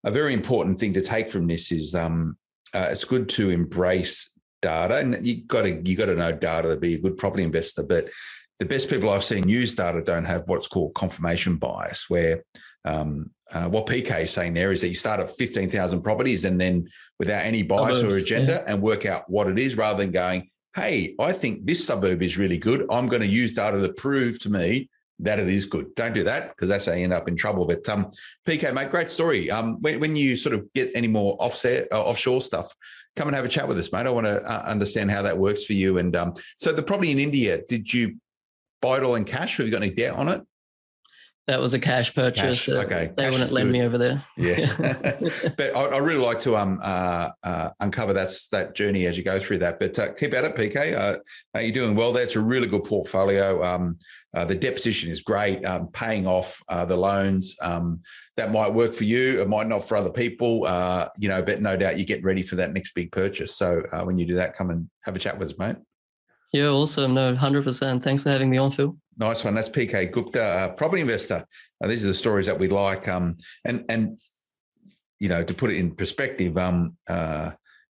a 0.07 0.11
very 0.11 0.33
important 0.33 0.79
thing 0.79 0.93
to 0.93 1.01
take 1.01 1.27
from 1.27 1.47
this 1.47 1.69
is 1.69 1.93
um, 1.93 2.37
uh, 2.73 2.87
it's 2.89 3.03
good 3.03 3.27
to 3.27 3.49
embrace 3.49 4.33
data, 4.61 4.99
and 4.99 5.27
you 5.27 5.43
got 5.43 5.63
to 5.63 5.81
you 5.83 5.97
got 5.97 6.05
to 6.05 6.15
know 6.15 6.31
data 6.31 6.69
to 6.69 6.77
be 6.77 6.95
a 6.95 6.99
good 6.99 7.17
property 7.17 7.43
investor. 7.43 7.83
But 7.83 8.07
the 8.57 8.65
best 8.65 8.89
people 8.89 9.09
I've 9.09 9.25
seen 9.25 9.49
use 9.49 9.75
data 9.75 10.01
don't 10.01 10.23
have 10.23 10.43
what's 10.47 10.67
called 10.67 10.93
confirmation 10.93 11.57
bias, 11.57 12.09
where 12.09 12.45
um, 12.85 13.31
uh, 13.51 13.67
what 13.67 13.85
PK 13.85 14.21
is 14.21 14.31
saying 14.31 14.53
there 14.53 14.71
is 14.71 14.79
that 14.79 14.87
you 14.87 14.95
start 14.95 15.19
at 15.19 15.29
15,000 15.29 16.01
properties 16.01 16.45
and 16.45 16.59
then 16.59 16.87
without 17.19 17.45
any 17.45 17.61
bias 17.61 18.01
or 18.01 18.15
agenda 18.15 18.63
yeah. 18.65 18.73
and 18.73 18.81
work 18.81 19.05
out 19.05 19.29
what 19.29 19.47
it 19.47 19.59
is 19.59 19.75
rather 19.75 20.03
than 20.03 20.11
going, 20.11 20.49
hey, 20.73 21.15
I 21.19 21.33
think 21.33 21.65
this 21.65 21.85
suburb 21.85 22.21
is 22.21 22.37
really 22.37 22.57
good. 22.57 22.85
I'm 22.89 23.07
going 23.07 23.21
to 23.21 23.27
use 23.27 23.51
data 23.51 23.81
to 23.81 23.93
prove 23.93 24.39
to 24.39 24.49
me 24.49 24.89
that 25.19 25.39
it 25.39 25.47
is 25.47 25.65
good. 25.65 25.93
Don't 25.95 26.13
do 26.13 26.23
that 26.23 26.49
because 26.49 26.69
that's 26.69 26.85
how 26.85 26.93
you 26.93 27.03
end 27.03 27.13
up 27.13 27.27
in 27.27 27.35
trouble. 27.35 27.65
But 27.65 27.87
um, 27.89 28.11
PK, 28.45 28.73
mate, 28.73 28.91
great 28.91 29.09
story. 29.09 29.49
Um, 29.49 29.81
when, 29.81 29.99
when 29.99 30.15
you 30.15 30.35
sort 30.35 30.53
of 30.53 30.71
get 30.73 30.91
any 30.93 31.07
more 31.07 31.35
offset 31.39 31.87
uh, 31.91 32.01
offshore 32.01 32.41
stuff, 32.41 32.73
come 33.15 33.27
and 33.27 33.35
have 33.35 33.45
a 33.45 33.49
chat 33.49 33.67
with 33.67 33.77
us, 33.77 33.91
mate. 33.91 34.05
I 34.05 34.11
want 34.11 34.27
to 34.27 34.41
uh, 34.43 34.63
understand 34.65 35.09
how 35.09 35.23
that 35.23 35.37
works 35.37 35.63
for 35.63 35.73
you. 35.73 35.97
And 35.97 36.15
um, 36.15 36.33
so 36.57 36.71
the 36.71 36.83
property 36.83 37.11
in 37.11 37.19
India, 37.19 37.61
did 37.67 37.91
you 37.91 38.17
buy 38.81 38.97
it 38.97 39.03
all 39.03 39.15
in 39.15 39.25
cash? 39.25 39.57
Have 39.57 39.65
you 39.65 39.71
got 39.71 39.81
any 39.81 39.91
debt 39.91 40.13
on 40.13 40.29
it? 40.29 40.41
That 41.47 41.61
was 41.61 41.73
a 41.73 41.79
cash 41.79 42.13
purchase. 42.13 42.65
Cash, 42.65 42.75
okay, 42.75 43.09
they 43.15 43.23
cash 43.23 43.31
wouldn't 43.31 43.51
lend 43.53 43.71
me 43.71 43.81
over 43.81 43.97
there. 43.97 44.21
Yeah, 44.35 44.69
but 45.57 45.73
I, 45.77 45.95
I, 45.95 45.97
really 45.99 46.19
like 46.19 46.39
to 46.41 46.57
um 46.57 46.77
uh, 46.83 47.29
uh, 47.41 47.69
uncover 47.79 48.11
that 48.11 48.37
that 48.51 48.75
journey 48.75 49.05
as 49.05 49.17
you 49.17 49.23
go 49.23 49.39
through 49.39 49.59
that. 49.59 49.79
But 49.79 49.97
uh, 49.97 50.11
keep 50.11 50.33
at 50.33 50.43
it, 50.43 50.57
PK. 50.57 50.93
Uh, 50.93 51.59
you're 51.59 51.71
doing 51.71 51.95
well 51.95 52.11
there. 52.11 52.23
It's 52.23 52.35
a 52.35 52.41
really 52.41 52.67
good 52.67 52.83
portfolio. 52.83 53.63
Um, 53.63 53.97
uh, 54.37 54.45
the 54.45 54.55
deposition 54.55 55.09
is 55.09 55.21
great. 55.21 55.65
Um, 55.65 55.87
paying 55.87 56.27
off 56.27 56.61
uh, 56.69 56.85
the 56.85 56.95
loans 56.95 57.55
um, 57.61 58.01
that 58.35 58.51
might 58.51 58.73
work 58.73 58.93
for 58.93 59.03
you. 59.03 59.41
It 59.41 59.49
might 59.49 59.67
not 59.67 59.87
for 59.87 59.97
other 59.97 60.09
people. 60.09 60.59
you 61.17 61.29
know, 61.29 61.41
but 61.41 61.61
no 61.61 61.75
doubt 61.75 61.97
you're 61.97 62.05
getting 62.05 62.25
ready 62.25 62.43
for 62.43 62.55
that 62.55 62.73
next 62.73 62.93
big 62.93 63.11
purchase. 63.11 63.55
So 63.55 63.83
when 64.03 64.17
you 64.17 64.25
do 64.25 64.35
that, 64.35 64.55
come 64.55 64.69
and 64.69 64.89
have 65.03 65.15
a 65.15 65.19
chat 65.19 65.37
with 65.37 65.51
us, 65.51 65.57
mate. 65.57 65.77
Yeah, 66.53 66.67
awesome. 66.67 67.13
No, 67.13 67.35
100%. 67.35 68.01
Thanks 68.01 68.23
for 68.23 68.29
having 68.29 68.49
me 68.49 68.57
on, 68.57 68.71
Phil. 68.71 68.95
Nice 69.17 69.43
one. 69.43 69.55
That's 69.55 69.69
PK 69.69 70.11
Gupta, 70.11 70.43
uh, 70.43 70.67
property 70.69 71.01
investor. 71.01 71.45
Uh, 71.83 71.87
these 71.87 72.05
are 72.05 72.07
the 72.07 72.13
stories 72.13 72.45
that 72.45 72.57
we 72.57 72.69
like. 72.69 73.07
Um, 73.07 73.37
and, 73.65 73.83
and, 73.89 74.19
you 75.19 75.27
know, 75.27 75.43
to 75.43 75.53
put 75.53 75.71
it 75.71 75.77
in 75.77 75.95
perspective, 75.95 76.57
um, 76.57 76.95
uh, 77.07 77.51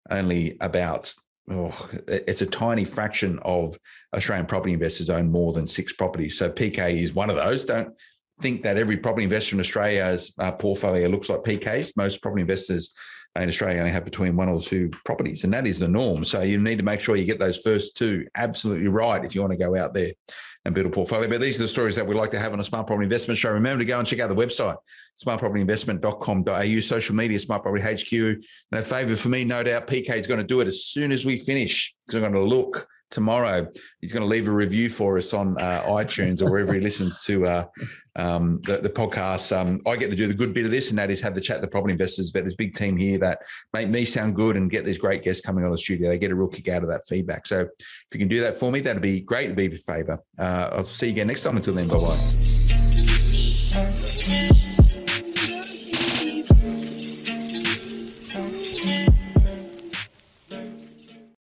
only 0.10 0.58
about, 0.62 1.14
oh, 1.50 1.90
it's 2.08 2.42
a 2.42 2.46
tiny 2.46 2.86
fraction 2.86 3.40
of 3.44 3.78
Australian 4.14 4.46
property 4.46 4.74
investors 4.74 5.10
own 5.10 5.32
more 5.32 5.54
than 5.54 5.68
six 5.68 5.94
properties. 5.94 6.38
So 6.38 6.50
PK 6.50 7.02
is 7.02 7.14
one 7.14 7.30
of 7.30 7.36
those. 7.36 7.66
Don't 7.66 7.94
think 8.42 8.64
that 8.64 8.78
every 8.78 8.98
property 8.98 9.24
investor 9.24 9.56
in 9.56 9.60
Australia's 9.60 10.34
uh, 10.40 10.52
portfolio 10.52 11.08
looks 11.08 11.30
like 11.30 11.42
PK's. 11.42 11.96
Most 11.96 12.22
property 12.22 12.42
investors 12.42 12.94
in 13.36 13.50
Australia 13.50 13.80
only 13.80 13.92
have 13.92 14.06
between 14.06 14.36
one 14.36 14.50
or 14.50 14.62
two 14.62 14.90
properties, 15.04 15.44
and 15.44 15.54
that 15.54 15.68
is 15.68 15.78
the 15.78 15.88
norm. 15.88 16.24
So 16.26 16.42
you 16.42 16.60
need 16.60 16.78
to 16.78 16.84
make 16.86 17.02
sure 17.02 17.16
you 17.16 17.26
get 17.26 17.40
those 17.40 17.60
first 17.60 17.98
two 17.98 18.28
absolutely 18.36 18.88
right 18.88 19.24
if 19.24 19.36
you 19.36 19.42
want 19.42 19.52
to 19.52 19.58
go 19.58 19.76
out 19.76 19.94
there 19.94 20.12
and 20.66 20.74
build 20.74 20.88
a 20.88 20.90
portfolio. 20.90 21.30
But 21.30 21.42
these 21.42 21.60
are 21.60 21.64
the 21.64 21.70
stories 21.70 21.96
that 21.96 22.06
we 22.06 22.16
like 22.16 22.32
to 22.32 22.40
have 22.40 22.52
on 22.52 22.60
a 22.60 22.64
smart 22.64 22.88
property 22.88 23.06
investment 23.06 23.38
show. 23.38 23.52
Remember 23.52 23.80
to 23.80 23.86
go 23.86 24.00
and 24.00 24.08
check 24.08 24.20
out 24.20 24.30
the 24.30 24.36
website, 24.36 24.76
smartpropertyinvestment.com.au, 25.24 26.80
social 26.80 27.16
media, 27.16 27.40
Smart 27.40 27.64
Property 27.64 27.84
HQ. 27.84 28.44
A 28.72 28.84
favor 28.84 29.16
for 29.16 29.30
me, 29.30 29.46
no 29.46 29.64
doubt 29.64 29.88
PK 29.88 30.16
is 30.16 30.28
going 30.28 30.40
to 30.40 30.46
do 30.46 30.62
it 30.62 30.68
as 30.68 30.84
soon 30.84 31.12
as 31.12 31.24
we 31.24 31.38
finish 31.38 31.94
because 32.06 32.22
I'm 32.22 32.32
going 32.32 32.34
to 32.34 32.56
look 32.56 32.88
tomorrow. 33.16 33.68
He's 34.02 34.14
going 34.14 34.22
to 34.22 34.28
leave 34.28 34.48
a 34.48 34.52
review 34.52 34.90
for 34.90 35.18
us 35.18 35.34
on 35.34 35.58
uh, 35.60 35.84
iTunes 35.84 36.42
or 36.42 36.52
wherever 36.52 36.74
he 36.74 36.82
listens 36.82 37.24
to 37.24 37.48
uh, 37.48 37.66
um, 38.16 38.60
the, 38.64 38.78
the 38.78 38.90
podcast. 38.90 39.56
Um, 39.56 39.82
I 39.88 39.96
get 39.96 40.12
to 40.12 40.16
do 40.16 40.28
the 40.28 40.34
good 40.34 40.54
bit 40.54 40.66
of 40.66 40.72
this, 40.72 40.90
and 40.92 41.00
that 41.00 41.10
is 41.10 41.22
have 41.22 41.34
the 41.34 41.42
chat 41.42 41.58
with 41.58 41.70
the 41.70 41.72
property 41.72 41.94
investors 41.94 42.30
about 42.30 42.44
this 42.44 42.56
big 42.56 42.76
team 42.76 42.98
here 42.98 43.18
that 43.20 43.40
make 43.74 43.90
me 43.90 44.06
sound 44.06 44.36
good 44.36 44.58
and 44.58 44.70
get 44.70 44.86
these 44.86 45.00
great 45.00 45.24
guests 45.24 45.42
coming 45.42 45.64
on 45.66 45.72
the 45.72 45.78
studio. 45.78 46.10
They 46.10 46.20
get 46.20 46.32
a 46.32 46.36
real 46.36 46.50
kick 46.50 46.68
out 46.68 46.84
of 46.84 46.90
that 46.90 47.08
feedback. 47.08 47.48
So 47.48 47.62
if 47.62 47.70
you 48.14 48.20
can 48.20 48.28
do 48.28 48.42
that 48.42 48.58
for 48.60 48.72
me, 48.72 48.82
that'd 48.82 49.02
be 49.02 49.22
great 49.22 49.48
to 49.48 49.56
be 49.56 49.66
a 49.66 49.70
favor. 49.72 50.20
Uh, 50.38 50.70
I'll 50.74 50.84
see 50.84 51.08
you 51.08 51.14
again 51.14 51.28
next 51.28 51.44
time. 51.44 51.58
Until 51.58 51.74
then, 51.74 51.88
bye 51.88 52.00
bye. 52.00 52.55